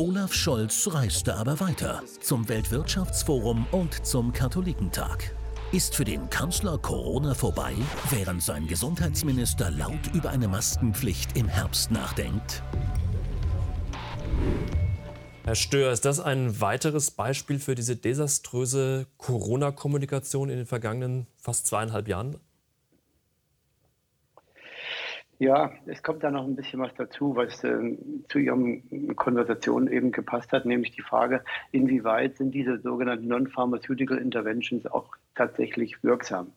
Olaf 0.00 0.32
Scholz 0.32 0.88
reiste 0.90 1.34
aber 1.34 1.60
weiter 1.60 2.02
zum 2.22 2.48
Weltwirtschaftsforum 2.48 3.66
und 3.70 4.06
zum 4.06 4.32
Katholikentag. 4.32 5.34
Ist 5.72 5.94
für 5.94 6.06
den 6.06 6.30
Kanzler 6.30 6.78
Corona 6.78 7.34
vorbei, 7.34 7.74
während 8.08 8.42
sein 8.42 8.66
Gesundheitsminister 8.66 9.70
laut 9.70 10.00
über 10.14 10.30
eine 10.30 10.48
Maskenpflicht 10.48 11.36
im 11.36 11.48
Herbst 11.48 11.90
nachdenkt? 11.90 12.62
Herr 15.44 15.54
Stör, 15.54 15.92
ist 15.92 16.06
das 16.06 16.18
ein 16.18 16.62
weiteres 16.62 17.10
Beispiel 17.10 17.58
für 17.58 17.74
diese 17.74 17.94
desaströse 17.94 19.06
Corona-Kommunikation 19.18 20.48
in 20.48 20.56
den 20.56 20.66
vergangenen 20.66 21.26
fast 21.36 21.66
zweieinhalb 21.66 22.08
Jahren? 22.08 22.38
Ja, 25.40 25.72
es 25.86 26.02
kommt 26.02 26.22
da 26.22 26.30
noch 26.30 26.44
ein 26.44 26.54
bisschen 26.54 26.80
was 26.80 26.92
dazu, 26.96 27.34
was 27.34 27.64
äh, 27.64 27.96
zu 28.28 28.38
Ihren 28.38 29.16
Konversationen 29.16 29.90
eben 29.90 30.12
gepasst 30.12 30.52
hat, 30.52 30.66
nämlich 30.66 30.90
die 30.90 31.00
Frage, 31.00 31.42
inwieweit 31.72 32.36
sind 32.36 32.50
diese 32.50 32.78
sogenannten 32.78 33.26
Non-Pharmaceutical 33.26 34.18
Interventions 34.18 34.84
auch 34.84 35.08
tatsächlich 35.34 36.04
wirksam? 36.04 36.52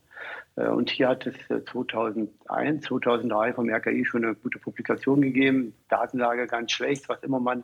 Äh, 0.58 0.68
und 0.68 0.90
hier 0.90 1.08
hat 1.08 1.26
es 1.26 1.36
2001, 1.48 2.84
2003 2.84 3.54
vom 3.54 3.70
RKI 3.70 4.04
schon 4.04 4.26
eine 4.26 4.36
gute 4.36 4.60
Publikation 4.60 5.22
gegeben, 5.22 5.74
Datenlage 5.88 6.46
ganz 6.48 6.74
schlecht, 6.74 7.08
was 7.08 7.24
immer 7.24 7.40
man 7.40 7.64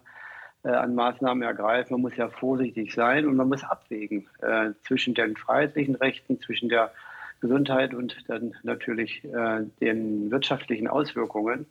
äh, 0.63 0.69
an 0.69 0.95
Maßnahmen 0.95 1.43
ergreift. 1.43 1.91
Man 1.91 1.99
muss 1.99 2.15
ja 2.15 2.29
vorsichtig 2.29 2.93
sein 2.93 3.27
und 3.27 3.35
man 3.35 3.49
muss 3.49 3.65
abwägen 3.65 4.29
äh, 4.41 4.69
zwischen 4.83 5.15
den 5.15 5.35
freiheitlichen 5.35 5.95
Rechten, 5.95 6.39
zwischen 6.39 6.69
der 6.69 6.93
Gesundheit 7.39 7.93
und 7.93 8.15
dann 8.27 8.55
natürlich 8.63 9.23
äh, 9.23 9.65
den 9.81 10.31
wirtschaftlichen 10.31 10.87
Auswirkungen. 10.87 11.65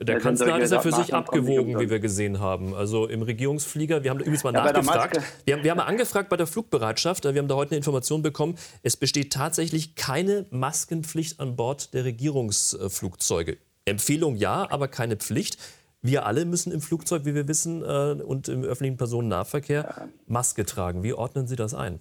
Der 0.00 0.18
Kanzler 0.18 0.54
hat 0.54 0.62
es 0.62 0.70
ja 0.70 0.80
für 0.80 0.92
sich 0.92 1.14
abgewogen, 1.14 1.78
wie 1.78 1.90
wir 1.90 2.00
gesehen 2.00 2.40
haben. 2.40 2.74
Also 2.74 3.06
im 3.06 3.22
Regierungsflieger, 3.22 4.02
wir 4.02 4.10
haben 4.10 4.20
übrigens 4.20 4.44
mal 4.44 4.54
ja, 4.54 4.64
nachgefragt. 4.64 5.20
Wir 5.44 5.54
haben, 5.54 5.64
wir 5.64 5.70
haben 5.70 5.78
mal 5.78 5.84
angefragt 5.84 6.28
bei 6.28 6.36
der 6.36 6.46
Flugbereitschaft, 6.46 7.24
wir 7.24 7.34
haben 7.34 7.48
da 7.48 7.54
heute 7.54 7.72
eine 7.72 7.78
Information 7.78 8.22
bekommen, 8.22 8.56
es 8.82 8.96
besteht 8.96 9.32
tatsächlich 9.32 9.94
keine 9.94 10.46
Maskenpflicht 10.50 11.40
an 11.40 11.56
Bord 11.56 11.94
der 11.94 12.04
Regierungsflugzeuge. 12.04 13.58
Empfehlung 13.84 14.36
ja, 14.36 14.66
aber 14.70 14.88
keine 14.88 15.16
Pflicht. 15.16 15.58
Wir 16.02 16.26
alle 16.26 16.44
müssen 16.44 16.72
im 16.72 16.80
Flugzeug, 16.80 17.24
wie 17.24 17.34
wir 17.34 17.48
wissen, 17.48 17.82
äh, 17.82 18.22
und 18.22 18.48
im 18.48 18.62
öffentlichen 18.62 18.96
Personennahverkehr 18.96 20.08
Maske 20.26 20.64
tragen. 20.64 21.02
Wie 21.02 21.12
ordnen 21.12 21.46
Sie 21.46 21.56
das 21.56 21.74
ein? 21.74 22.00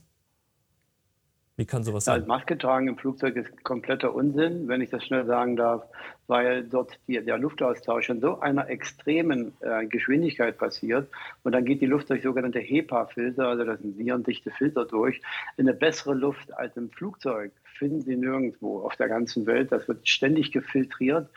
Wie 1.58 1.66
kann 1.66 1.84
sowas 1.84 2.06
sein? 2.06 2.16
Also 2.16 2.28
Maske 2.28 2.58
tragen 2.58 2.90
im 2.90 2.98
Flugzeug 2.98 3.38
ist 3.38 3.64
kompletter 3.64 4.14
Unsinn, 4.14 4.68
wenn 4.68 4.82
ich 4.82 4.90
das 4.90 5.06
schnell 5.06 5.26
sagen 5.26 5.56
darf, 5.56 5.84
weil 6.28 6.66
dort 6.66 7.00
die, 7.08 7.24
der 7.24 7.38
Luftaustausch 7.38 8.10
in 8.10 8.20
so 8.20 8.40
einer 8.42 8.70
extremen 8.70 9.54
äh, 9.62 9.86
Geschwindigkeit 9.86 10.58
passiert 10.58 11.10
und 11.44 11.54
dann 11.54 11.64
geht 11.64 11.80
die 11.80 11.86
Luft 11.86 12.10
durch 12.10 12.24
sogenannte 12.24 12.60
HEPA-Filter, 12.60 13.48
also 13.48 13.64
das 13.64 13.80
sind 13.80 13.98
virendichte 13.98 14.52
Filter 14.52 14.86
durch, 14.86 15.22
in 15.56 15.68
eine 15.68 15.78
bessere 15.78 16.14
Luft 16.14 16.54
als 16.54 16.76
im 16.76 16.90
Flugzeug 16.90 17.52
finden 17.78 18.02
Sie 18.02 18.16
nirgendwo 18.16 18.80
auf 18.80 18.96
der 18.96 19.08
ganzen 19.08 19.46
Welt. 19.46 19.72
Das 19.72 19.88
wird 19.88 20.08
ständig 20.08 20.52
gefiltriert. 20.52 21.30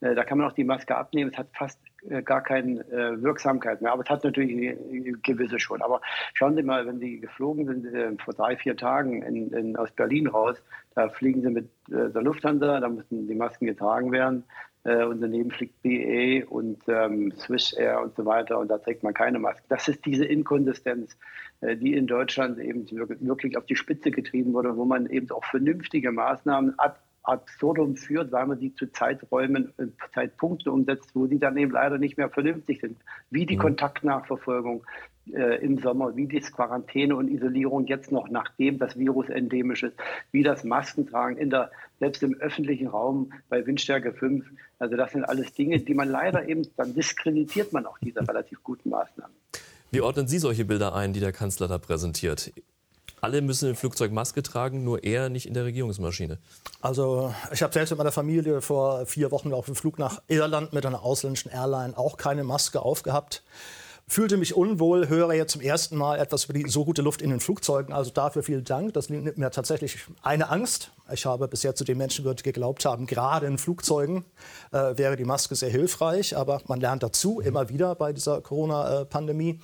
Äh, 0.00 0.14
da 0.14 0.24
kann 0.24 0.38
man 0.38 0.48
auch 0.48 0.54
die 0.54 0.64
Maske 0.64 0.96
abnehmen. 0.96 1.30
Es 1.32 1.38
hat 1.38 1.48
fast 1.54 1.78
gar 2.24 2.42
keine 2.42 2.80
äh, 2.90 3.22
Wirksamkeit 3.22 3.80
mehr. 3.80 3.92
Aber 3.92 4.02
es 4.02 4.10
hat 4.10 4.24
natürlich 4.24 4.52
eine 4.52 5.12
gewisse 5.22 5.58
schon. 5.58 5.82
Aber 5.82 6.00
schauen 6.34 6.54
Sie 6.54 6.62
mal, 6.62 6.86
wenn 6.86 6.98
Sie 6.98 7.20
geflogen 7.20 7.66
sind 7.66 8.22
vor 8.22 8.34
drei, 8.34 8.56
vier 8.56 8.76
Tagen 8.76 9.22
in, 9.22 9.52
in, 9.52 9.76
aus 9.76 9.90
Berlin 9.92 10.26
raus, 10.26 10.62
da 10.94 11.08
fliegen 11.08 11.42
Sie 11.42 11.50
mit 11.50 11.68
der 11.88 12.22
Lufthansa, 12.22 12.80
da 12.80 12.88
müssen 12.88 13.26
die 13.26 13.34
Masken 13.34 13.66
getragen 13.66 14.12
werden. 14.12 14.44
und 14.84 15.20
daneben 15.20 15.50
fliegt 15.50 15.82
BA 15.82 16.46
und 16.48 16.82
ähm, 16.88 17.32
Swiss 17.32 17.72
Air 17.72 18.02
und 18.02 18.14
so 18.16 18.24
weiter 18.26 18.58
und 18.58 18.68
da 18.68 18.78
trägt 18.78 19.02
man 19.02 19.14
keine 19.14 19.38
Maske. 19.38 19.64
Das 19.68 19.88
ist 19.88 20.04
diese 20.04 20.24
Inkonsistenz, 20.24 21.16
die 21.62 21.94
in 21.94 22.06
Deutschland 22.06 22.58
eben 22.58 22.86
wirklich 22.90 23.56
auf 23.56 23.66
die 23.66 23.76
Spitze 23.76 24.10
getrieben 24.10 24.52
wurde, 24.52 24.76
wo 24.76 24.84
man 24.84 25.06
eben 25.06 25.30
auch 25.30 25.44
vernünftige 25.44 26.12
Maßnahmen 26.12 26.78
ab 26.78 27.03
absurdum 27.24 27.96
führt, 27.96 28.32
weil 28.32 28.46
man 28.46 28.58
sie 28.58 28.74
zu 28.74 28.86
Zeiträumen, 28.86 29.72
äh, 29.78 29.86
Zeitpunkten 30.14 30.70
umsetzt, 30.70 31.10
wo 31.14 31.26
sie 31.26 31.38
dann 31.38 31.56
eben 31.56 31.72
leider 31.72 31.98
nicht 31.98 32.16
mehr 32.16 32.28
vernünftig 32.28 32.80
sind. 32.80 32.98
Wie 33.30 33.46
die 33.46 33.56
mhm. 33.56 33.62
Kontaktnachverfolgung 33.62 34.84
äh, 35.32 35.64
im 35.64 35.78
Sommer, 35.78 36.14
wie 36.16 36.26
die 36.26 36.40
Quarantäne 36.40 37.16
und 37.16 37.28
Isolierung 37.28 37.86
jetzt 37.86 38.12
noch, 38.12 38.28
nachdem 38.28 38.78
das 38.78 38.98
Virus 38.98 39.28
endemisch 39.30 39.82
ist, 39.82 39.96
wie 40.32 40.42
das 40.42 40.64
Maskentragen 40.64 41.38
in 41.38 41.50
der, 41.50 41.70
selbst 41.98 42.22
im 42.22 42.34
öffentlichen 42.34 42.88
Raum 42.88 43.32
bei 43.48 43.66
Windstärke 43.66 44.12
5. 44.12 44.44
Also 44.78 44.96
das 44.96 45.12
sind 45.12 45.24
alles 45.24 45.54
Dinge, 45.54 45.80
die 45.80 45.94
man 45.94 46.10
leider 46.10 46.46
eben, 46.48 46.66
dann 46.76 46.94
diskreditiert 46.94 47.72
man 47.72 47.86
auch 47.86 47.98
diese 47.98 48.20
relativ 48.20 48.62
guten 48.62 48.90
Maßnahmen. 48.90 49.34
Wie 49.90 50.00
ordnen 50.00 50.26
Sie 50.26 50.38
solche 50.38 50.64
Bilder 50.64 50.94
ein, 50.94 51.12
die 51.12 51.20
der 51.20 51.32
Kanzler 51.32 51.68
da 51.68 51.78
präsentiert? 51.78 52.52
Alle 53.24 53.42
müssen 53.42 53.70
im 53.70 53.76
Flugzeug 53.76 54.12
Maske 54.12 54.42
tragen, 54.42 54.84
nur 54.84 55.02
er 55.02 55.28
nicht 55.28 55.46
in 55.46 55.54
der 55.54 55.64
Regierungsmaschine. 55.64 56.38
Also 56.80 57.34
ich 57.52 57.62
habe 57.62 57.72
selbst 57.72 57.90
mit 57.90 57.98
meiner 57.98 58.12
Familie 58.12 58.60
vor 58.60 59.06
vier 59.06 59.30
Wochen 59.30 59.52
auf 59.52 59.66
dem 59.66 59.74
Flug 59.74 59.98
nach 59.98 60.22
Irland 60.28 60.72
mit 60.72 60.84
einer 60.86 61.02
ausländischen 61.02 61.50
Airline 61.50 61.96
auch 61.96 62.16
keine 62.16 62.44
Maske 62.44 62.82
aufgehabt. 62.82 63.42
Fühlte 64.06 64.36
mich 64.36 64.54
unwohl, 64.54 65.08
höre 65.08 65.32
jetzt 65.32 65.52
zum 65.52 65.62
ersten 65.62 65.96
Mal 65.96 66.18
etwas 66.18 66.44
über 66.44 66.52
die 66.52 66.68
so 66.68 66.84
gute 66.84 67.00
Luft 67.00 67.22
in 67.22 67.30
den 67.30 67.40
Flugzeugen. 67.40 67.94
Also 67.94 68.10
dafür 68.10 68.42
vielen 68.42 68.64
Dank. 68.64 68.92
Das 68.92 69.08
nimmt 69.08 69.38
mir 69.38 69.50
tatsächlich 69.50 69.96
eine 70.22 70.50
Angst. 70.50 70.90
Ich 71.10 71.24
habe 71.24 71.48
bisher 71.48 71.74
zu 71.74 71.84
den 71.84 71.96
Menschen 71.96 72.22
die 72.22 72.42
geglaubt 72.42 72.84
haben, 72.84 73.06
gerade 73.06 73.46
in 73.46 73.56
Flugzeugen 73.56 74.26
äh, 74.72 74.98
wäre 74.98 75.16
die 75.16 75.24
Maske 75.24 75.54
sehr 75.54 75.70
hilfreich. 75.70 76.36
Aber 76.36 76.60
man 76.66 76.82
lernt 76.82 77.02
dazu 77.02 77.40
immer 77.40 77.70
wieder 77.70 77.94
bei 77.94 78.12
dieser 78.12 78.42
Corona-Pandemie. 78.42 79.60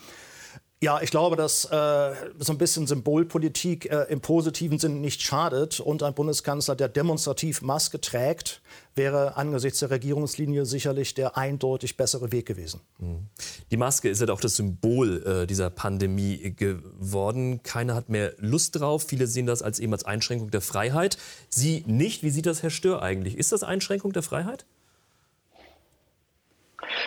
Ja, 0.82 1.02
ich 1.02 1.10
glaube, 1.10 1.36
dass 1.36 1.66
äh, 1.66 2.14
so 2.38 2.52
ein 2.52 2.56
bisschen 2.56 2.86
Symbolpolitik 2.86 3.90
äh, 3.90 4.06
im 4.08 4.22
positiven 4.22 4.78
Sinn 4.78 5.02
nicht 5.02 5.20
schadet. 5.20 5.78
Und 5.78 6.02
ein 6.02 6.14
Bundeskanzler, 6.14 6.74
der 6.74 6.88
demonstrativ 6.88 7.60
Maske 7.60 8.00
trägt, 8.00 8.62
wäre 8.94 9.36
angesichts 9.36 9.80
der 9.80 9.90
Regierungslinie 9.90 10.64
sicherlich 10.64 11.12
der 11.12 11.36
eindeutig 11.36 11.98
bessere 11.98 12.32
Weg 12.32 12.46
gewesen. 12.46 12.80
Mhm. 12.98 13.26
Die 13.70 13.76
Maske 13.76 14.08
ist 14.08 14.22
ja 14.22 14.32
auch 14.32 14.40
das 14.40 14.56
Symbol 14.56 15.22
äh, 15.26 15.46
dieser 15.46 15.68
Pandemie 15.68 16.54
geworden. 16.56 17.62
Keiner 17.62 17.94
hat 17.94 18.08
mehr 18.08 18.32
Lust 18.38 18.80
drauf. 18.80 19.04
Viele 19.06 19.26
sehen 19.26 19.44
das 19.44 19.60
als 19.60 19.80
eben 19.80 19.92
als 19.92 20.04
Einschränkung 20.04 20.50
der 20.50 20.62
Freiheit. 20.62 21.18
Sie 21.50 21.84
nicht. 21.86 22.22
Wie 22.22 22.30
sieht 22.30 22.46
das 22.46 22.62
Herr 22.62 22.70
Stör 22.70 23.02
eigentlich? 23.02 23.36
Ist 23.36 23.52
das 23.52 23.62
Einschränkung 23.64 24.14
der 24.14 24.22
Freiheit? 24.22 24.64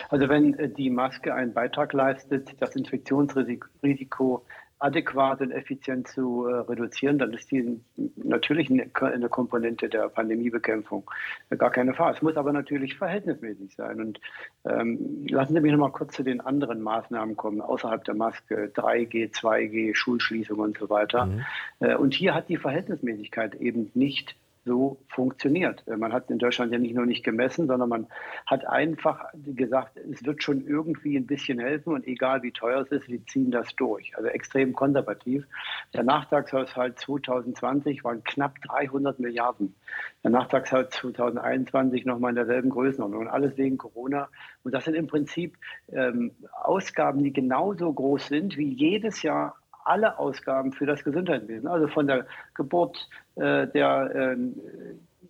Also 0.08 0.28
wenn 0.28 0.54
äh, 0.58 0.68
die 0.68 0.90
Maske 0.90 1.34
einen 1.34 1.54
Beitrag 1.54 1.92
leistet, 1.92 2.50
das 2.60 2.76
Infektionsrisiko 2.76 4.44
adäquat 4.84 5.40
und 5.40 5.50
effizient 5.50 6.08
zu 6.08 6.46
äh, 6.46 6.56
reduzieren, 6.56 7.18
dann 7.18 7.32
ist 7.32 7.50
die 7.50 7.80
natürlich 8.16 8.70
eine, 8.70 8.90
eine 9.00 9.28
Komponente 9.28 9.88
der 9.88 10.08
Pandemiebekämpfung. 10.08 11.10
Äh, 11.48 11.56
gar 11.56 11.70
keine 11.70 11.94
Frage. 11.94 12.16
Es 12.16 12.22
muss 12.22 12.36
aber 12.36 12.52
natürlich 12.52 12.96
verhältnismäßig 12.98 13.74
sein. 13.76 14.00
Und 14.00 14.20
ähm, 14.64 15.26
lassen 15.28 15.54
Sie 15.54 15.60
mich 15.60 15.72
noch 15.72 15.78
mal 15.78 15.90
kurz 15.90 16.14
zu 16.14 16.22
den 16.22 16.40
anderen 16.40 16.82
Maßnahmen 16.82 17.36
kommen, 17.36 17.62
außerhalb 17.62 18.04
der 18.04 18.14
Maske, 18.14 18.70
3G, 18.74 19.32
2G, 19.32 19.94
Schulschließung 19.94 20.58
und 20.58 20.76
so 20.76 20.90
weiter. 20.90 21.26
Mhm. 21.26 21.40
Äh, 21.80 21.94
und 21.94 22.12
hier 22.12 22.34
hat 22.34 22.50
die 22.50 22.58
Verhältnismäßigkeit 22.58 23.54
eben 23.54 23.90
nicht 23.94 24.36
so 24.64 24.98
funktioniert. 25.08 25.84
Man 25.86 26.12
hat 26.12 26.30
in 26.30 26.38
Deutschland 26.38 26.72
ja 26.72 26.78
nicht 26.78 26.94
nur 26.94 27.06
nicht 27.06 27.24
gemessen, 27.24 27.66
sondern 27.66 27.88
man 27.88 28.06
hat 28.46 28.66
einfach 28.66 29.26
gesagt, 29.34 29.98
es 29.98 30.24
wird 30.24 30.42
schon 30.42 30.66
irgendwie 30.66 31.16
ein 31.16 31.26
bisschen 31.26 31.58
helfen 31.58 31.92
und 31.92 32.06
egal 32.06 32.42
wie 32.42 32.52
teuer 32.52 32.80
es 32.80 32.90
ist, 32.90 33.08
wir 33.08 33.24
ziehen 33.26 33.50
das 33.50 33.74
durch. 33.76 34.16
Also 34.16 34.28
extrem 34.28 34.72
konservativ. 34.72 35.44
Der 35.92 36.02
Nachtragshaushalt 36.02 36.98
2020 36.98 38.04
waren 38.04 38.24
knapp 38.24 38.60
300 38.62 39.18
Milliarden. 39.20 39.74
Der 40.22 40.30
Nachtragshaushalt 40.30 40.92
2021 40.92 42.04
nochmal 42.06 42.30
in 42.30 42.36
derselben 42.36 42.70
Größenordnung 42.70 43.22
und 43.22 43.28
alles 43.28 43.56
wegen 43.56 43.76
Corona. 43.76 44.28
Und 44.62 44.72
das 44.72 44.84
sind 44.84 44.94
im 44.94 45.06
Prinzip 45.06 45.56
ähm, 45.92 46.32
Ausgaben, 46.62 47.22
die 47.22 47.32
genauso 47.32 47.92
groß 47.92 48.26
sind 48.28 48.56
wie 48.56 48.72
jedes 48.72 49.22
Jahr 49.22 49.56
alle 49.84 50.18
Ausgaben 50.18 50.72
für 50.72 50.86
das 50.86 51.04
Gesundheitswesen, 51.04 51.68
also 51.68 51.88
von 51.88 52.06
der 52.06 52.26
Geburt, 52.54 53.08
äh, 53.36 53.66
der, 53.68 54.10
äh, 54.14 54.36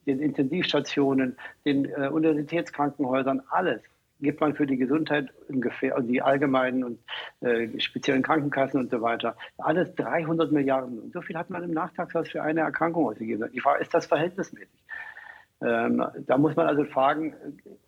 den 0.07 0.21
Intensivstationen, 0.21 1.37
den 1.65 1.87
äh, 1.87 2.09
Universitätskrankenhäusern, 2.09 3.43
alles. 3.49 3.83
gibt 4.21 4.41
man 4.41 4.55
für 4.55 4.67
die 4.67 4.77
Gesundheit 4.77 5.29
ungefähr, 5.49 5.97
also 5.97 6.09
die 6.09 6.23
allgemeinen 6.23 6.85
und 6.85 6.99
äh, 7.41 7.79
speziellen 7.81 8.23
Krankenkassen 8.23 8.81
und 8.81 8.91
so 8.91 9.03
weiter, 9.03 9.37
alles 9.59 9.95
300 9.97 10.53
Milliarden. 10.53 10.99
Und 10.99 11.13
so 11.13 11.21
viel 11.21 11.37
hat 11.37 11.51
man 11.51 11.63
im 11.63 11.73
Nachtragshaus 11.73 12.29
für 12.29 12.43
eine 12.43 12.61
Erkrankung 12.61 13.07
ausgegeben. 13.07 13.51
Die 13.53 13.61
Frage, 13.61 13.83
ist 13.83 13.93
das 13.93 14.07
verhältnismäßig? 14.07 14.85
Ähm, 15.63 16.05
da 16.27 16.39
muss 16.39 16.57
man 16.57 16.67
also 16.67 16.85
fragen, 16.85 17.35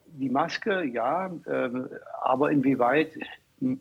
die 0.07 0.31
Maske, 0.31 0.83
ja, 0.85 1.31
äh, 1.47 1.71
aber 2.23 2.51
inwieweit 2.51 3.13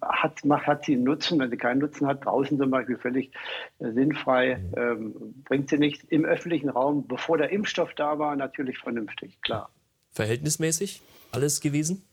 hat, 0.01 0.41
hat 0.43 0.85
sie 0.85 0.93
einen 0.93 1.03
Nutzen, 1.03 1.39
wenn 1.39 1.49
sie 1.49 1.57
keinen 1.57 1.79
Nutzen 1.79 2.07
hat, 2.07 2.25
draußen 2.25 2.57
zum 2.57 2.71
Beispiel 2.71 2.97
völlig 2.97 3.31
äh, 3.79 3.91
sinnfrei, 3.91 4.63
ähm, 4.75 5.43
bringt 5.43 5.69
sie 5.69 5.77
nichts. 5.77 6.03
Im 6.09 6.25
öffentlichen 6.25 6.69
Raum, 6.69 7.07
bevor 7.07 7.37
der 7.37 7.49
Impfstoff 7.49 7.93
da 7.95 8.17
war, 8.19 8.35
natürlich 8.35 8.77
vernünftig, 8.77 9.41
klar. 9.41 9.69
Verhältnismäßig 10.11 11.01
alles 11.31 11.59
gewesen? 11.59 12.03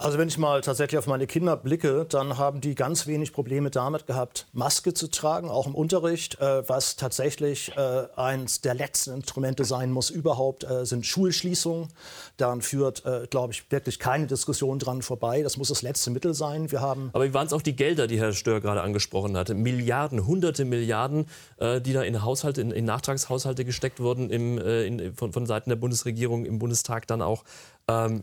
Also 0.00 0.16
wenn 0.16 0.28
ich 0.28 0.38
mal 0.38 0.60
tatsächlich 0.60 0.96
auf 0.96 1.08
meine 1.08 1.26
Kinder 1.26 1.56
blicke, 1.56 2.06
dann 2.08 2.38
haben 2.38 2.60
die 2.60 2.76
ganz 2.76 3.08
wenig 3.08 3.32
Probleme 3.32 3.68
damit 3.68 4.06
gehabt, 4.06 4.46
Maske 4.52 4.94
zu 4.94 5.10
tragen, 5.10 5.50
auch 5.50 5.66
im 5.66 5.74
Unterricht. 5.74 6.40
Äh, 6.40 6.68
was 6.68 6.94
tatsächlich 6.94 7.76
äh, 7.76 8.06
eines 8.14 8.60
der 8.60 8.74
letzten 8.74 9.14
Instrumente 9.14 9.64
sein 9.64 9.90
muss 9.90 10.10
überhaupt, 10.10 10.62
äh, 10.62 10.86
sind 10.86 11.04
Schulschließungen. 11.04 11.88
Daran 12.36 12.62
führt, 12.62 13.04
äh, 13.06 13.26
glaube 13.28 13.52
ich, 13.52 13.72
wirklich 13.72 13.98
keine 13.98 14.28
Diskussion 14.28 14.78
dran 14.78 15.02
vorbei. 15.02 15.42
Das 15.42 15.56
muss 15.56 15.66
das 15.66 15.82
letzte 15.82 16.12
Mittel 16.12 16.32
sein. 16.32 16.70
Wir 16.70 16.80
haben 16.80 17.10
Aber 17.12 17.24
wie 17.24 17.34
waren 17.34 17.48
es 17.48 17.52
auch 17.52 17.62
die 17.62 17.74
Gelder, 17.74 18.06
die 18.06 18.20
Herr 18.20 18.32
Stör 18.32 18.60
gerade 18.60 18.82
angesprochen 18.82 19.36
hatte? 19.36 19.54
Milliarden, 19.54 20.28
hunderte 20.28 20.64
Milliarden, 20.64 21.26
äh, 21.56 21.80
die 21.80 21.92
da 21.92 22.02
in 22.02 22.22
Haushalte, 22.22 22.60
in, 22.60 22.70
in 22.70 22.84
Nachtragshaushalte 22.84 23.64
gesteckt 23.64 23.98
wurden 23.98 24.30
im, 24.30 24.58
äh, 24.58 24.84
in, 24.84 25.12
von, 25.16 25.32
von 25.32 25.44
Seiten 25.44 25.70
der 25.70 25.76
Bundesregierung, 25.76 26.44
im 26.44 26.60
Bundestag 26.60 27.08
dann 27.08 27.20
auch. 27.20 27.42
Ähm, 27.88 28.22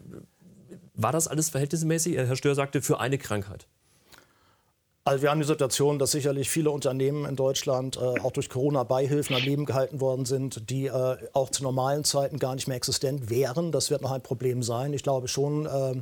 war 0.96 1.12
das 1.12 1.28
alles 1.28 1.50
verhältnismäßig? 1.50 2.16
Herr 2.16 2.36
Stör 2.36 2.56
sagte, 2.56 2.82
für 2.82 3.00
eine 3.00 3.18
Krankheit. 3.18 3.68
Also 5.08 5.22
wir 5.22 5.30
haben 5.30 5.40
die 5.40 5.46
Situation, 5.46 6.00
dass 6.00 6.12
sicherlich 6.12 6.50
viele 6.50 6.72
Unternehmen 6.72 7.26
in 7.26 7.36
Deutschland 7.36 7.96
äh, 7.96 8.00
auch 8.00 8.32
durch 8.32 8.50
Corona-Beihilfen 8.50 9.36
am 9.36 9.44
Leben 9.44 9.66
gehalten 9.66 10.02
worden 10.02 10.26
sind, 10.26 10.68
die 10.72 10.88
äh, 10.88 11.18
auch 11.34 11.52
zu 11.52 11.62
normalen 11.62 12.04
Zeiten 12.04 12.40
gar 12.40 12.56
nicht 12.56 12.68
mehr 12.68 12.76
existent 12.76 13.30
wären. 13.30 13.72
Das 13.72 13.92
wird 13.92 14.02
noch 14.02 14.12
ein 14.12 14.24
Problem 14.24 14.64
sein. 14.64 14.94
Ich 14.94 15.04
glaube 15.04 15.28
schon, 15.28 15.68
äh, 15.68 16.02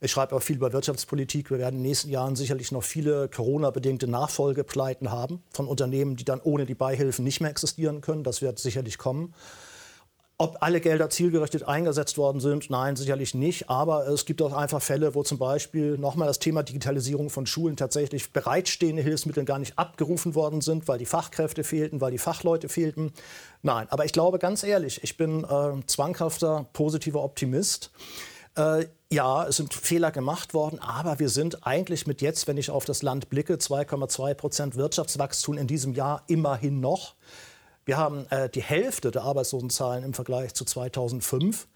ich 0.00 0.10
schreibe 0.10 0.34
auch 0.34 0.40
viel 0.40 0.56
über 0.56 0.72
Wirtschaftspolitik. 0.72 1.50
Wir 1.50 1.58
werden 1.58 1.76
in 1.76 1.82
den 1.82 1.88
nächsten 1.90 2.08
Jahren 2.08 2.34
sicherlich 2.34 2.72
noch 2.72 2.82
viele 2.82 3.28
Corona-bedingte 3.28 4.06
Nachfolgepleiten 4.06 5.10
haben 5.10 5.42
von 5.50 5.68
Unternehmen, 5.68 6.16
die 6.16 6.24
dann 6.24 6.40
ohne 6.40 6.64
die 6.64 6.74
Beihilfen 6.74 7.26
nicht 7.26 7.42
mehr 7.42 7.50
existieren 7.50 8.00
können. 8.00 8.24
Das 8.24 8.40
wird 8.40 8.58
sicherlich 8.58 8.96
kommen. 8.96 9.34
Ob 10.40 10.62
alle 10.62 10.80
Gelder 10.80 11.10
zielgerichtet 11.10 11.68
eingesetzt 11.68 12.16
worden 12.16 12.40
sind, 12.40 12.70
nein, 12.70 12.96
sicherlich 12.96 13.34
nicht. 13.34 13.68
Aber 13.68 14.08
es 14.08 14.24
gibt 14.24 14.40
auch 14.40 14.54
einfach 14.54 14.80
Fälle, 14.80 15.14
wo 15.14 15.22
zum 15.22 15.36
Beispiel 15.36 15.98
nochmal 15.98 16.28
das 16.28 16.38
Thema 16.38 16.62
Digitalisierung 16.62 17.28
von 17.28 17.44
Schulen 17.44 17.76
tatsächlich 17.76 18.32
bereitstehende 18.32 19.02
Hilfsmittel 19.02 19.44
gar 19.44 19.58
nicht 19.58 19.78
abgerufen 19.78 20.34
worden 20.34 20.62
sind, 20.62 20.88
weil 20.88 20.96
die 20.96 21.04
Fachkräfte 21.04 21.62
fehlten, 21.62 22.00
weil 22.00 22.10
die 22.10 22.16
Fachleute 22.16 22.70
fehlten. 22.70 23.12
Nein, 23.60 23.86
aber 23.90 24.06
ich 24.06 24.14
glaube 24.14 24.38
ganz 24.38 24.62
ehrlich, 24.62 25.04
ich 25.04 25.18
bin 25.18 25.44
äh, 25.44 25.84
zwanghafter 25.84 26.64
positiver 26.72 27.22
Optimist. 27.22 27.90
Äh, 28.56 28.86
ja, 29.12 29.46
es 29.46 29.56
sind 29.56 29.74
Fehler 29.74 30.10
gemacht 30.10 30.54
worden, 30.54 30.78
aber 30.78 31.18
wir 31.18 31.28
sind 31.28 31.66
eigentlich 31.66 32.06
mit 32.06 32.22
jetzt, 32.22 32.48
wenn 32.48 32.56
ich 32.56 32.70
auf 32.70 32.86
das 32.86 33.02
Land 33.02 33.28
blicke, 33.28 33.56
2,2 33.56 34.32
Prozent 34.32 34.76
Wirtschaftswachstum 34.76 35.58
in 35.58 35.66
diesem 35.66 35.92
Jahr 35.92 36.24
immerhin 36.28 36.80
noch. 36.80 37.14
Wir 37.90 37.98
haben 37.98 38.24
äh, 38.30 38.48
die 38.48 38.62
Hälfte 38.62 39.10
der 39.10 39.22
Arbeitslosenzahlen 39.22 40.04
im 40.04 40.14
Vergleich 40.14 40.54
zu 40.54 40.64
2005. 40.64 41.66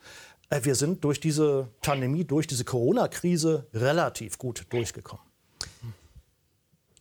Äh, 0.48 0.60
wir 0.62 0.76
sind 0.76 1.02
durch 1.02 1.18
diese 1.18 1.70
Pandemie, 1.82 2.24
durch 2.24 2.46
diese 2.46 2.64
Corona-Krise 2.64 3.66
relativ 3.74 4.38
gut 4.38 4.64
durchgekommen. 4.72 5.24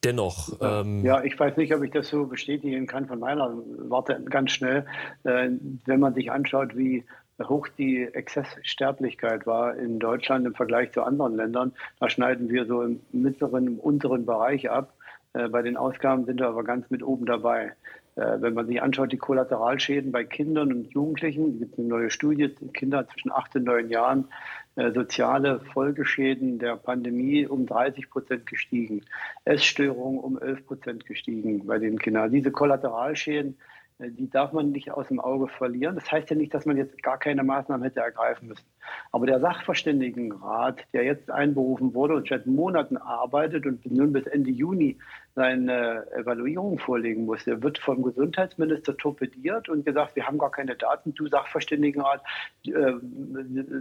Dennoch. 0.04 0.58
Ähm 0.62 1.06
ja, 1.06 1.24
ich 1.24 1.40
weiß 1.40 1.58
nicht, 1.58 1.76
ob 1.76 1.84
ich 1.84 1.92
das 1.92 2.08
so 2.08 2.26
bestätigen 2.26 2.88
kann 2.88 3.06
von 3.06 3.20
meiner 3.20 3.56
Warte 3.88 4.20
ganz 4.32 4.50
schnell. 4.50 4.88
Äh, 5.26 5.50
wenn 5.86 6.00
man 6.00 6.16
sich 6.16 6.32
anschaut, 6.32 6.76
wie 6.76 7.06
hoch 7.40 7.68
die 7.68 8.06
Exzesssterblichkeit 8.12 9.46
war 9.46 9.76
in 9.76 10.00
Deutschland 10.00 10.48
im 10.48 10.56
Vergleich 10.56 10.92
zu 10.92 11.04
anderen 11.04 11.36
Ländern, 11.36 11.72
da 12.00 12.10
schneiden 12.10 12.50
wir 12.50 12.66
so 12.66 12.82
im 12.82 13.00
mittleren, 13.12 13.68
im 13.68 13.80
unteren 13.80 14.26
Bereich 14.26 14.72
ab. 14.72 14.96
Äh, 15.34 15.50
bei 15.50 15.62
den 15.62 15.78
Ausgaben 15.78 16.26
sind 16.26 16.40
wir 16.40 16.48
aber 16.48 16.64
ganz 16.64 16.90
mit 16.90 17.04
oben 17.04 17.28
dabei. 17.28 17.74
Äh, 18.16 18.42
wenn 18.42 18.54
man 18.54 18.68
sich 18.68 18.82
anschaut, 18.82 19.12
die 19.12 19.18
Kollateralschäden 19.18 20.12
bei 20.12 20.24
Kindern 20.24 20.72
und 20.72 20.92
Jugendlichen, 20.94 21.54
es 21.54 21.60
gibt 21.60 21.80
eine 21.80 21.88
neue 21.88 22.10
Studie, 22.12 22.50
Kinder 22.74 23.08
zwischen 23.08 23.32
8 23.32 23.56
und 23.56 23.64
9 23.64 23.90
Jahren, 23.90 24.28
äh, 24.76 24.92
soziale 24.92 25.60
Folgeschäden 25.74 26.60
der 26.60 26.76
Pandemie 26.76 27.48
um 27.48 27.66
30 27.66 28.10
Prozent 28.10 28.46
gestiegen, 28.46 29.02
Essstörungen 29.46 30.20
um 30.20 30.40
11 30.40 30.66
Prozent 30.66 31.06
gestiegen 31.06 31.66
bei 31.66 31.80
den 31.80 31.98
Kindern. 31.98 32.32
Diese 32.32 32.52
Kollateralschäden, 32.52 33.58
äh, 33.98 34.12
die 34.12 34.30
darf 34.30 34.54
man 34.54 34.72
nicht 34.72 34.92
aus 34.92 35.08
dem 35.08 35.20
Auge 35.20 35.48
verlieren. 35.48 35.96
Das 35.96 36.12
heißt 36.12 36.30
ja 36.30 36.36
nicht, 36.36 36.54
dass 36.54 36.68
man 36.68 36.78
jetzt 36.78 37.02
gar 37.02 37.18
keine 37.18 37.44
Maßnahmen 37.44 37.84
hätte 37.84 38.02
ergreifen 38.02 38.48
müssen. 38.48 38.66
Aber 39.12 39.26
der 39.26 39.40
Sachverständigenrat, 39.40 40.82
der 40.94 41.04
jetzt 41.04 41.32
einberufen 41.32 41.96
wurde 41.96 42.16
und 42.16 42.28
seit 42.28 42.46
Monaten 42.46 42.98
arbeitet 42.98 43.66
und 43.66 43.84
nun 43.92 44.14
bis 44.14 44.28
Ende 44.28 44.52
Juni 44.52 45.00
seine 45.36 46.06
Evaluierung 46.14 46.78
vorlegen 46.78 47.26
muss. 47.26 47.44
Der 47.46 47.62
wird 47.64 47.80
vom 47.80 48.04
Gesundheitsminister 48.04 48.96
torpediert 48.98 49.68
und 49.70 49.86
gesagt, 49.86 50.16
wir 50.16 50.28
haben 50.28 50.38
gar 50.38 50.52
keine 50.52 50.76
Daten. 50.76 51.14
Du 51.14 51.28
Sachverständigenrat, 51.28 52.22
äh, 52.66 52.94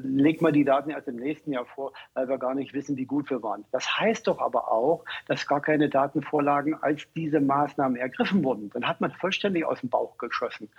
leg 0.02 0.40
mal 0.40 0.52
die 0.52 0.64
Daten 0.64 0.90
erst 0.90 1.08
im 1.08 1.16
nächsten 1.16 1.52
Jahr 1.52 1.66
vor, 1.66 1.92
weil 2.14 2.28
wir 2.28 2.38
gar 2.38 2.54
nicht 2.54 2.72
wissen, 2.72 2.96
wie 2.96 3.04
gut 3.04 3.28
wir 3.30 3.42
waren. 3.42 3.64
Das 3.70 3.98
heißt 3.98 4.26
doch 4.26 4.40
aber 4.40 4.72
auch, 4.72 5.04
dass 5.28 5.46
gar 5.46 5.60
keine 5.60 5.88
Daten 5.88 6.22
vorlagen, 6.22 6.74
als 6.80 7.02
diese 7.14 7.40
Maßnahmen 7.40 7.96
ergriffen 7.96 8.42
wurden. 8.44 8.70
Dann 8.70 8.88
hat 8.88 9.00
man 9.00 9.12
vollständig 9.12 9.66
aus 9.66 9.80
dem 9.80 9.90
Bauch 9.90 10.16
geschossen 10.18 10.70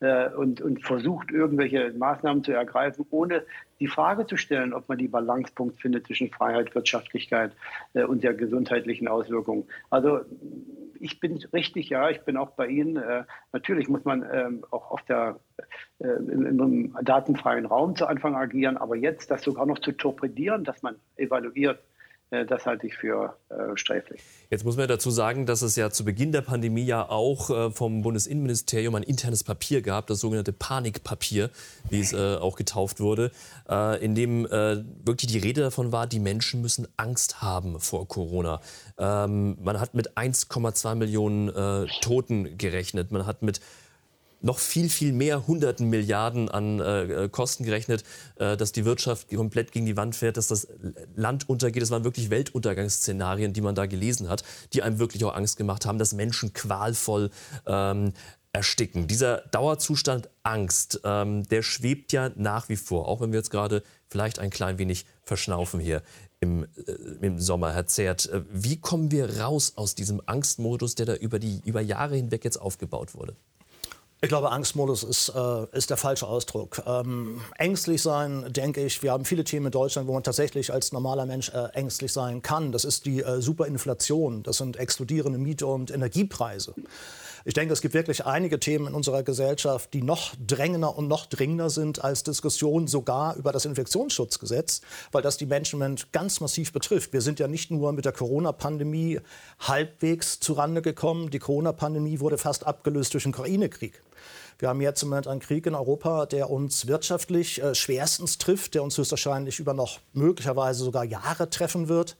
äh, 0.00 0.30
und, 0.30 0.60
und 0.62 0.82
versucht, 0.82 1.30
irgendwelche 1.30 1.92
Maßnahmen 1.92 2.42
zu 2.42 2.52
ergreifen, 2.52 3.06
ohne 3.10 3.44
die 3.80 3.88
Frage 3.88 4.26
zu 4.26 4.36
stellen, 4.36 4.72
ob 4.72 4.88
man 4.88 4.96
die 4.96 5.08
Balancepunkt 5.08 5.80
findet 5.80 6.06
zwischen 6.06 6.30
Freiheit, 6.30 6.72
Wirtschaftlichkeit 6.74 7.52
äh, 7.94 8.04
und 8.04 8.22
der 8.22 8.32
gesundheitlichen 8.32 9.08
Auswirkungen. 9.08 9.64
Also 9.90 10.21
ich 11.02 11.18
bin 11.18 11.36
richtig, 11.52 11.88
ja, 11.88 12.10
ich 12.10 12.22
bin 12.22 12.36
auch 12.36 12.50
bei 12.50 12.68
Ihnen. 12.68 12.96
Äh, 12.96 13.24
natürlich 13.52 13.88
muss 13.88 14.04
man 14.04 14.24
ähm, 14.32 14.64
auch 14.70 14.92
auf 14.92 15.02
der, 15.02 15.40
äh, 15.98 16.06
in, 16.06 16.46
in, 16.46 16.60
einem 16.60 16.96
datenfreien 17.02 17.66
Raum 17.66 17.96
zu 17.96 18.06
Anfang 18.06 18.36
agieren, 18.36 18.76
aber 18.76 18.94
jetzt 18.94 19.30
das 19.30 19.42
sogar 19.42 19.66
noch 19.66 19.80
zu 19.80 19.92
torpedieren, 19.92 20.62
dass 20.64 20.82
man 20.82 20.96
evaluiert, 21.16 21.82
das 22.48 22.64
halte 22.64 22.86
ich 22.86 22.96
für 22.96 23.36
äh, 23.50 23.76
sträflich. 23.76 24.22
Jetzt 24.48 24.64
muss 24.64 24.76
man 24.78 24.88
dazu 24.88 25.10
sagen, 25.10 25.44
dass 25.44 25.60
es 25.60 25.76
ja 25.76 25.90
zu 25.90 26.04
Beginn 26.04 26.32
der 26.32 26.40
Pandemie 26.40 26.84
ja 26.84 27.08
auch 27.08 27.50
äh, 27.50 27.70
vom 27.70 28.00
Bundesinnenministerium 28.00 28.94
ein 28.94 29.02
internes 29.02 29.44
Papier 29.44 29.82
gab, 29.82 30.06
das 30.06 30.20
sogenannte 30.20 30.54
Panikpapier, 30.54 31.50
wie 31.90 32.00
es 32.00 32.14
äh, 32.14 32.36
auch 32.36 32.56
getauft 32.56 33.00
wurde, 33.00 33.32
äh, 33.68 34.02
in 34.02 34.14
dem 34.14 34.46
äh, 34.46 34.82
wirklich 35.04 35.30
die 35.30 35.38
Rede 35.38 35.60
davon 35.60 35.92
war, 35.92 36.06
die 36.06 36.20
Menschen 36.20 36.62
müssen 36.62 36.88
Angst 36.96 37.42
haben 37.42 37.78
vor 37.80 38.08
Corona. 38.08 38.60
Ähm, 38.96 39.58
man 39.62 39.78
hat 39.78 39.92
mit 39.92 40.16
1,2 40.16 40.94
Millionen 40.94 41.52
Toten 42.00 42.56
gerechnet, 42.56 43.10
man 43.10 43.26
hat 43.26 43.42
mit 43.42 43.60
noch 44.42 44.58
viel, 44.58 44.88
viel 44.88 45.12
mehr 45.12 45.46
hunderten 45.46 45.88
Milliarden 45.88 46.48
an 46.48 46.80
äh, 46.80 47.28
Kosten 47.30 47.64
gerechnet, 47.64 48.04
äh, 48.36 48.56
dass 48.56 48.72
die 48.72 48.84
Wirtschaft 48.84 49.30
komplett 49.30 49.72
gegen 49.72 49.86
die 49.86 49.96
Wand 49.96 50.14
fährt, 50.16 50.36
dass 50.36 50.48
das 50.48 50.68
Land 51.14 51.48
untergeht. 51.48 51.82
Das 51.82 51.90
waren 51.90 52.04
wirklich 52.04 52.30
Weltuntergangsszenarien, 52.30 53.52
die 53.52 53.60
man 53.60 53.74
da 53.74 53.86
gelesen 53.86 54.28
hat, 54.28 54.42
die 54.72 54.82
einem 54.82 54.98
wirklich 54.98 55.24
auch 55.24 55.34
Angst 55.34 55.56
gemacht 55.56 55.86
haben, 55.86 55.98
dass 55.98 56.12
Menschen 56.12 56.52
qualvoll 56.52 57.30
ähm, 57.66 58.12
ersticken. 58.52 59.06
Dieser 59.06 59.38
Dauerzustand 59.50 60.28
Angst, 60.42 61.00
ähm, 61.04 61.48
der 61.48 61.62
schwebt 61.62 62.12
ja 62.12 62.30
nach 62.36 62.68
wie 62.68 62.76
vor, 62.76 63.08
auch 63.08 63.20
wenn 63.20 63.32
wir 63.32 63.38
jetzt 63.38 63.50
gerade 63.50 63.82
vielleicht 64.08 64.38
ein 64.38 64.50
klein 64.50 64.78
wenig 64.78 65.06
verschnaufen 65.24 65.80
hier 65.80 66.02
im, 66.40 66.64
äh, 66.64 66.92
im 67.26 67.38
Sommer, 67.38 67.72
Herr 67.72 67.86
Zert. 67.86 68.28
Äh, 68.28 68.42
wie 68.50 68.78
kommen 68.78 69.10
wir 69.10 69.38
raus 69.38 69.72
aus 69.76 69.94
diesem 69.94 70.20
Angstmodus, 70.26 70.96
der 70.96 71.06
da 71.06 71.14
über 71.14 71.38
die 71.38 71.62
über 71.64 71.80
Jahre 71.80 72.16
hinweg 72.16 72.44
jetzt 72.44 72.60
aufgebaut 72.60 73.14
wurde? 73.14 73.36
Ich 74.24 74.28
glaube, 74.28 74.52
Angstmodus 74.52 75.02
ist, 75.02 75.30
äh, 75.30 75.66
ist 75.76 75.90
der 75.90 75.96
falsche 75.96 76.28
Ausdruck. 76.28 76.80
Ähm, 76.86 77.40
ängstlich 77.58 78.00
sein, 78.00 78.52
denke 78.52 78.86
ich, 78.86 79.02
wir 79.02 79.10
haben 79.10 79.24
viele 79.24 79.42
Themen 79.42 79.66
in 79.66 79.72
Deutschland, 79.72 80.06
wo 80.06 80.12
man 80.12 80.22
tatsächlich 80.22 80.72
als 80.72 80.92
normaler 80.92 81.26
Mensch 81.26 81.48
äh, 81.48 81.70
ängstlich 81.72 82.12
sein 82.12 82.40
kann. 82.40 82.70
Das 82.70 82.84
ist 82.84 83.04
die 83.04 83.20
äh, 83.20 83.40
Superinflation, 83.40 84.44
das 84.44 84.58
sind 84.58 84.76
explodierende 84.76 85.40
Miete- 85.40 85.66
und 85.66 85.90
Energiepreise. 85.90 86.72
Ich 87.44 87.54
denke, 87.54 87.72
es 87.72 87.80
gibt 87.80 87.94
wirklich 87.94 88.24
einige 88.24 88.60
Themen 88.60 88.86
in 88.86 88.94
unserer 88.94 89.24
Gesellschaft, 89.24 89.92
die 89.92 90.02
noch 90.02 90.36
drängender 90.46 90.96
und 90.96 91.08
noch 91.08 91.26
dringender 91.26 91.68
sind 91.68 92.04
als 92.04 92.22
Diskussionen 92.22 92.86
sogar 92.86 93.34
über 93.34 93.50
das 93.50 93.64
Infektionsschutzgesetz, 93.64 94.82
weil 95.10 95.22
das 95.22 95.36
die 95.36 95.46
Menschen 95.46 95.96
ganz 96.12 96.38
massiv 96.40 96.72
betrifft. 96.72 97.12
Wir 97.12 97.22
sind 97.22 97.40
ja 97.40 97.48
nicht 97.48 97.72
nur 97.72 97.92
mit 97.92 98.04
der 98.04 98.12
Corona-Pandemie 98.12 99.18
halbwegs 99.58 100.38
zurande 100.38 100.80
gekommen. 100.80 101.30
Die 101.30 101.40
Corona-Pandemie 101.40 102.20
wurde 102.20 102.38
fast 102.38 102.64
abgelöst 102.64 103.14
durch 103.14 103.24
den 103.24 103.34
Ukraine-Krieg. 103.34 104.00
Wir 104.58 104.68
haben 104.68 104.80
jetzt 104.80 105.02
im 105.02 105.08
Moment 105.10 105.26
einen 105.26 105.40
Krieg 105.40 105.66
in 105.66 105.74
Europa, 105.74 106.26
der 106.26 106.50
uns 106.50 106.86
wirtschaftlich 106.86 107.62
äh, 107.62 107.74
schwerstens 107.74 108.38
trifft, 108.38 108.74
der 108.74 108.82
uns 108.82 108.96
höchstwahrscheinlich 108.98 109.58
über 109.58 109.74
noch 109.74 110.00
möglicherweise 110.12 110.84
sogar 110.84 111.04
Jahre 111.04 111.50
treffen 111.50 111.88
wird. 111.88 112.16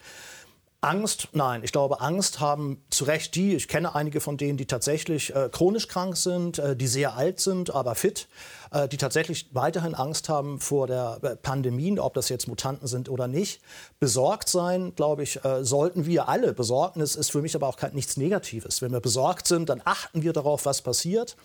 Angst, 0.85 1.29
nein, 1.33 1.63
ich 1.63 1.71
glaube, 1.71 2.01
Angst 2.01 2.41
haben 2.41 2.83
zu 2.91 3.05
Recht 3.05 3.37
die, 3.37 3.55
ich 3.55 3.69
kenne 3.69 3.95
einige 3.95 4.21
von 4.21 4.37
denen, 4.37 4.59
die 4.59 4.67
tatsächlich 4.67 5.33
äh, 5.33 5.49
chronisch 5.49 5.87
krank 5.87 6.17
sind, 6.17 6.59
äh, 6.59 6.75
die 6.75 6.89
sehr 6.89 7.17
alt 7.17 7.39
sind, 7.39 7.73
aber 7.73 7.95
fit, 7.95 8.27
äh, 8.73 8.89
die 8.89 8.97
tatsächlich 8.97 9.49
weiterhin 9.53 9.95
Angst 9.95 10.29
haben 10.29 10.59
vor 10.59 10.89
der 10.89 11.21
äh, 11.23 11.37
Pandemie, 11.37 12.01
ob 12.01 12.15
das 12.15 12.29
jetzt 12.31 12.49
Mutanten 12.49 12.89
sind 12.89 13.09
oder 13.09 13.29
nicht. 13.29 13.63
Besorgt 14.01 14.49
sein, 14.49 14.93
glaube 14.97 15.23
ich, 15.23 15.45
äh, 15.45 15.65
sollten 15.65 16.05
wir 16.05 16.29
alle. 16.29 16.53
Besorgnis 16.53 17.15
ist 17.15 17.31
für 17.31 17.43
mich 17.43 17.55
aber 17.55 17.69
auch 17.69 17.77
kein, 17.77 17.95
nichts 17.95 18.17
Negatives. 18.17 18.83
Wenn 18.83 18.91
wir 18.91 19.01
besorgt 19.01 19.47
sind, 19.47 19.69
dann 19.69 19.83
achten 19.85 20.23
wir 20.23 20.33
darauf, 20.33 20.67
was 20.67 20.83
passiert. 20.83 21.37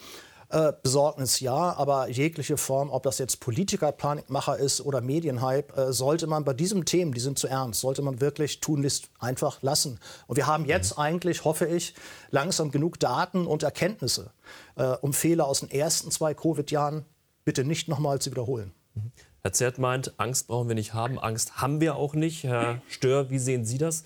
Äh, 0.50 0.72
Besorgnis 0.82 1.42
ja, 1.42 1.76
aber 1.76 2.08
jegliche 2.10 2.56
Form, 2.56 2.90
ob 2.90 3.04
das 3.04 3.18
jetzt 3.18 3.42
Politiker, 3.42 3.92
Panikmacher 3.92 4.58
ist 4.58 4.80
oder 4.80 5.02
Medienhype, 5.02 5.76
äh, 5.76 5.92
sollte 5.92 6.26
man 6.26 6.46
bei 6.46 6.54
diesen 6.54 6.86
Themen, 6.86 7.12
die 7.12 7.20
sind 7.20 7.38
zu 7.38 7.48
ernst, 7.48 7.82
sollte 7.82 8.02
man 8.02 8.22
wirklich 8.22 8.62
tunlichst 8.62 9.10
einfach 9.20 9.62
lassen. 9.62 10.00
Und 10.26 10.38
wir 10.38 10.48
haben 10.48 10.66
jetzt 10.66 10.96
mhm. 10.96 11.04
eigentlich, 11.04 11.44
hoffe 11.44 11.66
ich, 11.68 11.96
langsam 12.32 12.72
genug 12.72 12.98
Daten 12.98 13.46
und 13.46 13.64
Erkenntnisse, 13.64 14.32
äh, 14.78 14.94
um 15.02 15.12
Fehler 15.12 15.48
aus 15.48 15.60
den 15.60 15.70
ersten 15.70 16.12
zwei 16.12 16.34
Covid-Jahren 16.34 17.04
bitte 17.44 17.66
nicht 17.66 17.90
nochmal 17.90 18.20
zu 18.20 18.32
wiederholen. 18.32 18.72
Mhm. 18.96 19.12
Herr 19.42 19.52
Zert 19.52 19.80
meint, 19.80 20.14
Angst 20.18 20.48
brauchen 20.48 20.70
wir 20.70 20.76
nicht 20.76 20.94
haben, 20.94 21.20
Angst 21.20 21.58
haben 21.62 21.82
wir 21.82 21.98
auch 21.98 22.14
nicht. 22.14 22.46
Herr 22.46 22.82
Stör, 22.88 23.30
wie 23.30 23.40
sehen 23.40 23.66
Sie 23.66 23.78
das? 23.78 24.06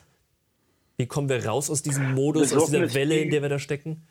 Wie 0.98 1.06
kommen 1.06 1.30
wir 1.30 1.46
raus 1.46 1.70
aus 1.70 1.84
diesem 1.84 2.14
Modus, 2.16 2.52
aus 2.54 2.72
dieser 2.72 2.94
Welle, 2.96 3.18
in 3.18 3.30
der 3.30 3.44
wir 3.44 3.50
da 3.50 3.60
stecken? 3.60 4.08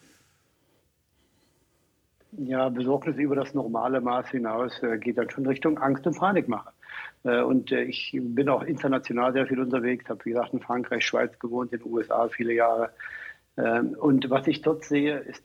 Ja, 2.45 2.69
Besorgnis 2.69 3.17
über 3.17 3.37
das 3.37 3.55
normale 3.55 4.01
Maß 4.01 4.31
hinaus 4.31 4.83
äh, 4.83 4.99
geht 4.99 5.19
dann 5.19 5.31
schon 5.31 5.47
Richtung 5.47 5.79
Angst 5.79 6.07
und 6.07 6.19
Panikmache. 6.19 6.71
Äh, 7.25 7.43
und 7.43 7.71
äh, 7.71 7.83
ich 7.83 8.17
bin 8.19 8.49
auch 8.49 8.63
international 8.63 9.33
sehr 9.33 9.47
viel 9.47 9.61
unterwegs, 9.61 10.09
habe 10.09 10.25
wie 10.25 10.31
gesagt 10.31 10.55
in 10.55 10.61
Frankreich, 10.61 11.05
Schweiz 11.05 11.39
gewohnt, 11.39 11.73
in 11.73 11.81
den 11.81 11.93
USA 11.93 12.29
viele 12.29 12.55
Jahre. 12.55 12.91
Ähm, 13.59 13.95
und 13.99 14.31
was 14.31 14.47
ich 14.47 14.63
dort 14.63 14.85
sehe, 14.85 15.19
ist 15.19 15.45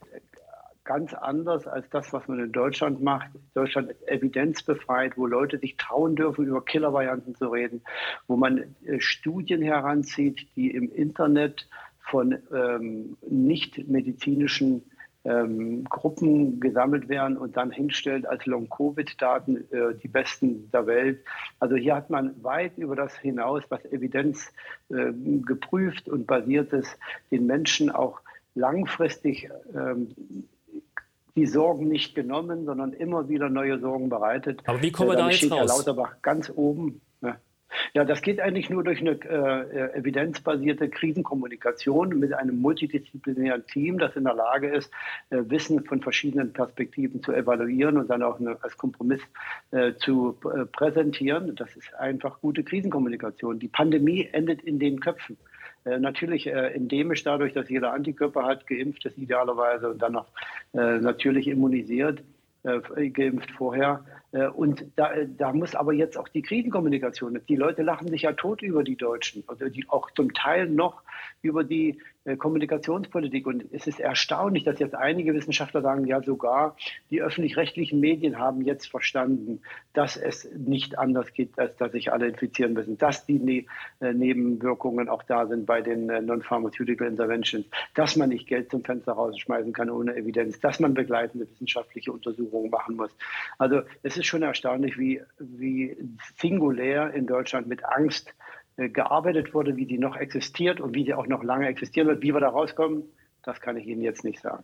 ganz 0.85 1.13
anders 1.13 1.67
als 1.67 1.89
das, 1.89 2.13
was 2.13 2.27
man 2.27 2.39
in 2.39 2.51
Deutschland 2.51 3.01
macht. 3.01 3.29
Deutschland 3.55 3.91
ist 3.91 4.07
evidenzbefreit, 4.07 5.17
wo 5.17 5.25
Leute 5.25 5.57
sich 5.57 5.75
trauen 5.77 6.15
dürfen, 6.15 6.45
über 6.45 6.63
Killervarianten 6.63 7.35
zu 7.35 7.49
reden, 7.49 7.81
wo 8.27 8.37
man 8.37 8.75
äh, 8.85 8.99
Studien 8.99 9.61
heranzieht, 9.61 10.47
die 10.55 10.71
im 10.71 10.89
Internet 10.93 11.67
von 11.99 12.37
ähm, 12.53 13.17
nicht 13.27 13.87
medizinischen 13.89 14.83
ähm, 15.25 15.83
Gruppen 15.85 16.59
gesammelt 16.59 17.09
werden 17.09 17.37
und 17.37 17.57
dann 17.57 17.71
hinstellt 17.71 18.27
als 18.27 18.45
Long-Covid-Daten 18.45 19.57
äh, 19.71 19.95
die 20.01 20.07
besten 20.07 20.69
der 20.71 20.87
Welt. 20.87 21.23
Also 21.59 21.75
hier 21.75 21.95
hat 21.95 22.09
man 22.09 22.41
weit 22.43 22.77
über 22.77 22.95
das 22.95 23.15
hinaus, 23.17 23.63
was 23.69 23.83
Evidenz 23.85 24.51
äh, 24.89 25.11
geprüft 25.45 26.07
und 26.07 26.27
basiert 26.27 26.71
ist, 26.73 26.97
den 27.31 27.47
Menschen 27.47 27.89
auch 27.89 28.21
langfristig 28.53 29.49
ähm, 29.75 30.15
die 31.35 31.47
Sorgen 31.47 31.89
nicht 31.89 32.15
genommen, 32.15 32.65
sondern 32.65 32.93
immer 32.93 33.27
wieder 33.27 33.49
neue 33.49 33.79
Sorgen 33.79 34.09
bereitet. 34.09 34.61
Aber 34.65 34.81
wie 34.81 34.91
kommen 34.91 35.09
wir 35.09 35.15
äh, 35.15 35.21
da 35.21 35.29
jetzt 35.29 35.51
raus? 35.51 35.59
Herr 35.59 35.65
Lauterbach 35.65 36.21
ganz 36.21 36.51
oben. 36.55 37.01
Ja, 37.93 38.05
das 38.05 38.21
geht 38.21 38.39
eigentlich 38.39 38.69
nur 38.69 38.83
durch 38.83 39.01
eine 39.01 39.11
äh, 39.11 39.97
evidenzbasierte 39.97 40.89
Krisenkommunikation 40.89 42.19
mit 42.19 42.33
einem 42.33 42.59
multidisziplinären 42.59 43.65
Team, 43.67 43.97
das 43.97 44.15
in 44.15 44.23
der 44.23 44.33
Lage 44.33 44.67
ist, 44.69 44.91
äh, 45.29 45.37
Wissen 45.47 45.83
von 45.83 46.01
verschiedenen 46.01 46.53
Perspektiven 46.53 47.21
zu 47.23 47.33
evaluieren 47.33 47.97
und 47.97 48.09
dann 48.09 48.23
auch 48.23 48.39
eine, 48.39 48.57
als 48.61 48.77
Kompromiss 48.77 49.21
äh, 49.71 49.93
zu 49.95 50.37
äh, 50.43 50.65
präsentieren. 50.65 51.55
Das 51.55 51.75
ist 51.75 51.93
einfach 51.95 52.39
gute 52.41 52.63
Krisenkommunikation. 52.63 53.59
Die 53.59 53.67
Pandemie 53.67 54.29
endet 54.31 54.61
in 54.63 54.79
den 54.79 54.99
Köpfen. 54.99 55.37
Äh, 55.85 55.99
natürlich 55.99 56.47
äh, 56.47 56.73
endemisch 56.73 57.23
dadurch, 57.23 57.53
dass 57.53 57.69
jeder 57.69 57.93
Antikörper 57.93 58.43
hat, 58.43 58.67
geimpft 58.67 59.05
ist 59.05 59.17
idealerweise 59.17 59.89
und 59.89 60.01
dann 60.01 60.13
noch 60.13 60.27
natürlich 60.73 61.47
immunisiert, 61.47 62.21
geimpft 63.13 63.51
vorher. 63.51 64.03
Äh, 64.31 64.47
und 64.47 64.85
da, 64.95 65.11
da 65.37 65.53
muss 65.53 65.75
aber 65.75 65.93
jetzt 65.93 66.17
auch 66.17 66.27
die 66.27 66.41
Krisenkommunikation, 66.41 67.39
die 67.47 67.55
Leute 67.55 67.83
lachen 67.83 68.09
sich 68.09 68.23
ja 68.23 68.33
tot 68.33 68.61
über 68.61 68.83
die 68.83 68.97
Deutschen, 68.97 69.43
oder 69.47 69.69
die 69.69 69.85
auch 69.89 70.11
zum 70.11 70.33
Teil 70.33 70.67
noch 70.67 71.03
über 71.41 71.63
die 71.63 71.89
äh, 71.89 72.14
Kommunikationspolitik. 72.37 73.45
Und 73.45 73.65
es 73.71 73.87
ist 73.87 73.99
erstaunlich, 73.99 74.63
dass 74.63 74.79
jetzt 74.79 74.95
einige 74.95 75.33
Wissenschaftler 75.33 75.81
sagen, 75.81 76.05
ja 76.05 76.21
sogar 76.23 76.75
die 77.11 77.21
öffentlich-rechtlichen 77.21 77.99
Medien 77.99 78.39
haben 78.39 78.61
jetzt 78.61 78.87
verstanden, 78.87 79.61
dass 79.93 80.17
es 80.17 80.49
nicht 80.55 80.97
anders 80.97 81.33
geht, 81.33 81.57
als 81.59 81.75
dass 81.77 81.91
sich 81.91 82.11
alle 82.11 82.27
infizieren 82.27 82.73
müssen, 82.73 82.97
dass 82.97 83.25
die 83.25 83.39
ne 83.39 83.65
äh, 84.01 84.13
Nebenwirkungen 84.13 85.07
auch 85.07 85.23
da 85.23 85.45
sind 85.45 85.65
bei 85.65 85.81
den 85.81 86.09
äh, 86.09 86.21
Non-Pharmaceutical 86.21 87.07
Interventions, 87.07 87.65
dass 87.93 88.15
man 88.15 88.29
nicht 88.29 88.47
Geld 88.47 88.71
zum 88.71 88.83
Fenster 88.83 89.13
rausschmeißen 89.13 89.73
kann 89.73 89.89
ohne 89.89 90.15
Evidenz, 90.15 90.59
dass 90.59 90.79
man 90.79 90.93
begleitende 90.93 91.47
wissenschaftliche 91.49 92.11
Untersuchungen 92.11 92.69
machen 92.71 92.95
muss. 92.95 93.11
Also 93.57 93.81
es 94.01 94.17
ist 94.17 94.25
schon 94.25 94.41
erstaunlich, 94.41 94.97
wie, 94.97 95.21
wie 95.37 95.95
singulär 96.37 97.13
in 97.13 97.27
Deutschland 97.27 97.67
mit 97.67 97.85
Angst 97.85 98.29
äh, 98.29 98.33
gearbeitet 98.77 99.53
wurde, 99.53 99.75
wie 99.77 99.85
die 99.85 99.97
noch 99.97 100.17
existiert 100.17 100.81
und 100.81 100.93
wie 100.93 101.05
sie 101.05 101.13
auch 101.13 101.27
noch 101.27 101.43
lange 101.43 101.67
existieren 101.67 102.07
wird. 102.07 102.21
Wie 102.21 102.33
wir 102.33 102.41
da 102.41 102.49
rauskommen, 102.49 103.03
das 103.43 103.61
kann 103.61 103.77
ich 103.77 103.87
Ihnen 103.87 104.01
jetzt 104.01 104.23
nicht 104.23 104.41
sagen. 104.41 104.63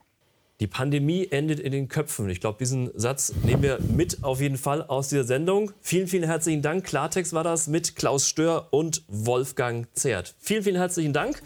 Die 0.60 0.68
Pandemie 0.68 1.28
endet 1.32 1.60
in 1.60 1.72
den 1.72 1.88
Köpfen. 1.88 2.30
Ich 2.30 2.40
glaube, 2.40 2.60
diesen 2.60 2.92
Satz 2.94 3.34
nehmen 3.44 3.64
wir 3.64 3.80
mit 3.96 4.24
auf 4.24 4.40
jeden 4.40 4.58
Fall 4.58 4.84
aus 4.84 5.10
dieser 5.10 5.24
Sendung. 5.24 5.72
Vielen, 5.82 6.08
vielen 6.08 6.26
herzlichen 6.26 6.62
Dank. 6.62 6.86
Klartext 6.86 7.34
war 7.34 7.44
das 7.44 7.68
mit 7.68 7.96
Klaus 7.96 8.28
Stör 8.28 8.68
und 8.70 9.04
Wolfgang 9.08 9.88
Zert. 9.94 10.36
Vielen, 10.40 10.62
vielen 10.62 10.76
herzlichen 10.76 11.14
Dank. 11.14 11.42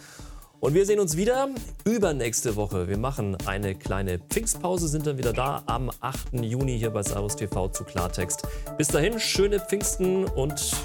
Und 0.60 0.74
wir 0.74 0.84
sehen 0.84 1.00
uns 1.00 1.16
wieder 1.16 1.48
übernächste 1.86 2.56
Woche. 2.56 2.88
Wir 2.88 2.98
machen 2.98 3.38
eine 3.46 3.74
kleine 3.74 4.18
Pfingstpause, 4.18 4.88
sind 4.88 5.06
dann 5.06 5.16
wieder 5.16 5.32
da 5.32 5.62
am 5.66 5.90
8. 6.00 6.34
Juni 6.42 6.78
hier 6.78 6.90
bei 6.90 7.02
Servus 7.02 7.36
TV 7.36 7.68
zu 7.68 7.84
Klartext. 7.84 8.46
Bis 8.76 8.88
dahin, 8.88 9.18
schöne 9.18 9.60
Pfingsten 9.60 10.24
und 10.24 10.76